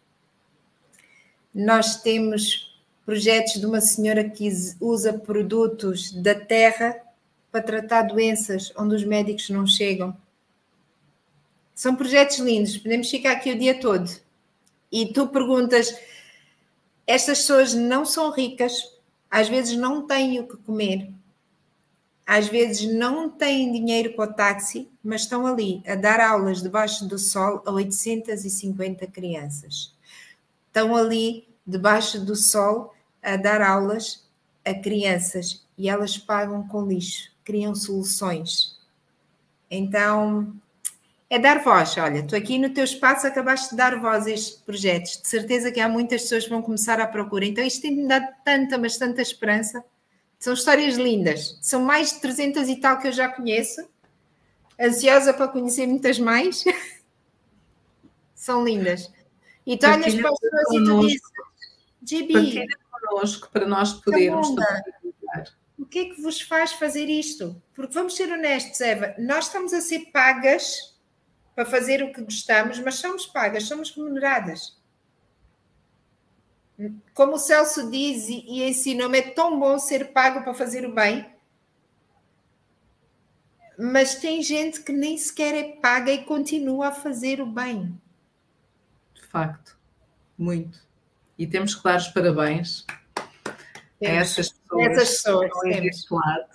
nós 1.55 2.03
temos 2.03 2.75
projetos 3.07 3.61
de 3.61 3.67
uma 3.67 3.81
senhora 3.81 4.29
que 4.29 4.49
usa 4.81 5.13
produtos 5.13 6.11
da 6.11 6.35
terra 6.35 6.97
para 7.53 7.63
tratar 7.63 8.03
doenças 8.03 8.73
onde 8.77 8.97
os 8.97 9.05
médicos 9.05 9.49
não 9.51 9.65
chegam. 9.65 10.17
São 11.75 11.95
projetos 11.95 12.39
lindos, 12.39 12.77
podemos 12.77 13.09
ficar 13.09 13.33
aqui 13.33 13.53
o 13.53 13.59
dia 13.59 13.79
todo. 13.79 14.11
E 14.91 15.13
tu 15.13 15.29
perguntas: 15.29 15.97
estas 17.07 17.39
pessoas 17.39 17.73
não 17.73 18.05
são 18.05 18.33
ricas, 18.33 18.93
às 19.31 19.49
vezes 19.49 19.77
não 19.77 20.07
têm 20.07 20.41
o 20.41 20.47
que 20.47 20.57
comer, 20.57 21.09
às 22.27 22.49
vezes 22.49 22.93
não 22.95 23.29
têm 23.29 23.73
dinheiro 23.73 24.15
para 24.15 24.31
o 24.31 24.33
táxi, 24.33 24.89
mas 25.03 25.23
estão 25.23 25.47
ali 25.47 25.83
a 25.87 25.95
dar 25.95 26.21
aulas 26.21 26.63
debaixo 26.63 27.07
do 27.07 27.19
sol 27.19 27.63
a 27.67 27.71
850 27.71 29.07
crianças 29.09 29.95
estão 30.75 30.97
ali 30.97 31.47
debaixo 31.65 32.21
do 32.21 32.35
sol 32.35 32.93
a 33.23 33.37
dar 33.37 33.63
aulas 33.63 34.29
a 34.65 34.75
crianças 34.75 35.65
e 35.79 35.89
elas 35.89 36.19
pagam 36.19 36.67
com 36.67 36.85
lixo, 36.85 37.31
criam 37.45 37.75
soluções. 37.77 38.77
Então, 39.71 40.53
é 41.31 41.39
dar 41.39 41.63
voz. 41.63 41.97
Olha, 41.97 42.27
tu 42.27 42.35
aqui 42.35 42.59
no 42.59 42.71
teu 42.71 42.83
espaço 42.83 43.27
acabaste 43.27 43.71
de 43.71 43.77
dar 43.77 44.01
voz 44.01 44.27
a 44.27 44.31
estes 44.31 44.57
projetos. 44.57 45.21
De 45.23 45.29
certeza 45.29 45.71
que 45.71 45.81
há 45.81 45.89
muitas 45.89 46.23
pessoas 46.23 46.45
que 46.45 46.51
vão 46.51 46.63
começar 46.63 47.01
à 47.01 47.07
procura. 47.07 47.47
Então, 47.47 47.65
isto 47.65 47.83
tem-me 47.83 48.09
dado 48.09 48.27
tanta, 48.45 48.77
mas 48.77 48.97
tanta 48.97 49.23
esperança. 49.23 49.85
São 50.45 50.53
histórias 50.53 50.97
lindas. 50.97 51.59
São 51.63 51.81
mais 51.81 52.13
de 52.13 52.21
300 52.21 52.69
e 52.69 52.77
tal 52.77 52.99
que 52.99 53.09
eu 53.09 53.13
já 53.13 53.31
conheço. 53.31 53.81
Ansiosa 54.79 55.33
para 55.33 55.49
conhecer 55.49 55.87
muitas 55.87 56.19
mais. 56.19 56.63
São 58.37 58.63
lindas. 58.63 59.11
E 59.65 59.79
tu 59.79 59.87
olhas 59.87 60.15
para 60.15 60.29
as 60.29 60.39
pessoas 60.39 60.75
e 60.75 60.85
tu 60.85 61.01
dizes, 61.01 61.23
GB, 62.03 62.67
connosco 62.91 63.49
para 63.51 63.67
nós 63.67 63.95
podermos 63.95 64.49
o 65.79 65.87
que 65.87 66.01
é 66.01 66.05
que 66.11 66.21
vos 66.21 66.43
faz 66.43 66.73
fazer 66.73 67.07
isto? 67.09 67.59
Porque 67.73 67.95
vamos 67.95 68.15
ser 68.15 68.31
honestos, 68.31 68.83
Eva, 68.83 69.15
nós 69.19 69.47
estamos 69.47 69.73
a 69.73 69.81
ser 69.81 70.11
pagas 70.13 70.95
para 71.55 71.65
fazer 71.65 72.03
o 72.03 72.13
que 72.13 72.21
gostamos, 72.21 72.79
mas 72.81 72.97
somos 72.97 73.25
pagas, 73.25 73.63
somos 73.63 73.97
remuneradas. 73.97 74.79
Como 77.13 77.35
o 77.35 77.39
Celso 77.39 77.91
diz 77.91 78.29
e, 78.29 78.45
e 78.49 78.69
ensinou-me, 78.69 79.19
é 79.19 79.31
tão 79.31 79.59
bom 79.59 79.79
ser 79.79 80.13
pago 80.13 80.43
para 80.43 80.55
fazer 80.55 80.85
o 80.85 80.95
bem, 80.95 81.27
mas 83.79 84.17
tem 84.17 84.43
gente 84.43 84.83
que 84.83 84.93
nem 84.93 85.17
sequer 85.17 85.55
é 85.55 85.73
paga 85.81 86.11
e 86.11 86.25
continua 86.25 86.89
a 86.89 86.93
fazer 86.93 87.41
o 87.41 87.47
bem 87.47 87.99
facto, 89.35 89.77
muito. 90.39 90.79
E 91.37 91.45
temos 91.45 91.75
que 91.75 91.83
dar 91.83 91.97
os 91.97 92.07
parabéns 92.07 92.87
temos. 93.99 94.17
a 94.17 94.21
essas 94.21 94.53
pessoas, 94.53 94.87
essas 94.87 95.09
pessoas 95.09 95.51
que 95.51 95.69
estão 95.69 95.83
deste 95.83 96.15
lado 96.15 96.49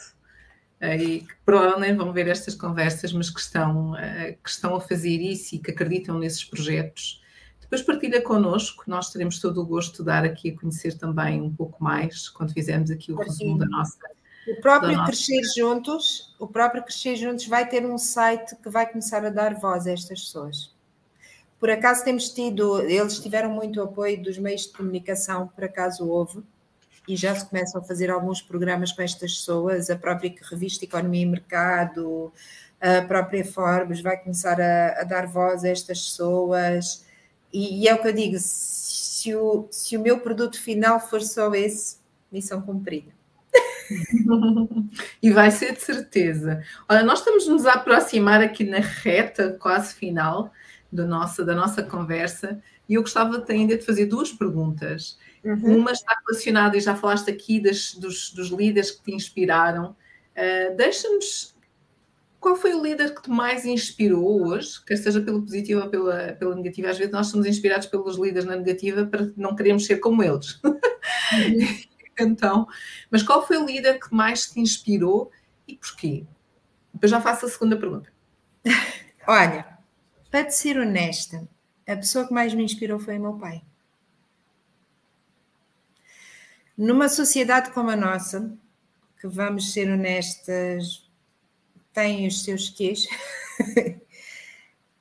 eh, 0.80 0.98
e 0.98 1.20
que 1.20 1.36
provavelmente 1.46 1.98
vão 1.98 2.14
ver 2.14 2.30
estas 2.30 2.56
conversas, 2.56 3.12
mas 3.12 3.30
que 3.30 3.42
estão, 3.42 3.98
eh, 3.98 4.38
que 4.42 4.50
estão 4.50 4.76
a 4.76 4.80
fazer 4.80 5.18
isso 5.18 5.56
e 5.56 5.60
que 5.60 5.72
acreditam 5.72 6.18
nesses 6.18 6.46
projetos. 6.46 7.19
Depois 7.70 7.84
partilha 7.84 8.20
connosco, 8.20 8.84
nós 8.88 9.12
teremos 9.12 9.40
todo 9.40 9.62
o 9.62 9.66
gosto 9.66 10.00
de 10.00 10.06
dar 10.06 10.26
aqui 10.26 10.50
a 10.50 10.60
conhecer 10.60 10.98
também 10.98 11.40
um 11.40 11.54
pouco 11.54 11.84
mais, 11.84 12.28
quando 12.28 12.52
fizermos 12.52 12.90
aqui 12.90 13.12
o 13.12 13.16
resumo 13.16 13.60
da 13.60 13.68
nossa. 13.68 13.96
O 14.48 14.60
próprio 14.60 14.98
nossa... 14.98 15.06
Crescer 15.06 15.42
Juntos, 15.56 16.36
o 16.40 16.48
próprio 16.48 16.82
Crescer 16.82 17.16
Juntos 17.16 17.46
vai 17.46 17.70
ter 17.70 17.86
um 17.86 17.98
site 18.00 18.56
que 18.56 18.70
vai 18.70 18.90
começar 18.90 19.24
a 19.24 19.30
dar 19.30 19.54
voz 19.54 19.86
a 19.86 19.92
estas 19.92 20.22
pessoas. 20.22 20.74
Por 21.60 21.70
acaso 21.70 22.04
temos 22.04 22.30
tido, 22.30 22.82
eles 22.82 23.20
tiveram 23.20 23.52
muito 23.52 23.80
apoio 23.82 24.20
dos 24.24 24.40
meios 24.40 24.64
de 24.64 24.70
comunicação, 24.70 25.48
por 25.50 25.64
acaso 25.64 26.08
houve, 26.08 26.42
e 27.08 27.16
já 27.16 27.36
se 27.36 27.46
começam 27.46 27.82
a 27.82 27.84
fazer 27.84 28.10
alguns 28.10 28.42
programas 28.42 28.92
com 28.92 29.04
estas 29.04 29.34
pessoas, 29.34 29.92
a 29.92 29.96
própria 29.96 30.34
revista 30.50 30.86
Economia 30.86 31.22
e 31.22 31.26
Mercado, 31.26 32.34
a 32.82 33.02
própria 33.04 33.46
Forbes 33.46 34.02
vai 34.02 34.18
começar 34.18 34.60
a, 34.60 35.02
a 35.02 35.04
dar 35.04 35.28
voz 35.28 35.64
a 35.64 35.70
estas 35.70 36.02
pessoas, 36.02 37.06
e, 37.52 37.84
e, 37.84 37.88
é 37.88 37.94
o 37.94 38.02
que 38.02 38.08
eu 38.08 38.14
digo, 38.14 38.36
se 38.40 39.36
o, 39.36 39.68
se 39.72 39.98
o 39.98 40.02
meu 40.02 40.20
produto 40.20 40.60
final 40.62 41.00
for 41.00 41.22
só 41.22 41.54
esse, 41.54 41.98
missão 42.32 42.62
cumprida. 42.62 43.12
e 45.22 45.32
vai 45.32 45.50
ser 45.50 45.74
de 45.74 45.82
certeza. 45.82 46.64
Olha, 46.88 47.04
nós 47.04 47.20
estamos 47.20 47.48
nos 47.48 47.66
a 47.66 47.74
aproximar 47.74 48.42
aqui 48.42 48.64
na 48.64 48.80
reta 48.80 49.58
quase 49.60 49.96
final 49.96 50.52
do 50.92 51.08
nossa, 51.08 51.44
da 51.44 51.56
nossa 51.56 51.82
conversa 51.82 52.62
e 52.90 52.96
eu 52.96 53.02
gostava 53.02 53.46
ainda 53.50 53.78
de 53.78 53.86
fazer 53.86 54.08
duas 54.08 54.32
perguntas. 54.32 55.18
Uhum. 55.44 55.78
Uma 55.78 55.92
está 55.92 56.18
relacionada, 56.26 56.76
e 56.76 56.82
já 56.82 56.96
falaste 56.96 57.30
aqui 57.30 57.62
das, 57.62 57.94
dos, 57.94 58.32
dos 58.32 58.50
líderes 58.50 58.90
que 58.92 59.04
te 59.04 59.14
inspiraram. 59.14 59.96
Uh, 60.36 60.76
Deixa-nos. 60.76 61.56
Qual 62.40 62.56
foi 62.56 62.74
o 62.74 62.82
líder 62.82 63.14
que 63.14 63.24
te 63.24 63.30
mais 63.30 63.66
inspirou 63.66 64.48
hoje, 64.48 64.84
quer 64.86 64.96
seja 64.96 65.20
pelo 65.20 65.42
positivo 65.42 65.82
ou 65.82 65.90
pela, 65.90 66.34
pela 66.34 66.56
negativa? 66.56 66.90
Às 66.90 66.98
vezes 66.98 67.12
nós 67.12 67.28
somos 67.28 67.46
inspirados 67.46 67.88
pelos 67.88 68.18
líderes 68.18 68.46
na 68.46 68.56
negativa 68.56 69.06
para 69.06 69.30
não 69.36 69.56
queremos 69.56 69.86
ser 69.86 69.98
como 69.98 70.24
eles. 70.24 70.60
Uhum. 70.64 70.80
então, 72.20 72.68
mas 73.12 73.24
qual 73.24 73.46
foi 73.46 73.58
o 73.58 73.66
líder 73.66 74.00
que 74.00 74.14
mais 74.14 74.50
te 74.50 74.60
inspirou 74.60 75.32
e 75.68 75.76
porquê? 75.76 76.26
Depois 76.94 77.12
já 77.12 77.20
faço 77.20 77.46
a 77.46 77.50
segunda 77.50 77.78
pergunta. 77.78 78.12
Olha, 79.28 79.78
para 80.32 80.46
te 80.46 80.56
ser 80.56 80.78
honesta, 80.78 81.48
a 81.86 81.96
pessoa 81.96 82.26
que 82.26 82.34
mais 82.34 82.54
me 82.54 82.64
inspirou 82.64 83.00
foi 83.00 83.18
o 83.18 83.22
meu 83.22 83.34
pai. 83.34 83.62
Numa 86.78 87.10
sociedade 87.10 87.72
como 87.72 87.90
a 87.90 87.96
nossa, 87.98 88.58
que 89.20 89.28
vamos 89.28 89.74
ser 89.74 89.92
honestas, 89.92 91.09
tem 92.00 92.26
os 92.26 92.44
seus 92.44 92.70
quês, 92.70 93.08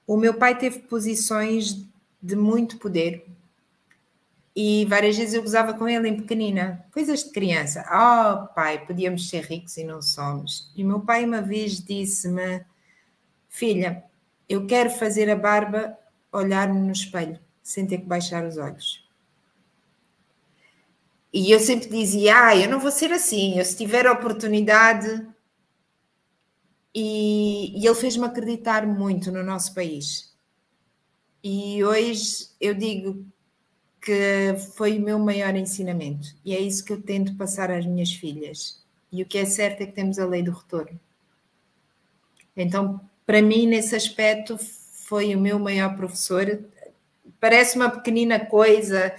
o 0.04 0.16
meu 0.16 0.34
pai 0.34 0.58
teve 0.58 0.80
posições 0.80 1.86
de 2.20 2.34
muito 2.34 2.76
poder. 2.78 3.24
E 4.54 4.84
várias 4.86 5.16
vezes 5.16 5.34
eu 5.34 5.42
gozava 5.42 5.72
com 5.74 5.88
ele 5.88 6.08
em 6.08 6.16
pequenina, 6.16 6.84
coisas 6.92 7.22
de 7.22 7.30
criança. 7.30 7.84
Oh, 7.86 8.52
pai, 8.52 8.84
podíamos 8.84 9.28
ser 9.28 9.44
ricos 9.44 9.76
e 9.76 9.84
não 9.84 10.02
somos. 10.02 10.72
E 10.74 10.82
o 10.82 10.86
meu 10.88 11.00
pai 11.00 11.24
uma 11.24 11.40
vez 11.40 11.80
disse-me: 11.80 12.64
Filha, 13.48 14.02
eu 14.48 14.66
quero 14.66 14.90
fazer 14.90 15.30
a 15.30 15.36
barba 15.36 15.96
olhar-me 16.32 16.80
no 16.80 16.90
espelho, 16.90 17.38
sem 17.62 17.86
ter 17.86 17.98
que 17.98 18.06
baixar 18.06 18.44
os 18.44 18.56
olhos. 18.56 19.06
E 21.32 21.52
eu 21.52 21.60
sempre 21.60 21.88
dizia: 21.90 22.48
Ah, 22.48 22.56
eu 22.56 22.68
não 22.68 22.80
vou 22.80 22.90
ser 22.90 23.12
assim, 23.12 23.56
eu 23.56 23.64
se 23.64 23.76
tiver 23.76 24.04
a 24.04 24.12
oportunidade. 24.12 25.24
E, 26.94 27.78
e 27.80 27.86
ele 27.86 27.94
fez-me 27.94 28.24
acreditar 28.24 28.86
muito 28.86 29.30
no 29.30 29.42
nosso 29.42 29.74
país. 29.74 30.34
E 31.42 31.84
hoje 31.84 32.48
eu 32.60 32.74
digo 32.74 33.24
que 34.00 34.56
foi 34.74 34.98
o 34.98 35.02
meu 35.02 35.18
maior 35.18 35.54
ensinamento. 35.54 36.28
E 36.44 36.54
é 36.54 36.60
isso 36.60 36.84
que 36.84 36.92
eu 36.92 37.00
tento 37.00 37.36
passar 37.36 37.70
às 37.70 37.84
minhas 37.84 38.12
filhas. 38.12 38.82
E 39.12 39.22
o 39.22 39.26
que 39.26 39.38
é 39.38 39.44
certo 39.44 39.82
é 39.82 39.86
que 39.86 39.92
temos 39.92 40.18
a 40.18 40.26
lei 40.26 40.42
do 40.42 40.52
retorno. 40.52 40.98
Então, 42.56 43.00
para 43.24 43.40
mim, 43.40 43.66
nesse 43.66 43.94
aspecto, 43.94 44.58
foi 44.58 45.34
o 45.34 45.40
meu 45.40 45.58
maior 45.58 45.94
professor. 45.96 46.64
Parece 47.38 47.76
uma 47.76 47.90
pequenina 47.90 48.40
coisa, 48.40 49.14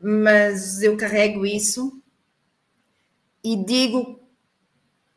mas 0.00 0.82
eu 0.82 0.96
carrego 0.96 1.46
isso 1.46 2.00
e 3.42 3.56
digo 3.56 4.17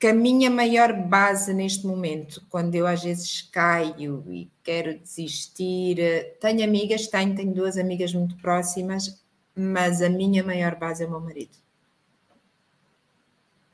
que 0.02 0.08
a 0.08 0.14
minha 0.16 0.50
maior 0.50 0.94
base 0.94 1.54
neste 1.54 1.86
momento, 1.86 2.44
quando 2.50 2.74
eu 2.74 2.88
às 2.88 3.04
vezes 3.04 3.44
caio 3.44 4.26
e 4.28 4.50
quero 4.64 4.98
desistir, 4.98 5.98
tenho 6.42 6.64
amigas, 6.64 7.06
tenho, 7.06 7.36
tenho 7.36 7.54
duas 7.54 7.78
amigas 7.78 8.12
muito 8.12 8.36
próximas, 8.38 9.24
mas 9.56 10.02
a 10.02 10.10
minha 10.10 10.44
maior 10.44 10.76
base 10.76 11.04
é 11.04 11.08
o 11.08 11.12
meu 11.12 11.20
marido. 11.20 11.56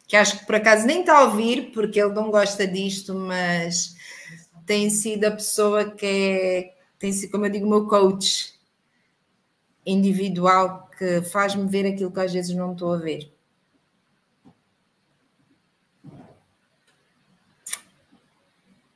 Que 0.05 0.17
acho 0.17 0.39
que 0.39 0.45
por 0.45 0.55
acaso 0.55 0.85
nem 0.85 0.99
está 0.99 1.17
a 1.17 1.23
ouvir, 1.23 1.71
porque 1.71 1.97
ele 2.01 2.13
não 2.13 2.29
gosta 2.29 2.67
disto, 2.67 3.15
mas 3.15 3.95
tem 4.65 4.89
sido 4.89 5.25
a 5.25 5.31
pessoa 5.31 5.91
que 5.91 6.05
é, 6.05 6.75
tem 6.99 7.13
sido, 7.13 7.31
como 7.31 7.45
eu 7.45 7.49
digo, 7.49 7.65
o 7.65 7.69
meu 7.69 7.87
coach. 7.87 8.53
individual 9.85 10.89
que 10.97 11.21
faz-me 11.21 11.69
ver 11.69 11.85
aquilo 11.85 12.11
que 12.11 12.19
às 12.19 12.33
vezes 12.33 12.53
não 12.55 12.73
estou 12.73 12.93
a 12.93 12.97
ver. 12.97 13.36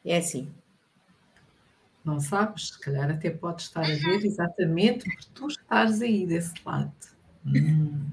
É 0.05 0.17
assim. 0.17 0.49
Não 2.03 2.19
sabes? 2.19 2.69
Se 2.69 2.79
calhar 2.79 3.09
até 3.09 3.29
pode 3.29 3.61
estar 3.61 3.81
a 3.81 3.95
ver 3.95 4.25
exatamente 4.25 5.05
porque 5.05 5.27
tu 5.33 5.47
estás 5.47 6.01
aí 6.01 6.25
desse 6.25 6.53
lado. 6.65 6.91
Hum. 7.45 8.09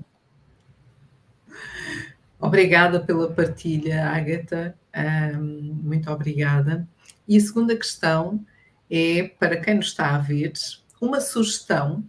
Obrigada 2.38 3.00
pela 3.00 3.32
partilha, 3.32 4.10
Agatha. 4.10 4.76
Um, 4.94 5.74
muito 5.82 6.10
obrigada. 6.10 6.86
E 7.26 7.36
a 7.36 7.40
segunda 7.40 7.76
questão 7.76 8.44
é, 8.90 9.28
para 9.38 9.60
quem 9.60 9.74
nos 9.74 9.86
está 9.86 10.14
a 10.14 10.18
ver, 10.18 10.52
uma 11.00 11.20
sugestão 11.20 12.04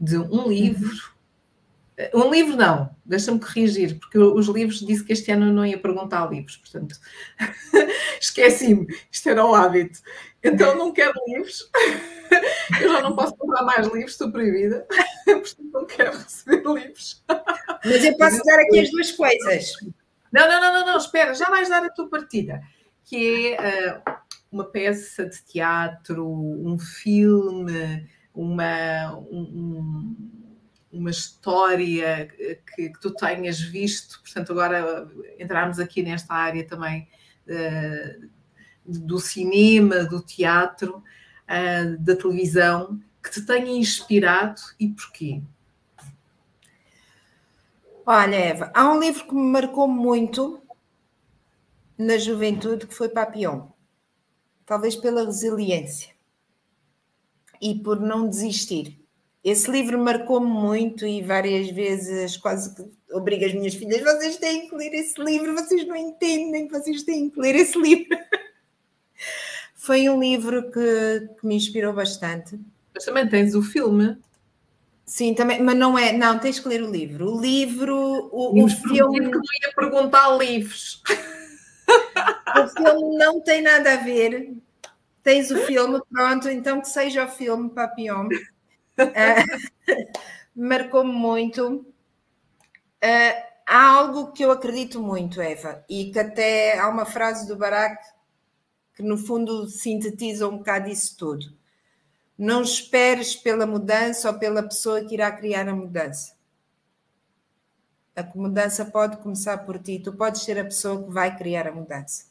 de 0.00 0.18
um 0.18 0.48
livro. 0.48 1.12
Um 2.14 2.30
livro 2.30 2.56
não, 2.56 2.94
deixa-me 3.04 3.40
corrigir, 3.40 3.98
porque 3.98 4.18
os 4.18 4.46
livros 4.46 4.78
disse 4.78 5.04
que 5.04 5.12
este 5.12 5.32
ano 5.32 5.52
não 5.52 5.66
ia 5.66 5.78
perguntar 5.78 6.30
livros, 6.30 6.56
portanto 6.56 6.96
esqueci-me, 8.20 8.86
isto 9.10 9.28
era 9.28 9.44
o 9.44 9.52
hábito. 9.52 9.98
Então 10.42 10.76
não 10.76 10.92
quero 10.92 11.12
livros, 11.26 11.68
eu 12.80 12.92
já 12.92 13.02
não 13.02 13.16
posso 13.16 13.34
comprar 13.36 13.64
mais 13.64 13.86
livros, 13.88 14.12
estou 14.12 14.30
proibida, 14.30 14.86
portanto 15.26 15.70
não 15.72 15.86
quero 15.86 16.16
receber 16.18 16.62
livros. 16.64 17.24
Mas 17.84 18.04
eu 18.04 18.16
posso 18.16 18.44
dar 18.44 18.60
aqui 18.60 18.78
as 18.78 18.90
duas 18.90 19.10
coisas. 19.12 19.72
Não, 20.32 20.46
não, 20.46 20.60
não, 20.60 20.72
não, 20.72 20.86
não, 20.86 20.96
espera, 20.98 21.34
já 21.34 21.46
vais 21.46 21.68
dar 21.68 21.84
a 21.84 21.90
tua 21.90 22.08
partida, 22.08 22.60
que 23.04 23.54
é 23.54 23.98
uh, 23.98 24.12
uma 24.52 24.64
peça 24.64 25.26
de 25.26 25.42
teatro, 25.42 26.24
um 26.24 26.78
filme, 26.78 28.08
uma, 28.32 29.16
um, 29.32 30.14
uma 30.92 31.10
história 31.10 32.26
que, 32.74 32.90
que, 32.90 33.00
tu 33.00 33.12
tenhas 33.12 33.60
visto, 33.60 34.20
portanto, 34.20 34.52
agora 34.52 35.10
entrarmos 35.38 35.78
aqui 35.78 36.02
nesta 36.02 36.34
área 36.34 36.66
também 36.66 37.08
uh, 37.46 38.28
do 38.84 39.18
cinema, 39.18 40.04
do 40.04 40.22
teatro, 40.22 40.96
uh, 40.96 41.98
da 41.98 42.16
televisão, 42.16 43.00
que 43.22 43.30
te 43.30 43.42
tenha 43.42 43.70
inspirado 43.70 44.60
e 44.80 44.88
porquê? 44.88 45.42
Olha, 48.06 48.36
Eva, 48.36 48.70
há 48.74 48.90
um 48.90 48.98
livro 48.98 49.26
que 49.26 49.34
me 49.34 49.50
marcou 49.50 49.86
muito 49.86 50.62
na 51.98 52.16
juventude 52.16 52.86
que 52.86 52.94
foi 52.94 53.10
Papillon. 53.10 53.68
Talvez 54.64 54.96
pela 54.96 55.24
resiliência 55.24 56.14
e 57.60 57.74
por 57.74 58.00
não 58.00 58.28
desistir. 58.28 58.97
Esse 59.48 59.70
livro 59.70 59.98
marcou-me 59.98 60.46
muito 60.46 61.06
e 61.06 61.22
várias 61.22 61.70
vezes 61.70 62.36
quase 62.36 62.74
que 62.74 62.84
obrigo 63.12 63.44
as 63.44 63.54
minhas 63.54 63.74
filhas: 63.74 64.02
vocês 64.02 64.36
têm 64.36 64.68
que 64.68 64.74
ler 64.74 64.92
esse 64.92 65.18
livro, 65.22 65.54
vocês 65.54 65.86
não 65.86 65.96
entendem, 65.96 66.68
vocês 66.68 67.02
têm 67.02 67.30
que 67.30 67.40
ler 67.40 67.54
esse 67.54 67.78
livro. 67.78 68.18
Foi 69.74 70.08
um 70.08 70.20
livro 70.20 70.70
que, 70.70 71.28
que 71.40 71.46
me 71.46 71.56
inspirou 71.56 71.94
bastante. 71.94 72.60
Mas 72.94 73.04
também 73.04 73.26
tens 73.26 73.54
o 73.54 73.62
filme. 73.62 74.18
Sim, 75.06 75.32
também, 75.32 75.62
mas 75.62 75.76
não 75.78 75.98
é, 75.98 76.12
não, 76.12 76.38
tens 76.38 76.60
que 76.60 76.68
ler 76.68 76.82
o 76.82 76.90
livro. 76.90 77.34
O 77.34 77.40
livro, 77.40 77.96
o, 78.30 78.64
o 78.64 78.68
filme. 78.68 79.20
que 79.20 79.30
tu 79.30 79.40
ia 79.62 79.72
perguntar 79.74 80.36
livros. 80.36 81.02
O 82.56 82.66
filme 82.66 83.16
não 83.16 83.40
tem 83.40 83.62
nada 83.62 83.92
a 83.92 83.96
ver. 83.96 84.54
Tens 85.22 85.50
o 85.50 85.56
filme, 85.58 86.00
pronto, 86.10 86.48
então 86.48 86.80
que 86.80 86.88
seja 86.88 87.24
o 87.24 87.28
filme 87.28 87.70
Papillon. 87.70 88.28
Uh, 88.98 89.88
Marcou-me 90.54 91.12
muito. 91.12 91.86
Uh, 93.02 93.42
há 93.66 93.94
algo 93.94 94.32
que 94.32 94.44
eu 94.44 94.50
acredito 94.50 95.00
muito, 95.00 95.40
Eva, 95.40 95.84
e 95.88 96.10
que 96.10 96.18
até 96.18 96.78
há 96.78 96.88
uma 96.88 97.04
frase 97.04 97.46
do 97.46 97.56
Barack 97.56 98.02
que 98.94 99.02
no 99.02 99.16
fundo 99.16 99.68
sintetiza 99.68 100.48
um 100.48 100.58
bocado 100.58 100.88
isso 100.88 101.16
tudo 101.16 101.58
não 102.38 102.62
esperes 102.62 103.34
pela 103.34 103.66
mudança 103.66 104.30
ou 104.30 104.38
pela 104.38 104.62
pessoa 104.62 105.04
que 105.04 105.14
irá 105.14 105.32
criar 105.32 105.68
a 105.68 105.74
mudança. 105.74 106.36
A 108.14 108.22
mudança 108.34 108.84
pode 108.84 109.16
começar 109.16 109.58
por 109.58 109.78
ti, 109.78 109.98
tu 109.98 110.12
podes 110.12 110.42
ser 110.42 110.58
a 110.58 110.64
pessoa 110.64 111.02
que 111.02 111.10
vai 111.10 111.36
criar 111.36 111.66
a 111.66 111.72
mudança. 111.72 112.26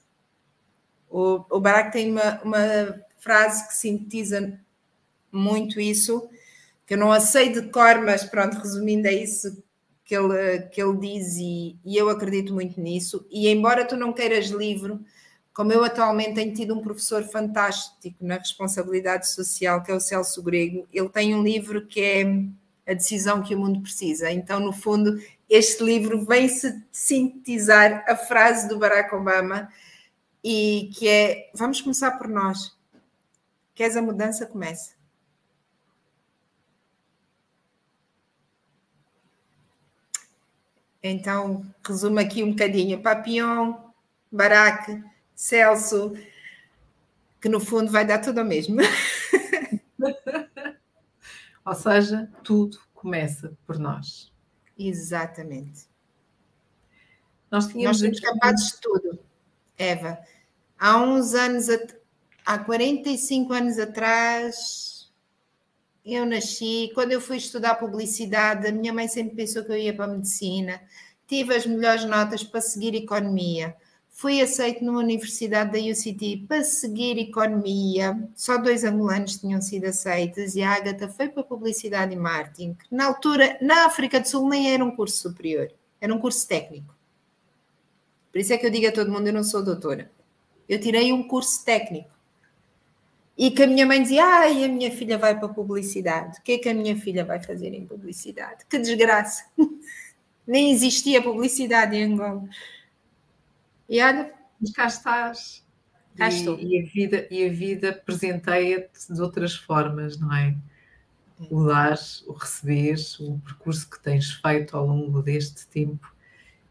O, 1.10 1.44
o 1.50 1.60
Barack 1.60 1.92
tem 1.92 2.12
uma, 2.12 2.42
uma 2.42 3.04
frase 3.20 3.68
que 3.68 3.76
sintetiza 3.76 4.58
muito 5.30 5.80
isso, 5.80 6.30
que 6.88 6.94
eu 6.94 6.98
não 6.98 7.12
a 7.12 7.20
sei 7.20 7.52
de 7.52 7.64
cor, 7.64 8.02
mas 8.02 8.24
pronto, 8.24 8.58
resumindo, 8.58 9.08
é 9.08 9.14
isso 9.14 9.62
que 10.06 10.16
ele, 10.16 10.62
que 10.72 10.82
ele 10.82 10.98
diz 10.98 11.36
e, 11.36 11.78
e 11.84 11.98
eu 11.98 12.10
acredito 12.10 12.54
muito 12.54 12.80
nisso. 12.80 13.28
E 13.30 13.50
embora 13.50 13.86
tu 13.86 13.98
não 13.98 14.14
queiras 14.14 14.48
livro, 14.48 15.02
como 15.54 15.74
eu 15.74 15.84
atualmente 15.84 16.36
tenho 16.36 16.54
tido 16.54 16.74
um 16.74 16.82
professor 16.82 17.24
fantástico 17.24 18.16
na 18.22 18.38
responsabilidade 18.38 19.30
social, 19.30 19.84
que 19.84 19.92
é 19.92 19.96
o 19.96 20.00
Celso 20.00 20.42
Grego, 20.42 20.88
ele 20.94 21.10
tem 21.10 21.36
um 21.36 21.44
livro 21.44 21.86
que 21.86 22.00
é 22.00 22.24
A 22.90 22.94
Decisão 22.94 23.44
que 23.44 23.54
o 23.54 23.60
Mundo 23.60 23.82
Precisa. 23.82 24.32
Então, 24.32 24.62
no 24.62 24.72
fundo, 24.72 25.22
este 25.50 25.84
livro 25.84 26.26
vem 26.26 26.48
sintetizar 26.90 28.06
a 28.08 28.16
frase 28.16 28.70
do 28.70 28.80
Barack 28.80 29.14
Obama 29.14 29.68
e 30.42 30.90
que 30.96 31.06
é: 31.10 31.52
vamos 31.54 31.82
começar 31.82 32.12
por 32.12 32.30
nós. 32.30 32.78
Queres 33.76 33.98
a 33.98 34.02
mudança? 34.02 34.46
Começa. 34.46 34.97
Então, 41.02 41.66
resumo 41.86 42.20
aqui 42.20 42.44
um 42.44 42.52
bocadinho. 42.52 43.02
Papillon, 43.02 43.76
Barack, 44.32 45.04
Celso, 45.36 46.14
que 47.40 47.48
no 47.48 47.60
fundo 47.60 47.92
vai 47.92 48.06
dar 48.06 48.20
tudo 48.20 48.40
ao 48.40 48.46
mesmo. 48.46 48.78
Ou 51.66 51.76
seja, 51.76 52.30
tudo 52.44 52.80
começa 52.94 53.54
por 53.66 53.78
nós. 53.78 54.32
Exatamente. 54.78 55.88
Nós, 57.50 57.68
tínhamos 57.68 58.02
nós 58.02 58.20
somos 58.20 58.20
capazes 58.20 58.72
de 58.72 58.82
tudo, 58.82 59.20
Eva. 59.78 60.20
Há 60.78 60.98
uns 60.98 61.34
anos, 61.34 61.68
há 62.46 62.60
45 62.60 63.54
anos 63.54 63.80
atrás, 63.80 64.97
eu 66.16 66.26
nasci. 66.26 66.92
Quando 66.94 67.12
eu 67.12 67.22
fui 67.22 67.38
estudar 67.38 67.76
publicidade, 67.76 68.68
a 68.68 68.72
minha 68.72 68.94
mãe 68.94 69.08
sempre 69.08 69.36
pensou 69.36 69.64
que 69.64 69.72
eu 69.72 69.78
ia 69.78 69.94
para 69.94 70.06
a 70.06 70.10
medicina. 70.10 70.82
Tive 71.28 71.56
as 71.56 71.66
melhores 71.66 72.06
notas 72.06 72.44
para 72.44 72.62
seguir 72.62 72.96
economia 72.96 73.76
Fui 74.18 74.42
aceito 74.42 74.84
numa 74.84 74.98
universidade 74.98 75.72
da 75.72 75.78
UCT 75.78 76.46
para 76.48 76.64
seguir 76.64 77.20
economia. 77.20 78.18
Só 78.36 78.58
dois 78.58 78.84
angolanos 78.84 79.38
tinham 79.38 79.62
sido 79.62 79.86
aceitos 79.86 80.56
e 80.56 80.64
a 80.64 80.74
Agatha 80.74 81.08
foi 81.08 81.30
para 81.30 81.44
publicidade 81.44 82.16
e 82.16 82.18
marketing. 82.18 82.76
Na 82.90 83.06
altura, 83.06 83.60
na 83.62 83.86
África 83.86 84.20
do 84.20 84.28
Sul, 84.28 84.50
nem 84.50 84.74
era 84.74 84.84
um 84.84 84.90
curso 84.90 85.18
superior, 85.18 85.72
era 86.02 86.12
um 86.12 86.18
curso 86.18 86.48
técnico. 86.48 86.96
Por 88.32 88.40
isso 88.40 88.52
é 88.52 88.58
que 88.58 88.66
eu 88.66 88.72
digo 88.72 88.88
a 88.88 88.92
todo 88.92 89.12
mundo: 89.12 89.28
eu 89.28 89.34
não 89.34 89.44
sou 89.44 89.64
doutora. 89.64 90.10
Eu 90.68 90.82
tirei 90.82 91.14
um 91.14 91.28
curso 91.28 91.64
técnico. 91.64 92.10
E 93.38 93.52
que 93.52 93.64
a 93.64 93.68
minha 93.68 93.86
mãe 93.86 94.02
dizia: 94.02 94.26
Ai, 94.26 94.64
a 94.64 94.68
minha 94.68 94.92
filha 94.92 95.18
vai 95.18 95.38
para 95.38 95.50
publicidade. 95.50 96.40
O 96.40 96.42
que 96.42 96.54
é 96.54 96.58
que 96.58 96.70
a 96.70 96.74
minha 96.74 96.98
filha 96.98 97.24
vai 97.24 97.42
fazer 97.42 97.74
em 97.74 97.86
publicidade? 97.86 98.66
Que 98.70 98.80
desgraça! 98.80 99.46
Nem 100.48 100.72
existia 100.72 101.22
publicidade 101.22 101.96
em 101.96 102.14
Angola. 102.14 102.48
E 103.90 104.02
olha, 104.02 104.34
mas 104.60 104.72
cá 104.72 104.88
estás. 104.88 105.64
Cá 106.16 106.30
e, 106.30 106.34
estou. 106.34 106.60
E 106.60 106.80
a 106.80 106.86
vida, 106.86 107.28
e 107.30 107.46
a 107.46 107.50
vida 107.50 107.94
presenteia-te 108.06 109.14
de 109.14 109.22
outras 109.22 109.56
formas, 109.56 110.18
não 110.20 110.34
é? 110.34 110.56
O 111.52 111.66
dar, 111.66 111.98
o 112.26 112.34
receber, 112.34 112.96
o 113.20 113.40
percurso 113.40 113.88
que 113.88 114.00
tens 114.00 114.32
feito 114.32 114.76
ao 114.76 114.88
longo 114.88 115.22
deste 115.22 115.68
tempo 115.68 116.12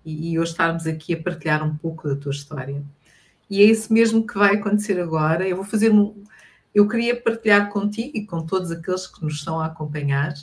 e, 0.04 0.32
e 0.32 0.38
hoje 0.38 0.50
estarmos 0.52 0.86
aqui 0.86 1.14
a 1.14 1.22
partilhar 1.22 1.64
um 1.64 1.76
pouco 1.76 2.08
da 2.08 2.16
tua 2.16 2.32
história. 2.32 2.82
E 3.48 3.62
é 3.62 3.64
isso 3.64 3.92
mesmo 3.92 4.26
que 4.26 4.36
vai 4.36 4.56
acontecer 4.56 4.98
agora. 5.00 5.46
Eu 5.46 5.56
vou 5.56 5.64
fazer 5.64 5.92
um. 5.92 6.24
Eu 6.76 6.86
queria 6.86 7.18
partilhar 7.18 7.70
contigo 7.70 8.18
e 8.18 8.26
com 8.26 8.44
todos 8.44 8.70
aqueles 8.70 9.06
que 9.06 9.24
nos 9.24 9.36
estão 9.36 9.58
a 9.58 9.64
acompanhar. 9.64 10.34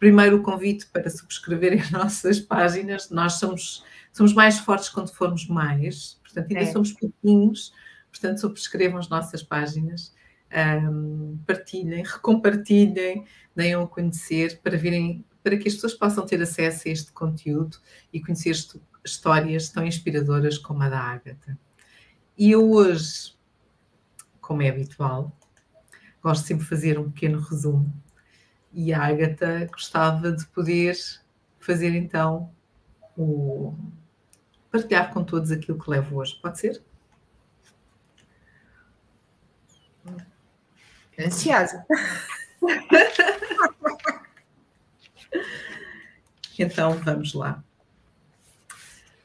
Primeiro, 0.00 0.38
o 0.38 0.42
convite 0.42 0.84
para 0.86 1.08
subscreverem 1.08 1.78
as 1.78 1.92
nossas 1.92 2.40
páginas. 2.40 3.08
Nós 3.08 3.34
somos 3.34 3.84
somos 4.12 4.32
mais 4.32 4.58
fortes 4.58 4.88
quando 4.88 5.14
formos 5.14 5.46
mais, 5.46 6.18
portanto, 6.24 6.50
ainda 6.50 6.68
é. 6.68 6.72
somos 6.72 6.92
pouquinhos, 6.92 7.72
portanto, 8.10 8.40
subscrevam 8.40 8.98
as 8.98 9.08
nossas 9.08 9.44
páginas, 9.44 10.12
um, 10.90 11.38
partilhem, 11.46 12.02
recompartilhem, 12.02 13.24
deem 13.54 13.74
a 13.74 13.86
conhecer 13.86 14.58
para 14.64 14.76
virem, 14.76 15.24
para 15.40 15.56
que 15.56 15.68
as 15.68 15.74
pessoas 15.74 15.94
possam 15.94 16.26
ter 16.26 16.42
acesso 16.42 16.88
a 16.88 16.90
este 16.90 17.12
conteúdo 17.12 17.76
e 18.12 18.20
conhecer 18.20 18.56
histórias 19.04 19.68
tão 19.68 19.86
inspiradoras 19.86 20.58
como 20.58 20.82
a 20.82 20.88
da 20.88 20.98
Ágata. 20.98 21.56
E 22.36 22.50
eu 22.50 22.72
hoje, 22.72 23.36
como 24.40 24.62
é 24.62 24.70
habitual, 24.70 25.36
gosto 26.26 26.44
sempre 26.44 26.64
de 26.64 26.70
fazer 26.70 26.98
um 26.98 27.08
pequeno 27.08 27.38
resumo 27.38 27.94
E 28.72 28.92
a 28.92 29.00
Agatha 29.00 29.64
gostava 29.66 30.32
de 30.32 30.44
poder 30.46 30.96
fazer 31.60 31.94
então 31.94 32.50
o 33.16 33.72
partilhar 34.72 35.12
com 35.12 35.22
todos 35.22 35.52
aquilo 35.52 35.78
que 35.78 35.88
levo 35.88 36.16
hoje. 36.16 36.36
Pode 36.42 36.58
ser? 36.58 36.82
Ansiosa. 41.18 41.86
então 46.58 46.92
vamos 47.04 47.32
lá. 47.34 47.62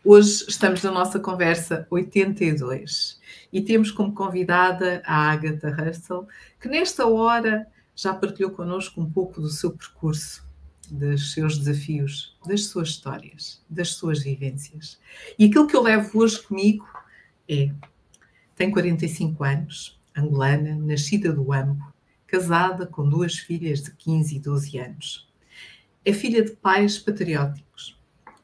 Hoje 0.04 0.46
estamos 0.48 0.82
na 0.82 0.90
nossa 0.90 1.20
conversa 1.20 1.86
82 1.88 3.20
e 3.54 3.62
temos 3.62 3.92
como 3.92 4.16
convidada 4.16 5.04
a 5.06 5.32
Agatha 5.32 5.70
Russell, 5.70 6.28
que 6.60 6.68
nesta 6.68 7.06
hora 7.06 7.68
já 7.96 8.12
partilhou 8.12 8.50
connosco 8.50 9.00
um 9.00 9.08
pouco 9.08 9.40
do 9.40 9.48
seu 9.48 9.70
percurso, 9.70 10.44
dos 10.90 11.34
seus 11.34 11.56
desafios, 11.56 12.36
das 12.44 12.64
suas 12.64 12.90
histórias, 12.90 13.64
das 13.70 13.90
suas 13.90 14.24
vivências. 14.24 15.00
E 15.38 15.46
aquilo 15.46 15.68
que 15.68 15.76
eu 15.76 15.84
levo 15.84 16.18
hoje 16.18 16.42
comigo 16.42 16.88
é: 17.48 17.72
tem 18.56 18.72
45 18.72 19.44
anos, 19.44 20.02
angolana, 20.18 20.76
nascida 20.78 21.32
do 21.32 21.54
Ambo, 21.54 21.94
casada 22.26 22.88
com 22.88 23.08
duas 23.08 23.38
filhas 23.38 23.84
de 23.84 23.92
15 23.92 24.36
e 24.36 24.40
12 24.40 24.80
anos. 24.80 25.30
É 26.04 26.12
filha 26.12 26.44
de 26.44 26.54
pais 26.54 26.98
patrióticos 26.98 28.01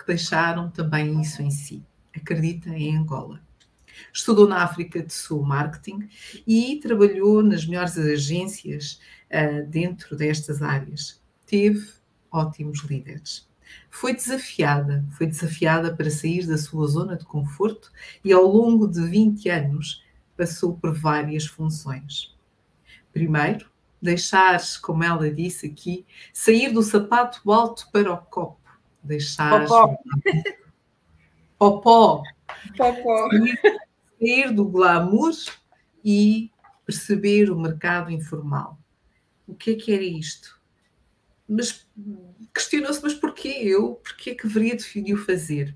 deixaram 0.07 0.69
também 0.71 1.21
isso 1.21 1.41
em 1.41 1.51
si. 1.51 1.83
Acredita 2.15 2.69
em 2.69 2.97
Angola. 2.97 3.41
Estudou 4.13 4.47
na 4.47 4.63
África 4.63 5.01
do 5.03 5.11
Sul 5.11 5.43
marketing 5.43 6.07
e 6.45 6.79
trabalhou 6.81 7.43
nas 7.43 7.65
melhores 7.65 7.97
agências 7.97 8.99
uh, 9.31 9.67
dentro 9.67 10.15
destas 10.15 10.61
áreas. 10.61 11.21
Teve 11.45 11.91
ótimos 12.31 12.79
líderes. 12.83 13.47
Foi 13.89 14.13
desafiada, 14.13 15.05
foi 15.17 15.27
desafiada 15.27 15.93
para 15.93 16.09
sair 16.09 16.45
da 16.45 16.57
sua 16.57 16.87
zona 16.87 17.17
de 17.17 17.25
conforto 17.25 17.91
e 18.23 18.31
ao 18.31 18.45
longo 18.45 18.87
de 18.87 19.01
20 19.01 19.49
anos 19.49 20.03
passou 20.37 20.77
por 20.77 20.93
várias 20.93 21.45
funções. 21.45 22.35
Primeiro, 23.11 23.69
deixar, 24.01 24.59
como 24.81 25.03
ela 25.03 25.29
disse 25.31 25.65
aqui, 25.65 26.05
sair 26.31 26.71
do 26.71 26.83
sapato 26.83 27.51
alto 27.51 27.89
para 27.91 28.13
o 28.13 28.17
copo. 28.17 28.56
Deixar. 29.07 29.65
Popó. 29.65 29.97
Popó. 31.57 32.23
Popó. 32.77 33.29
Sair 34.19 34.53
do 34.53 34.65
glamour 34.65 35.33
e 36.03 36.51
perceber 36.85 37.51
o 37.51 37.59
mercado 37.59 38.11
informal. 38.11 38.79
O 39.47 39.55
que 39.55 39.71
é 39.71 39.75
que 39.75 39.93
era 39.93 40.03
isto? 40.03 40.59
Mas 41.47 41.87
questionou-se, 42.53 43.01
mas 43.01 43.13
porquê 43.13 43.49
eu? 43.49 43.95
Porquê 43.95 44.35
que 44.35 44.45
haveria 44.45 44.75
de 44.75 45.13
o 45.13 45.17
fazer? 45.17 45.75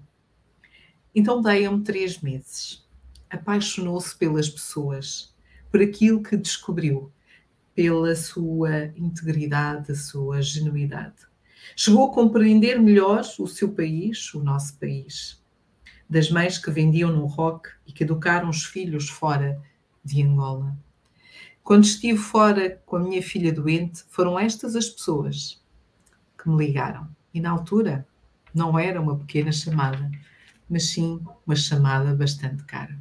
Então 1.16 1.42
dei-me 1.42 1.84
três 1.84 2.20
meses 2.22 2.82
apaixonou-se 3.32 4.16
pelas 4.18 4.50
pessoas, 4.50 5.34
por 5.72 5.82
aquilo 5.82 6.22
que 6.22 6.36
descobriu, 6.36 7.12
pela 7.74 8.14
sua 8.16 8.88
integridade, 8.96 9.92
a 9.94 9.96
sua 9.96 10.42
genuidade. 10.42 11.31
Chegou 11.76 12.10
a 12.10 12.14
compreender 12.14 12.80
melhor 12.80 13.22
o 13.40 13.48
seu 13.48 13.74
país, 13.74 14.34
o 14.34 14.44
nosso 14.44 14.78
país. 14.78 15.42
Das 16.10 16.30
mães 16.30 16.58
que 16.58 16.70
vendiam 16.70 17.12
no 17.12 17.26
rock 17.26 17.70
e 17.88 17.92
que 17.92 18.04
educaram 18.04 18.50
os 18.50 18.64
filhos 18.64 19.10
fora 19.10 19.62
de 20.04 20.22
Angola. 20.22 20.76
Quando 21.64 21.84
estive 21.84 22.18
fora 22.18 22.82
com 22.86 22.98
a 22.98 23.00
minha 23.00 23.22
filha 23.22 23.54
doente, 23.54 24.04
foram 24.10 24.38
estas 24.38 24.76
as 24.76 24.90
pessoas 24.90 25.62
que 26.38 26.50
me 26.50 26.58
ligaram. 26.58 27.08
E 27.34 27.40
na 27.40 27.52
altura 27.52 28.06
não 28.54 28.78
era 28.78 29.00
uma 29.00 29.18
pequena 29.18 29.52
chamada, 29.52 30.10
mas 30.70 30.90
sim 30.90 31.22
uma 31.46 31.56
chamada 31.56 32.14
bastante 32.14 32.64
cara. 32.64 32.98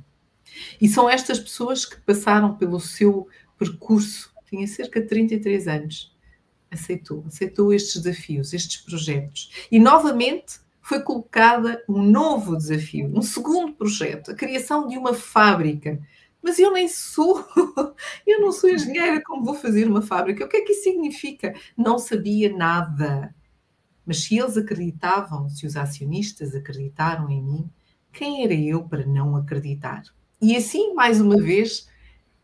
E 0.81 0.89
são 0.89 1.09
estas 1.09 1.39
pessoas 1.39 1.85
que 1.85 2.01
passaram 2.01 2.57
pelo 2.57 2.81
seu 2.81 3.29
percurso, 3.59 4.33
tinha 4.49 4.67
cerca 4.67 5.01
de 5.01 5.07
33 5.07 5.69
anos, 5.69 6.15
aceitou, 6.71 7.25
aceitou 7.27 7.73
estes 7.73 8.03
desafios, 8.03 8.53
estes 8.53 8.81
projetos. 8.81 9.51
E 9.71 9.79
novamente 9.79 10.61
foi 10.81 11.01
colocada 11.01 11.83
um 11.89 12.03
novo 12.03 12.57
desafio, 12.57 13.11
um 13.15 13.23
segundo 13.23 13.73
projeto, 13.75 14.31
a 14.31 14.35
criação 14.35 14.87
de 14.87 14.97
uma 14.97 15.15
fábrica. 15.15 16.01
Mas 16.43 16.59
eu 16.59 16.73
nem 16.73 16.89
sou, 16.89 17.45
eu 18.27 18.41
não 18.41 18.51
sou 18.51 18.71
engenheira, 18.71 19.23
como 19.23 19.45
vou 19.45 19.55
fazer 19.55 19.87
uma 19.87 20.03
fábrica? 20.03 20.45
O 20.45 20.49
que 20.49 20.57
é 20.57 20.61
que 20.63 20.73
isso 20.73 20.85
significa? 20.85 21.55
Não 21.77 21.99
sabia 21.99 22.53
nada. 22.57 23.35
Mas 24.07 24.25
se 24.25 24.39
eles 24.39 24.57
acreditavam, 24.57 25.49
se 25.49 25.67
os 25.67 25.77
acionistas 25.77 26.55
acreditaram 26.55 27.29
em 27.29 27.43
mim, 27.43 27.71
quem 28.13 28.43
era 28.43 28.55
eu 28.55 28.83
para 28.83 29.05
não 29.07 29.37
acreditar? 29.37 30.03
E 30.41 30.57
assim, 30.57 30.95
mais 30.95 31.21
uma 31.21 31.37
vez, 31.37 31.89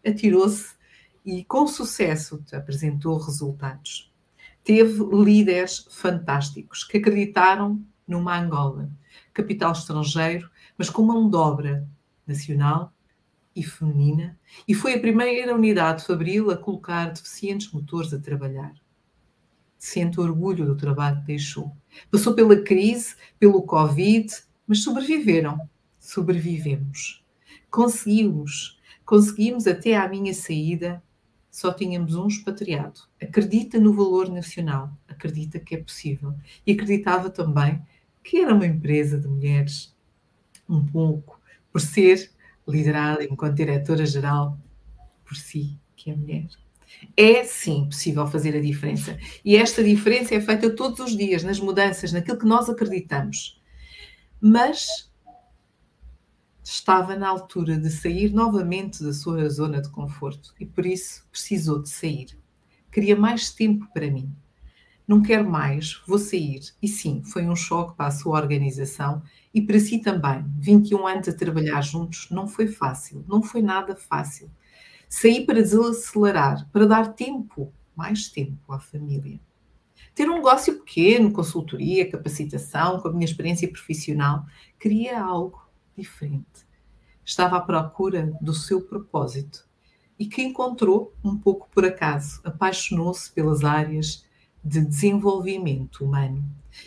atirou-se 0.07 0.77
e 1.25 1.43
com 1.45 1.67
sucesso 1.67 2.45
apresentou 2.53 3.19
resultados. 3.19 4.13
Teve 4.67 5.05
líderes 5.15 5.87
fantásticos 5.93 6.83
que 6.83 6.99
acreditaram 6.99 7.81
numa 8.05 8.37
Angola, 8.37 8.91
capital 9.33 9.71
estrangeiro, 9.71 10.51
mas 10.77 10.91
com 10.91 11.05
mão 11.05 11.31
de 11.31 11.37
obra 11.37 11.89
nacional 12.27 12.93
e 13.55 13.63
feminina, 13.63 14.37
e 14.67 14.75
foi 14.75 14.95
a 14.95 15.01
primeira 15.01 15.55
unidade 15.55 16.05
fabril 16.05 16.51
a 16.51 16.57
colocar 16.57 17.13
deficientes 17.13 17.71
motores 17.71 18.13
a 18.13 18.19
trabalhar. 18.19 18.75
Sente 19.79 20.19
orgulho 20.19 20.67
do 20.67 20.77
trabalho 20.77 21.21
que 21.21 21.29
deixou. 21.29 21.71
Passou 22.11 22.35
pela 22.35 22.61
crise, 22.61 23.15
pelo 23.39 23.63
Covid, 23.63 24.35
mas 24.67 24.83
sobreviveram. 24.83 25.61
Sobrevivemos. 26.01 27.25
Conseguimos, 27.71 28.81
conseguimos 29.05 29.69
até 29.69 29.97
à 29.97 30.09
minha 30.09 30.35
saída, 30.35 31.01
só 31.57 31.73
tínhamos 31.73 32.15
um 32.15 32.27
expatriado. 32.27 33.01
Acredita 33.19 33.81
no 33.81 33.95
valor 33.95 34.29
nacional, 34.29 34.93
acredita 35.09 35.59
que 35.59 35.75
é 35.75 35.79
possível. 35.79 36.35
E 36.67 36.73
acreditava 36.73 37.31
também 37.31 37.81
que 38.23 38.43
era 38.43 38.55
uma 38.55 38.67
empresa 38.67 39.19
de 39.19 39.27
mulheres, 39.27 39.97
um 40.69 40.85
pouco, 40.85 41.41
por 41.73 41.81
ser 41.81 42.31
liderada 42.69 43.25
enquanto 43.25 43.57
diretora-geral 43.57 44.59
por 45.25 45.35
si, 45.35 45.79
que 45.97 46.11
é 46.11 46.15
mulher. 46.15 46.47
É 47.17 47.43
sim 47.43 47.87
possível 47.87 48.27
fazer 48.27 48.55
a 48.55 48.61
diferença. 48.61 49.19
E 49.43 49.57
esta 49.57 49.83
diferença 49.83 50.35
é 50.35 50.41
feita 50.43 50.69
todos 50.69 51.01
os 51.01 51.17
dias, 51.17 51.43
nas 51.43 51.59
mudanças, 51.59 52.13
naquilo 52.13 52.39
que 52.39 52.45
nós 52.45 52.69
acreditamos. 52.69 53.59
Mas 54.39 55.11
estava 56.69 57.15
na 57.15 57.29
altura 57.29 57.79
de 57.79 57.89
sair 57.89 58.33
novamente 58.33 59.01
da 59.03 59.13
sua 59.13 59.49
zona 59.49 59.81
de 59.81 59.89
conforto 59.89 60.53
e 60.59 60.67
por 60.67 60.85
isso 60.85 61.25
precisou 61.31 61.81
de 61.81 61.89
sair. 61.89 62.37
Queria 62.91 63.15
mais 63.15 63.53
tempo 63.53 63.87
para 63.95 64.11
mim. 64.11 64.35
Não 65.07 65.23
quero 65.23 65.49
mais, 65.49 66.03
vou 66.09 66.19
sair. 66.19 66.61
E 66.83 66.89
sim, 66.89 67.23
foi 67.25 67.47
um 67.47 67.55
choque 67.55 67.97
para 67.97 68.09
a 68.09 68.11
sua 68.11 68.41
organização 68.41 69.23
e 69.55 69.63
para 69.63 69.79
si 69.79 70.01
também. 70.01 70.45
21 70.59 71.07
anos 71.07 71.29
a 71.29 71.33
trabalhar 71.33 71.81
juntos 71.83 72.27
não 72.33 72.49
foi 72.49 72.67
fácil, 72.67 73.25
não 73.29 73.45
foi 73.45 73.63
nada 73.63 73.95
fácil. 73.95 74.51
Saí 75.09 75.47
para 75.47 75.63
desacelerar, 75.63 76.69
para 76.73 76.85
dar 76.85 77.15
tempo, 77.15 77.73
mais 77.95 78.29
tempo 78.29 78.73
à 78.73 78.81
família. 78.81 79.39
Ter 80.17 80.29
um 80.29 80.35
negócio 80.35 80.75
pequeno, 80.81 81.31
consultoria, 81.31 82.11
capacitação, 82.11 82.99
com 82.99 83.07
a 83.07 83.13
minha 83.13 83.25
experiência 83.25 83.71
profissional, 83.71 84.45
queria 84.81 85.23
algo 85.23 85.66
diferente. 85.97 86.67
Estava 87.25 87.57
à 87.57 87.61
procura 87.61 88.37
do 88.41 88.55
seu 88.55 88.81
propósito 88.81 89.67
e 90.19 90.27
que 90.27 90.43
encontrou 90.43 91.13
um 91.25 91.37
pouco 91.37 91.69
por 91.73 91.85
acaso. 91.85 92.41
Apaixonou-se 92.45 93.31
pelas 93.33 93.65
áreas 93.65 94.25
de 94.63 94.81
desenvolvimento 94.81 96.05
humano 96.05 96.45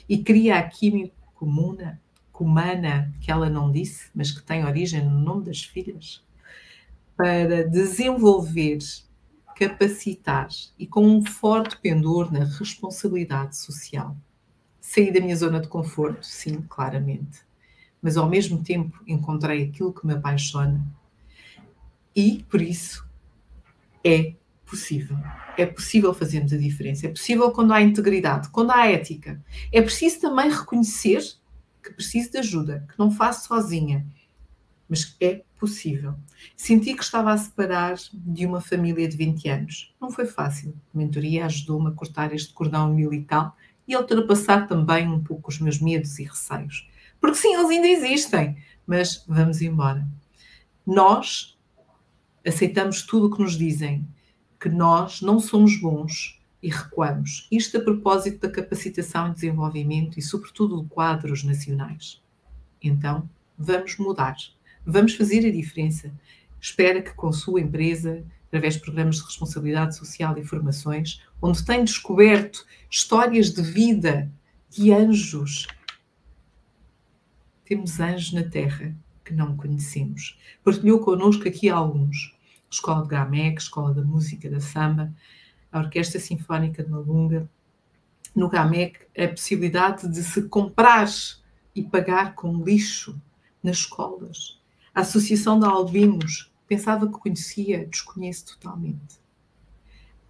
e 0.07 0.23
cria 0.23 0.57
a 0.57 0.63
química 0.63 1.13
comuna, 1.35 2.01
comana, 2.31 3.13
que 3.21 3.31
ela 3.31 3.49
não 3.49 3.71
disse, 3.71 4.09
mas 4.13 4.31
que 4.31 4.41
tem 4.41 4.65
origem 4.65 5.03
no 5.03 5.19
nome 5.19 5.45
das 5.45 5.61
filhas, 5.61 6.23
para 7.15 7.67
desenvolver, 7.67 8.79
capacitar 9.55 10.47
e 10.77 10.87
com 10.87 11.05
um 11.05 11.25
forte 11.25 11.77
pendor 11.77 12.31
na 12.31 12.45
responsabilidade 12.45 13.57
social. 13.57 14.15
Saí 14.79 15.11
da 15.11 15.19
minha 15.19 15.35
zona 15.35 15.59
de 15.59 15.67
conforto, 15.67 16.25
sim, 16.25 16.61
claramente 16.61 17.48
mas 18.01 18.17
ao 18.17 18.29
mesmo 18.29 18.63
tempo 18.63 19.01
encontrei 19.07 19.63
aquilo 19.63 19.93
que 19.93 20.05
me 20.05 20.13
apaixona. 20.13 20.85
E, 22.15 22.43
por 22.49 22.61
isso, 22.61 23.07
é 24.03 24.33
possível. 24.65 25.17
É 25.57 25.65
possível 25.65 26.13
fazermos 26.13 26.53
a 26.53 26.57
diferença. 26.57 27.07
É 27.07 27.09
possível 27.09 27.51
quando 27.51 27.73
há 27.73 27.81
integridade, 27.81 28.49
quando 28.49 28.71
há 28.71 28.87
ética. 28.87 29.43
É 29.71 29.81
preciso 29.81 30.21
também 30.21 30.49
reconhecer 30.49 31.21
que 31.83 31.93
preciso 31.93 32.31
de 32.31 32.37
ajuda, 32.37 32.85
que 32.89 32.99
não 32.99 33.11
faço 33.11 33.47
sozinha. 33.47 34.05
mas 34.87 35.15
é 35.21 35.43
possível. 35.59 36.15
Senti 36.55 36.95
que 36.95 37.03
estava 37.03 37.31
a 37.31 37.37
separar 37.37 37.95
de 38.11 38.45
uma 38.45 38.59
família 38.59 39.07
de 39.07 39.15
20 39.15 39.49
anos. 39.49 39.93
Não 40.01 40.09
foi 40.09 40.25
fácil. 40.25 40.73
A 40.93 40.97
mentoria 40.97 41.45
ajudou-me 41.45 41.89
a 41.89 41.91
cortar 41.91 42.33
este 42.33 42.53
cordão 42.53 42.91
umbilical 42.91 43.55
e 43.87 43.93
a 43.93 43.99
ultrapassar 43.99 44.67
também 44.67 45.07
um 45.07 45.23
pouco 45.23 45.49
os 45.49 45.59
meus 45.59 45.79
medos 45.79 46.17
e 46.17 46.23
receios. 46.23 46.88
Porque 47.19 47.37
sim, 47.37 47.53
eles 47.53 47.69
ainda 47.69 47.87
existem, 47.87 48.57
mas 48.85 49.23
vamos 49.27 49.61
embora. 49.61 50.07
Nós 50.85 51.57
aceitamos 52.45 53.03
tudo 53.03 53.27
o 53.27 53.35
que 53.35 53.41
nos 53.41 53.57
dizem, 53.57 54.07
que 54.59 54.69
nós 54.69 55.21
não 55.21 55.39
somos 55.39 55.79
bons 55.79 56.39
e 56.61 56.69
recuamos. 56.69 57.47
Isto 57.51 57.77
a 57.77 57.81
propósito 57.81 58.41
da 58.41 58.51
capacitação 58.53 59.29
e 59.29 59.33
desenvolvimento 59.33 60.17
e, 60.17 60.21
sobretudo, 60.21 60.81
de 60.81 60.89
quadros 60.89 61.43
nacionais. 61.43 62.21
Então, 62.81 63.29
vamos 63.57 63.97
mudar 63.97 64.35
Vamos 64.85 65.13
fazer 65.13 65.45
a 65.45 65.51
diferença. 65.51 66.11
Espera 66.59 66.99
que 67.01 67.13
com 67.13 67.31
sua 67.31 67.61
empresa, 67.61 68.23
através 68.47 68.73
de 68.73 68.79
programas 68.81 69.17
de 69.17 69.23
responsabilidade 69.23 69.95
social 69.95 70.35
e 70.37 70.43
formações, 70.43 71.21
onde 71.41 71.63
tem 71.63 71.83
descoberto 71.83 72.65
histórias 72.89 73.51
de 73.51 73.61
vida 73.61 74.31
de 74.69 74.91
anjos. 74.91 75.67
Temos 77.69 77.99
anjos 78.01 78.33
na 78.33 78.43
Terra 78.43 78.93
que 79.23 79.33
não 79.33 79.55
conhecemos. 79.55 80.37
Partilhou 80.61 80.99
connosco 80.99 81.47
aqui 81.47 81.69
alguns. 81.69 82.35
Escola 82.69 83.03
de 83.03 83.07
Gamec, 83.07 83.61
Escola 83.61 83.93
da 83.93 84.01
Música 84.01 84.49
da 84.49 84.59
Samba, 84.59 85.13
a 85.71 85.79
Orquestra 85.79 86.19
Sinfónica 86.19 86.83
de 86.83 86.89
Malunga. 86.89 87.49
No 88.35 88.49
Gamec, 88.49 88.99
a 89.17 89.27
possibilidade 89.29 90.09
de 90.09 90.21
se 90.21 90.49
comprar 90.49 91.07
e 91.73 91.81
pagar 91.83 92.35
com 92.35 92.61
lixo 92.61 93.19
nas 93.63 93.77
escolas 93.77 94.59
a 94.99 95.01
Associação 95.01 95.59
de 95.59 95.65
Albinos, 95.65 96.51
pensava 96.67 97.07
que 97.07 97.13
conhecia, 97.13 97.85
desconheço 97.85 98.57
totalmente. 98.57 99.17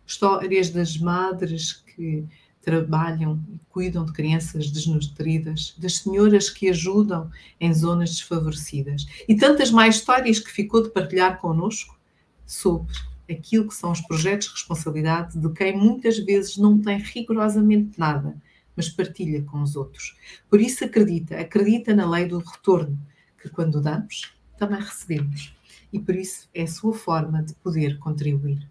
Histórias 0.06 0.70
das 0.70 0.98
madres 0.98 1.74
que 1.74 2.24
trabalham 2.62 3.42
e 3.54 3.60
cuidam 3.70 4.06
de 4.06 4.14
crianças 4.14 4.70
desnutridas, 4.70 5.76
das 5.78 5.98
senhoras 5.98 6.50
que 6.50 6.70
ajudam 6.70 7.30
em 7.60 7.74
zonas 7.74 8.12
desfavorecidas 8.12 9.06
e 9.28 9.36
tantas 9.36 9.72
mais 9.72 9.96
histórias 9.96 10.40
que 10.40 10.52
ficou 10.52 10.84
de 10.84 10.90
partilhar 10.90 11.40
connosco 11.40 11.98
sobre 12.46 12.94
aquilo 13.30 13.68
que 13.68 13.76
são 13.76 13.92
os 13.92 14.02
projetos 14.02 14.48
de 14.48 14.54
responsabilidade 14.54 15.38
de 15.38 15.50
quem 15.54 15.78
muitas 15.78 16.18
vezes 16.20 16.58
não 16.58 16.80
tem 16.80 16.98
rigorosamente 16.98 17.98
nada, 18.00 18.36
mas 18.76 18.90
partilha 18.90 19.44
com 19.44 19.62
os 19.62 19.76
outros. 19.76 20.18
Por 20.50 20.60
isso 20.60 20.84
acredita, 20.84 21.40
acredita 21.40 21.96
na 21.96 22.10
lei 22.10 22.26
do 22.26 22.40
retorno, 22.40 23.00
que 23.42 23.50
quando 23.50 23.82
damos, 23.82 24.34
também 24.58 24.80
recebemos. 24.80 25.56
E 25.92 26.00
por 26.00 26.16
isso 26.16 26.50
é 26.54 26.64
a 26.64 26.68
sua 26.68 26.94
forma 26.94 27.42
de 27.42 27.54
poder 27.56 27.98
contribuir. 28.00 28.68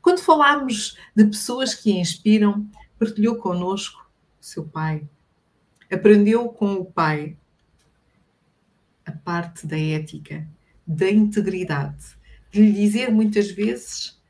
Quando 0.00 0.20
falamos 0.20 0.98
de 1.16 1.24
pessoas 1.24 1.74
que 1.74 1.92
inspiram, 1.92 2.68
partilhou 2.98 3.36
connosco 3.36 4.08
o 4.40 4.44
seu 4.44 4.64
pai. 4.64 5.08
Aprendeu 5.92 6.48
com 6.48 6.74
o 6.74 6.84
pai 6.84 7.36
a 9.06 9.12
parte 9.12 9.66
da 9.66 9.78
ética, 9.78 10.46
da 10.86 11.10
integridade, 11.10 12.16
de 12.50 12.60
lhe 12.60 12.72
dizer 12.72 13.10
muitas 13.10 13.50
vezes: 13.50 14.20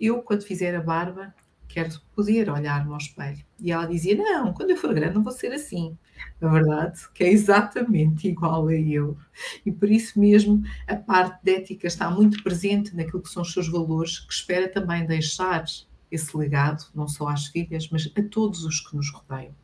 Eu, 0.00 0.22
quando 0.22 0.44
fizer 0.44 0.74
a 0.74 0.80
barba, 0.80 1.34
quero 1.68 1.90
poder 2.14 2.48
olhar-me 2.48 2.92
ao 2.92 2.98
espelho. 2.98 3.44
E 3.58 3.72
ela 3.72 3.86
dizia: 3.86 4.16
Não, 4.16 4.52
quando 4.52 4.70
eu 4.70 4.76
for 4.76 4.94
grande, 4.94 5.14
não 5.14 5.22
vou 5.22 5.32
ser 5.32 5.52
assim 5.52 5.96
na 6.40 6.50
verdade, 6.50 7.00
que 7.14 7.24
é 7.24 7.30
exatamente 7.30 8.28
igual 8.28 8.68
a 8.68 8.74
eu. 8.74 9.16
E 9.64 9.70
por 9.70 9.90
isso 9.90 10.18
mesmo 10.18 10.62
a 10.86 10.96
parte 10.96 11.42
de 11.42 11.54
ética 11.54 11.86
está 11.86 12.10
muito 12.10 12.42
presente 12.42 12.94
naquilo 12.96 13.22
que 13.22 13.28
são 13.28 13.42
os 13.42 13.52
seus 13.52 13.68
valores, 13.68 14.20
que 14.20 14.32
espera 14.32 14.68
também 14.68 15.06
deixar 15.06 15.64
esse 16.10 16.36
legado, 16.36 16.84
não 16.94 17.06
só 17.08 17.28
às 17.28 17.46
filhas, 17.46 17.88
mas 17.90 18.10
a 18.16 18.22
todos 18.22 18.64
os 18.64 18.80
que 18.80 18.96
nos 18.96 19.10
rodeiam. 19.10 19.54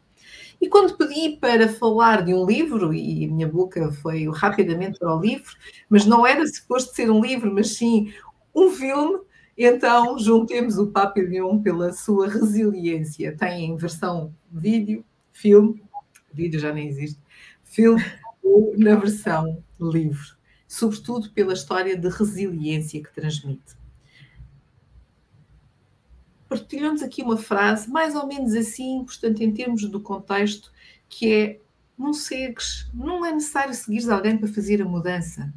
E 0.60 0.68
quando 0.68 0.96
pedi 0.96 1.36
para 1.36 1.68
falar 1.68 2.24
de 2.24 2.32
um 2.32 2.46
livro, 2.46 2.92
e 2.94 3.24
a 3.24 3.28
minha 3.28 3.48
boca 3.48 3.92
foi 3.92 4.28
rapidamente 4.30 4.98
para 4.98 5.14
o 5.14 5.20
livro, 5.20 5.54
mas 5.88 6.06
não 6.06 6.26
era 6.26 6.46
suposto 6.46 6.94
ser 6.94 7.10
um 7.10 7.20
livro, 7.20 7.52
mas 7.52 7.76
sim 7.76 8.12
um 8.54 8.70
filme, 8.70 9.20
então 9.56 10.18
juntemos 10.18 10.78
o 10.78 10.86
Papillon 10.86 11.60
pela 11.62 11.92
sua 11.92 12.28
resiliência. 12.28 13.36
Tem 13.36 13.66
em 13.66 13.76
versão 13.76 14.34
vídeo, 14.50 15.04
filme 15.32 15.82
vídeo 16.36 16.60
já 16.60 16.72
nem 16.72 16.86
existe, 16.86 17.18
filme 17.64 18.04
na 18.76 18.94
versão 18.94 19.62
livre, 19.80 20.28
sobretudo 20.68 21.30
pela 21.30 21.54
história 21.54 21.96
de 21.96 22.08
resiliência 22.08 23.02
que 23.02 23.12
transmite. 23.14 23.74
Partilhamos 26.48 27.02
aqui 27.02 27.22
uma 27.22 27.36
frase 27.36 27.90
mais 27.90 28.14
ou 28.14 28.26
menos 28.26 28.54
assim, 28.54 29.04
portanto, 29.04 29.40
em 29.40 29.52
termos 29.52 29.82
do 29.88 30.00
contexto, 30.00 30.72
que 31.08 31.32
é 31.32 31.60
não 31.98 32.12
segues, 32.12 32.88
não 32.92 33.24
é 33.24 33.32
necessário 33.32 33.74
seguir 33.74 34.08
alguém 34.10 34.36
para 34.36 34.48
fazer 34.48 34.82
a 34.82 34.84
mudança. 34.84 35.52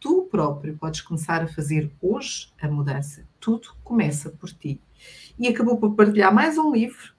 Tu 0.00 0.22
próprio 0.30 0.76
podes 0.76 1.00
começar 1.00 1.42
a 1.42 1.46
fazer 1.46 1.92
hoje 2.00 2.52
a 2.60 2.66
mudança. 2.68 3.24
Tudo 3.38 3.76
começa 3.84 4.30
por 4.30 4.50
ti. 4.50 4.80
E 5.38 5.46
acabou 5.46 5.76
por 5.76 5.94
partilhar 5.94 6.34
mais 6.34 6.58
um 6.58 6.72
livro, 6.72 7.14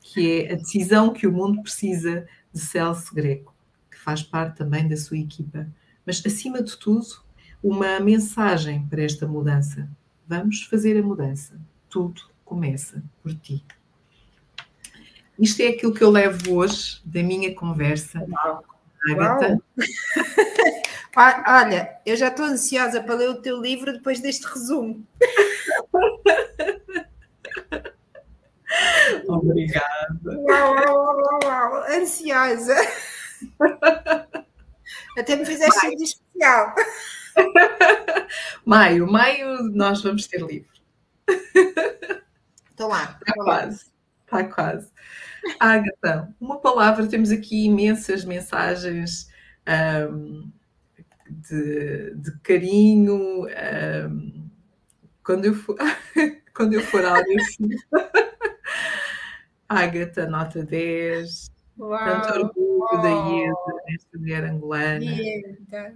que 0.00 0.42
é 0.42 0.52
A 0.52 0.56
Decisão 0.56 1.12
que 1.12 1.26
o 1.26 1.32
Mundo 1.32 1.62
Precisa, 1.62 2.26
de 2.52 2.60
Celso 2.60 3.14
Greco, 3.14 3.54
que 3.90 3.98
faz 3.98 4.22
parte 4.22 4.56
também 4.56 4.88
da 4.88 4.96
sua 4.96 5.18
equipa. 5.18 5.68
Mas, 6.04 6.22
acima 6.24 6.62
de 6.62 6.76
tudo, 6.76 7.06
uma 7.62 8.00
mensagem 8.00 8.86
para 8.88 9.02
esta 9.02 9.26
mudança. 9.26 9.88
Vamos 10.26 10.62
fazer 10.64 10.98
a 10.98 11.02
mudança. 11.02 11.60
Tudo 11.88 12.33
começa 12.54 13.02
por 13.20 13.34
ti. 13.34 13.64
Isto 15.36 15.62
é 15.62 15.70
aquilo 15.70 15.92
que 15.92 16.04
eu 16.04 16.10
levo 16.10 16.54
hoje 16.54 17.02
da 17.04 17.20
minha 17.20 17.52
conversa. 17.52 18.20
Uau. 18.20 18.64
Agatha. 19.10 19.60
Olha, 21.46 22.00
eu 22.06 22.16
já 22.16 22.28
estou 22.28 22.46
ansiosa 22.46 23.02
para 23.02 23.16
ler 23.16 23.28
o 23.28 23.42
teu 23.42 23.60
livro 23.60 23.92
depois 23.92 24.20
deste 24.20 24.46
resumo. 24.46 25.04
Obrigada. 29.26 30.20
Uau, 30.24 30.74
uau, 30.74 31.16
uau, 31.16 31.40
uau, 31.44 31.84
ansiosa. 31.90 32.76
Até 35.18 35.34
me 35.36 35.44
fizeste 35.44 35.86
um 35.86 36.02
especial. 36.02 36.74
Maio, 38.64 39.10
maio 39.10 39.64
nós 39.72 40.00
vamos 40.02 40.28
ter 40.28 40.40
livro. 40.40 40.72
Estou 42.74 42.88
lá. 42.88 43.16
Está 43.20 43.34
quase. 43.34 43.84
Está 44.24 44.44
quase. 44.44 44.90
Agatha, 45.60 46.34
uma 46.40 46.58
palavra, 46.58 47.06
temos 47.06 47.30
aqui 47.30 47.66
imensas 47.66 48.24
mensagens 48.24 49.28
um, 50.10 50.50
de, 51.28 52.14
de, 52.16 52.38
carinho. 52.40 53.46
Um, 53.46 54.50
quando 55.22 55.44
eu 55.44 55.54
for, 55.54 55.76
quando 56.52 56.72
eu 56.72 56.80
for 56.80 57.04
áudio, 57.04 57.36
Ágata, 59.68 60.26
nota 60.26 60.64
10. 60.64 61.52
Uau, 61.78 61.98
Tanto 61.98 62.40
orgulho 62.40 62.78
uau. 62.78 63.02
da 63.02 63.08
Ieda, 63.08 63.82
esta 63.94 64.18
mulher 64.18 64.44
angolana. 64.44 65.04
Ieda. 65.04 65.94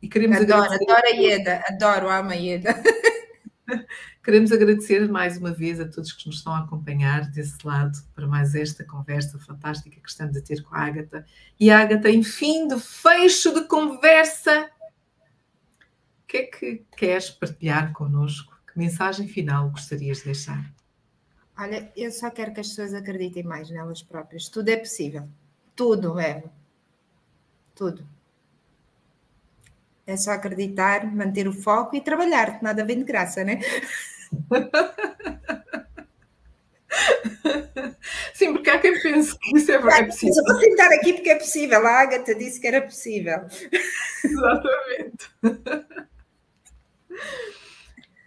E 0.00 0.08
queremos 0.08 0.38
adoro, 0.38 0.62
agradecer... 0.62 0.90
adoro 0.90 1.06
a 1.06 1.16
Ieda, 1.16 1.64
adoro, 1.68 2.10
amo 2.10 2.30
a 2.30 2.34
Ieda. 2.34 2.74
Queremos 4.22 4.52
agradecer 4.52 5.08
mais 5.08 5.36
uma 5.36 5.52
vez 5.52 5.80
a 5.80 5.88
todos 5.88 6.12
que 6.12 6.26
nos 6.26 6.36
estão 6.36 6.54
a 6.54 6.60
acompanhar 6.60 7.30
desse 7.30 7.56
lado 7.66 7.98
para 8.14 8.26
mais 8.26 8.54
esta 8.54 8.84
conversa 8.84 9.38
fantástica 9.38 10.00
que 10.00 10.08
estamos 10.08 10.36
a 10.36 10.40
ter 10.40 10.62
com 10.62 10.74
a 10.74 10.80
Ágata. 10.80 11.26
E 11.58 11.70
a 11.70 11.80
Ágata, 11.80 12.10
enfim, 12.10 12.68
de 12.68 12.78
fecho 12.78 13.52
de 13.52 13.66
conversa, 13.66 14.70
o 16.22 16.26
que 16.26 16.36
é 16.36 16.42
que 16.44 16.84
queres 16.96 17.30
partilhar 17.30 17.92
connosco? 17.92 18.56
Que 18.70 18.78
mensagem 18.78 19.28
final 19.28 19.70
gostarias 19.70 20.18
de 20.18 20.24
deixar? 20.24 20.72
Olha, 21.58 21.92
eu 21.94 22.10
só 22.10 22.30
quero 22.30 22.54
que 22.54 22.60
as 22.60 22.68
pessoas 22.68 22.94
acreditem 22.94 23.42
mais 23.42 23.70
nelas 23.70 24.02
próprias. 24.02 24.48
Tudo 24.48 24.70
é 24.70 24.76
possível. 24.76 25.28
Tudo, 25.76 26.18
é. 26.18 26.44
Tudo. 27.74 28.06
É 30.06 30.16
só 30.16 30.32
acreditar, 30.32 31.06
manter 31.14 31.46
o 31.46 31.52
foco 31.52 31.94
e 31.96 32.00
trabalhar. 32.00 32.60
Nada 32.62 32.84
vem 32.84 32.98
de 32.98 33.04
graça, 33.04 33.44
né? 33.44 33.60
Sim, 38.34 38.52
porque 38.54 38.70
há 38.70 38.78
quem 38.78 39.00
pense 39.00 39.38
que 39.38 39.56
isso 39.56 39.70
é, 39.70 39.76
é 39.76 40.04
possível. 40.04 40.34
Eu 40.36 40.44
vou 40.44 40.60
sentar 40.60 40.92
aqui 40.92 41.12
porque 41.14 41.30
é 41.30 41.38
possível. 41.38 41.86
A 41.86 42.00
Agatha 42.02 42.34
disse 42.34 42.60
que 42.60 42.66
era 42.66 42.82
possível. 42.82 43.46
Exatamente. 44.24 45.30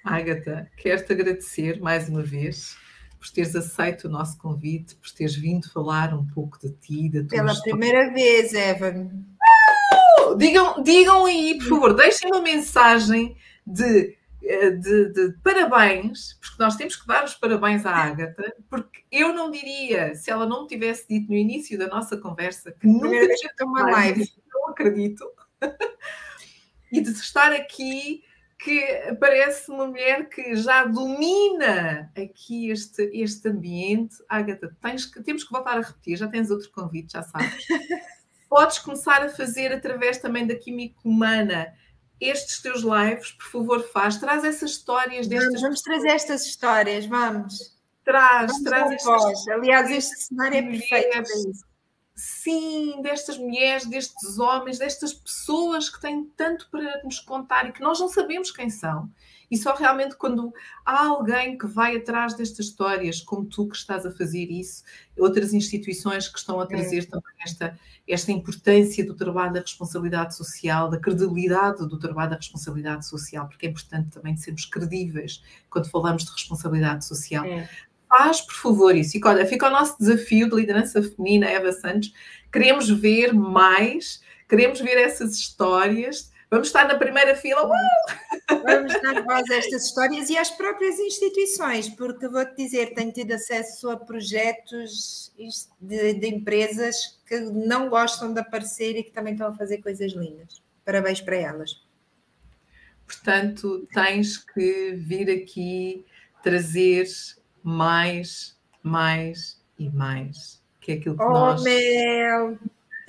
Agatha, 0.04 0.70
quero-te 0.78 1.14
agradecer 1.14 1.80
mais 1.82 2.08
uma 2.08 2.22
vez 2.24 2.78
por 3.20 3.32
teres 3.32 3.56
aceito 3.56 4.08
o 4.08 4.10
nosso 4.12 4.38
convite, 4.38 4.96
por 4.96 5.10
teres 5.12 5.36
vindo 5.36 5.68
falar 5.72 6.14
um 6.14 6.26
pouco 6.28 6.60
de 6.60 6.70
ti, 6.74 7.10
da 7.10 7.22
tua 7.22 7.30
Pela 7.30 7.52
história. 7.52 7.72
primeira 7.72 8.14
vez, 8.14 8.54
Evan. 8.54 9.10
Digam, 10.34 10.38
digam, 10.38 10.84
digam 10.84 11.26
aí, 11.26 11.58
por 11.58 11.68
favor, 11.68 11.94
deixem 11.94 12.30
uma 12.32 12.42
mensagem 12.42 13.38
de, 13.66 14.18
eh, 14.44 14.72
de, 14.72 15.14
de, 15.14 15.34
parabéns, 15.44 16.38
porque 16.40 16.62
nós 16.62 16.76
temos 16.76 16.96
que 16.96 17.08
dar 17.08 17.24
os 17.24 17.36
parabéns 17.36 17.86
à 17.86 17.92
Ágata, 17.92 18.56
porque 18.70 19.04
eu 19.12 19.34
não 19.34 19.52
diria, 19.52 20.16
se 20.16 20.32
ela 20.32 20.46
não 20.46 20.64
me 20.64 20.68
tivesse 20.68 21.08
dito 21.08 21.30
no 21.30 21.36
início 21.36 21.78
da 21.78 21.88
nossa 21.88 22.18
conversa, 22.18 22.72
que 22.72 22.88
nunca 22.88 23.36
tinha 23.36 23.54
uma 23.62 23.84
live, 23.92 24.30
não 24.54 24.70
acredito, 24.70 25.26
e 26.92 27.02
de 27.02 27.12
estar 27.12 27.52
aqui 27.52 28.24
que 28.58 29.16
parece 29.20 29.70
uma 29.70 29.86
mulher 29.86 30.28
que 30.30 30.56
já 30.56 30.86
domina 30.86 32.12
aqui 32.18 32.72
este, 32.72 33.04
este 33.14 33.50
ambiente. 33.50 34.16
Agatha, 34.28 34.76
tens 34.82 35.06
que, 35.06 35.22
temos 35.22 35.44
que 35.44 35.52
voltar 35.52 35.78
a 35.78 35.82
repetir, 35.82 36.18
já 36.18 36.28
tens 36.28 36.50
outro 36.50 36.72
convite, 36.72 37.14
já 37.14 37.22
sabes. 37.22 37.66
Podes 38.56 38.80
começar 38.80 39.22
a 39.22 39.30
fazer 39.30 39.74
através 39.74 40.18
também 40.18 40.48
da 40.48 40.56
Química 40.56 40.96
Humana 41.04 41.74
estes 42.22 42.62
teus 42.62 42.84
lives, 42.84 43.32
por 43.32 43.46
favor, 43.46 43.84
faz. 43.90 44.18
Traz 44.18 44.46
essas 44.46 44.72
histórias 44.72 45.28
destas. 45.28 45.48
Vamos, 45.48 45.62
vamos 45.62 45.82
trazer 45.82 46.08
estas 46.08 46.46
histórias, 46.46 47.06
vamos. 47.06 47.76
Traz, 48.06 48.52
vamos 48.52 48.64
traz 48.64 48.92
estas. 48.92 49.48
Aliás, 49.50 49.92
este 49.92 50.16
cenário 50.22 50.58
é 50.58 50.62
perfeito 50.62 51.24
sim, 52.16 53.02
destas 53.02 53.38
mulheres, 53.38 53.86
destes 53.86 54.40
homens, 54.40 54.80
destas 54.80 55.14
pessoas 55.14 55.90
que 55.90 56.00
têm 56.00 56.24
tanto 56.38 56.70
para 56.72 57.04
nos 57.04 57.20
contar 57.20 57.68
e 57.68 57.74
que 57.74 57.82
nós 57.82 58.00
não 58.00 58.08
sabemos 58.08 58.52
quem 58.52 58.70
são. 58.70 59.10
E 59.50 59.58
só 59.58 59.76
realmente 59.76 60.16
quando 60.16 60.54
há 60.86 61.06
alguém 61.08 61.58
que 61.58 61.68
vai 61.68 61.96
atrás 61.96 62.34
destas 62.34 62.68
histórias, 62.68 63.22
como 63.22 63.46
tu 63.46 63.68
que 63.68 63.76
estás 63.76 64.06
a 64.06 64.12
fazer 64.12 64.52
isso, 64.52 64.84
outras 65.18 65.54
instituições 65.54 66.28
que 66.28 66.38
estão 66.38 66.60
a 66.60 66.66
trazer 66.66 67.00
é. 67.00 67.06
também 67.06 67.34
esta, 67.44 67.80
esta 68.08 68.32
importância 68.32 69.06
do 69.06 69.16
trabalho 69.16 69.54
da 69.54 69.62
responsabilidade 69.62 70.36
social, 70.36 70.90
da 70.90 71.00
credibilidade 71.00 71.88
do 71.88 72.00
trabalho 72.00 72.32
da 72.32 72.38
responsabilidade 72.38 73.08
social, 73.08 73.48
porque 73.48 73.66
é 73.66 73.70
importante 73.70 74.10
também 74.12 74.36
sermos 74.38 74.66
credíveis 74.66 75.44
quando 75.70 75.90
falamos 75.90 76.24
de 76.24 76.32
responsabilidade 76.32 77.06
social. 77.06 77.46
É 77.46 77.70
faz, 78.08 78.42
por 78.42 78.54
favor, 78.54 78.96
isso. 78.96 79.18
E 79.18 79.22
olha, 79.24 79.46
fica 79.46 79.68
o 79.68 79.72
nosso 79.72 79.98
desafio 80.00 80.50
de 80.50 80.56
liderança 80.56 81.02
feminina, 81.02 81.48
Eva 81.48 81.72
Santos. 81.72 82.14
Queremos 82.52 82.90
ver 82.90 83.34
mais, 83.34 84.22
queremos 84.48 84.80
ver 84.80 84.98
essas 84.98 85.36
histórias. 85.36 86.32
Vamos 86.56 86.70
estar 86.70 86.88
na 86.88 86.96
primeira 86.96 87.36
fila. 87.36 87.68
Uh! 87.68 87.72
Vamos 88.64 88.94
dar 89.02 89.22
voz 89.26 89.50
a 89.52 89.56
estas 89.56 89.88
histórias 89.88 90.30
e 90.30 90.38
às 90.38 90.50
próprias 90.50 90.98
instituições, 91.00 91.90
porque 91.90 92.30
vou-te 92.30 92.56
dizer, 92.56 92.94
tenho 92.94 93.12
tido 93.12 93.34
acesso 93.34 93.90
a 93.90 93.98
projetos 93.98 95.34
de, 95.82 96.14
de 96.14 96.28
empresas 96.28 97.20
que 97.28 97.42
não 97.42 97.90
gostam 97.90 98.34
de 98.34 98.40
aparecer 98.40 98.96
e 98.96 99.04
que 99.04 99.12
também 99.12 99.34
estão 99.34 99.50
a 99.50 99.54
fazer 99.54 99.80
coisas 99.80 100.14
lindas. 100.14 100.64
Parabéns 100.86 101.20
para 101.20 101.36
elas. 101.36 101.84
Portanto, 103.06 103.86
tens 103.94 104.38
que 104.38 104.94
vir 104.94 105.30
aqui 105.30 106.06
trazer 106.42 107.06
mais, 107.62 108.58
mais 108.82 109.62
e 109.78 109.90
mais. 109.90 110.64
Que 110.80 110.94
é 110.94 110.96
aquilo 110.96 111.18
que 111.18 111.24
oh, 111.24 111.32
nós. 111.32 111.62
Mel! 111.64 112.58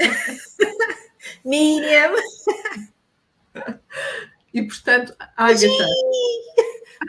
Miriam! 1.44 2.10
E 4.54 4.62
portanto, 4.62 5.14
Agatha. 5.36 5.86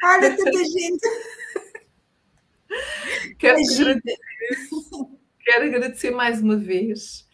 Olha 0.04 0.36
tanta 0.36 0.64
gente! 0.66 1.08
Quero 3.40 3.58
agradecer, 3.58 4.18
quero 5.40 5.66
agradecer 5.66 6.12
mais 6.12 6.42
uma 6.42 6.58
vez. 6.58 7.28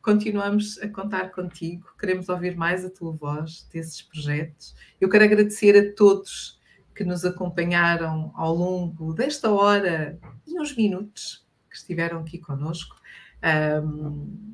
Continuamos 0.00 0.78
a 0.80 0.88
contar 0.88 1.32
contigo, 1.32 1.88
queremos 1.98 2.28
ouvir 2.28 2.56
mais 2.56 2.84
a 2.84 2.90
tua 2.90 3.12
voz 3.12 3.66
desses 3.72 4.00
projetos. 4.02 4.74
Eu 5.00 5.08
quero 5.08 5.24
agradecer 5.24 5.76
a 5.76 5.94
todos 5.94 6.60
que 6.94 7.04
nos 7.04 7.24
acompanharam 7.24 8.32
ao 8.36 8.54
longo 8.54 9.12
desta 9.12 9.50
hora 9.50 10.18
e 10.46 10.58
uns 10.60 10.76
minutos 10.76 11.44
que 11.68 11.76
estiveram 11.76 12.20
aqui 12.20 12.38
conosco. 12.38 12.96
Um, 13.44 14.46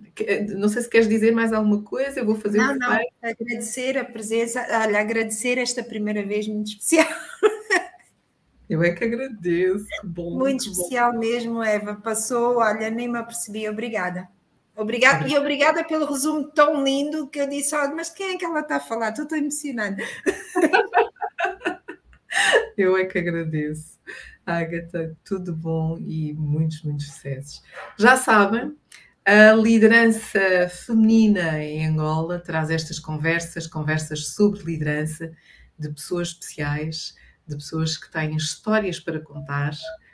não 0.57 0.69
sei 0.69 0.83
se 0.83 0.91
queres 0.91 1.09
dizer 1.09 1.33
mais 1.33 1.53
alguma 1.53 1.83
coisa, 1.83 2.21
eu 2.21 2.27
vou 2.27 2.37
fazer 2.37 2.59
Não, 2.59 2.75
um 2.75 2.79
não, 2.79 2.99
agradecer 3.23 3.97
a 3.97 4.05
presença, 4.05 4.61
olha, 4.83 5.01
agradecer 5.01 5.57
esta 5.59 5.83
primeira 5.83 6.23
vez 6.23 6.47
muito 6.47 6.69
especial. 6.69 7.09
Eu 8.69 8.83
é 8.83 8.91
que 8.91 9.05
agradeço. 9.05 9.87
Bom, 10.03 10.39
muito, 10.39 10.67
especial 10.71 11.13
bom. 11.13 11.19
mesmo, 11.19 11.63
Eva. 11.63 11.95
Passou, 11.95 12.57
olha, 12.57 12.89
nem 12.91 13.07
me 13.07 13.19
apercebi. 13.19 13.69
Obrigada. 13.69 14.29
Obrigada, 14.75 15.29
e 15.29 15.37
obrigada 15.37 15.85
pelo 15.85 16.07
resumo 16.07 16.45
tão 16.49 16.83
lindo 16.83 17.29
que 17.29 17.39
eu 17.39 17.47
disse, 17.47 17.75
olha, 17.75 17.95
mas 17.95 18.09
quem 18.09 18.35
é 18.35 18.39
que 18.39 18.45
ela 18.45 18.61
está 18.61 18.77
a 18.77 18.81
falar? 18.81 19.11
Estou 19.11 19.37
emocionada. 19.37 20.03
Eu 22.79 22.97
é 22.97 23.05
que 23.05 23.19
agradeço. 23.19 24.01
Agatha, 24.45 25.17
tudo 25.25 25.55
bom 25.55 25.99
e 25.99 26.33
muitos, 26.35 26.83
muitos 26.83 27.07
sucessos. 27.07 27.63
Já 27.99 28.17
sabem, 28.17 28.77
a 29.25 29.53
liderança 29.53 30.69
feminina 30.69 31.63
em 31.63 31.87
Angola 31.87 32.41
traz 32.41 32.71
estas 32.71 32.99
conversas, 32.99 33.67
conversas 33.67 34.29
sobre 34.29 34.63
liderança 34.63 35.31
de 35.79 35.89
pessoas 35.91 36.29
especiais, 36.29 37.15
de 37.47 37.55
pessoas 37.55 37.97
que 37.97 38.11
têm 38.11 38.37
histórias 38.37 38.99
para 38.99 39.21
contar, 39.21 39.73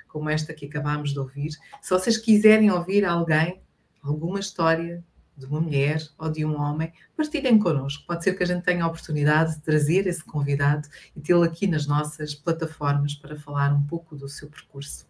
como 0.09 0.29
esta 0.29 0.53
que 0.53 0.67
acabámos 0.67 1.13
de 1.13 1.19
ouvir. 1.19 1.51
Se 1.81 1.91
vocês 1.91 2.17
quiserem 2.19 2.71
ouvir 2.71 3.05
alguém, 3.05 3.63
alguma 4.03 4.41
história 4.41 5.03
de 5.39 5.47
uma 5.47 5.61
mulher 5.61 6.03
ou 6.19 6.31
de 6.31 6.45
um 6.45 6.61
homem, 6.61 6.93
partilhem 7.17 7.59
connosco. 7.59 8.05
Pode 8.07 8.25
ser 8.25 8.35
que 8.35 8.43
a 8.43 8.47
gente 8.47 8.65
tenha 8.65 8.85
a 8.85 8.89
oportunidade 8.89 9.55
de 9.55 9.63
trazer 9.63 10.07
esse 10.07 10.25
convidado 10.25 10.89
e 11.15 11.21
tê-lo 11.21 11.43
aqui 11.43 11.67
nas 11.67 11.87
nossas 11.87 12.35
plataformas 12.35 13.15
para 13.15 13.37
falar 13.37 13.73
um 13.73 13.83
pouco 13.85 14.17
do 14.17 14.29
seu 14.29 14.49
percurso. 14.49 15.07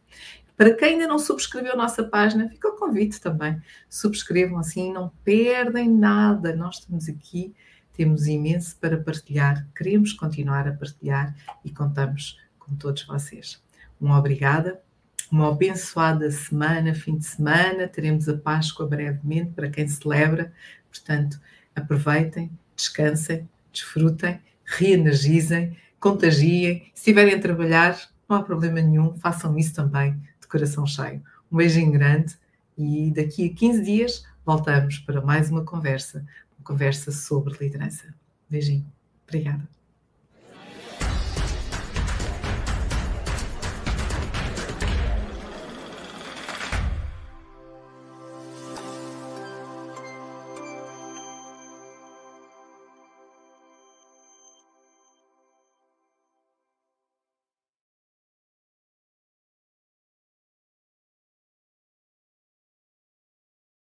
Para 0.57 0.75
quem 0.75 0.95
ainda 0.95 1.07
não 1.07 1.19
subscreveu 1.19 1.73
a 1.73 1.77
nossa 1.77 2.03
página, 2.03 2.49
fica 2.49 2.69
o 2.69 2.77
convite 2.77 3.21
também. 3.21 3.63
Subscrevam 3.89 4.59
assim, 4.59 4.93
não 4.93 5.11
perdem 5.25 5.89
nada. 5.89 6.55
Nós 6.55 6.81
estamos 6.81 7.09
aqui, 7.09 7.55
temos 7.93 8.27
imenso 8.27 8.77
para 8.77 8.99
partilhar, 8.99 9.67
queremos 9.77 10.13
continuar 10.13 10.67
a 10.69 10.73
partilhar 10.73 11.35
e 11.65 11.71
contamos 11.71 12.39
com 12.59 12.75
todos 12.75 13.05
vocês. 13.05 13.63
Uma 14.01 14.19
obrigada 14.19 14.81
uma 15.31 15.49
abençoada 15.49 16.31
semana, 16.31 16.95
fim 16.95 17.17
de 17.17 17.27
semana. 17.27 17.89
Teremos 17.89 18.29
a 18.29 18.37
Páscoa 18.37 18.87
brevemente 18.87 19.53
para 19.53 19.69
quem 19.69 19.87
celebra. 19.87 20.53
Portanto, 20.91 21.41
aproveitem, 21.75 22.51
descansem, 22.75 23.49
desfrutem, 23.73 24.41
reenergizem, 24.65 25.77
contagiem. 26.01 26.91
Se 26.95 27.11
estiverem 27.11 27.35
a 27.35 27.41
trabalhar, 27.41 27.99
não 28.29 28.37
há 28.37 28.43
problema 28.43 28.81
nenhum, 28.81 29.15
façam 29.19 29.57
isso 29.59 29.75
também 29.75 30.13
de 30.41 30.47
coração 30.47 30.87
cheio. 30.87 31.23
Um 31.51 31.57
beijinho 31.57 31.93
grande 31.93 32.37
e 32.77 33.11
daqui 33.15 33.51
a 33.51 33.55
15 33.55 33.83
dias 33.83 34.25
voltamos 34.45 34.99
para 34.99 35.21
mais 35.21 35.51
uma 35.51 35.65
conversa, 35.65 36.25
uma 36.59 36.65
conversa 36.65 37.11
sobre 37.11 37.57
liderança. 37.59 38.15
Beijinho. 38.49 38.87
Obrigada. 39.27 39.78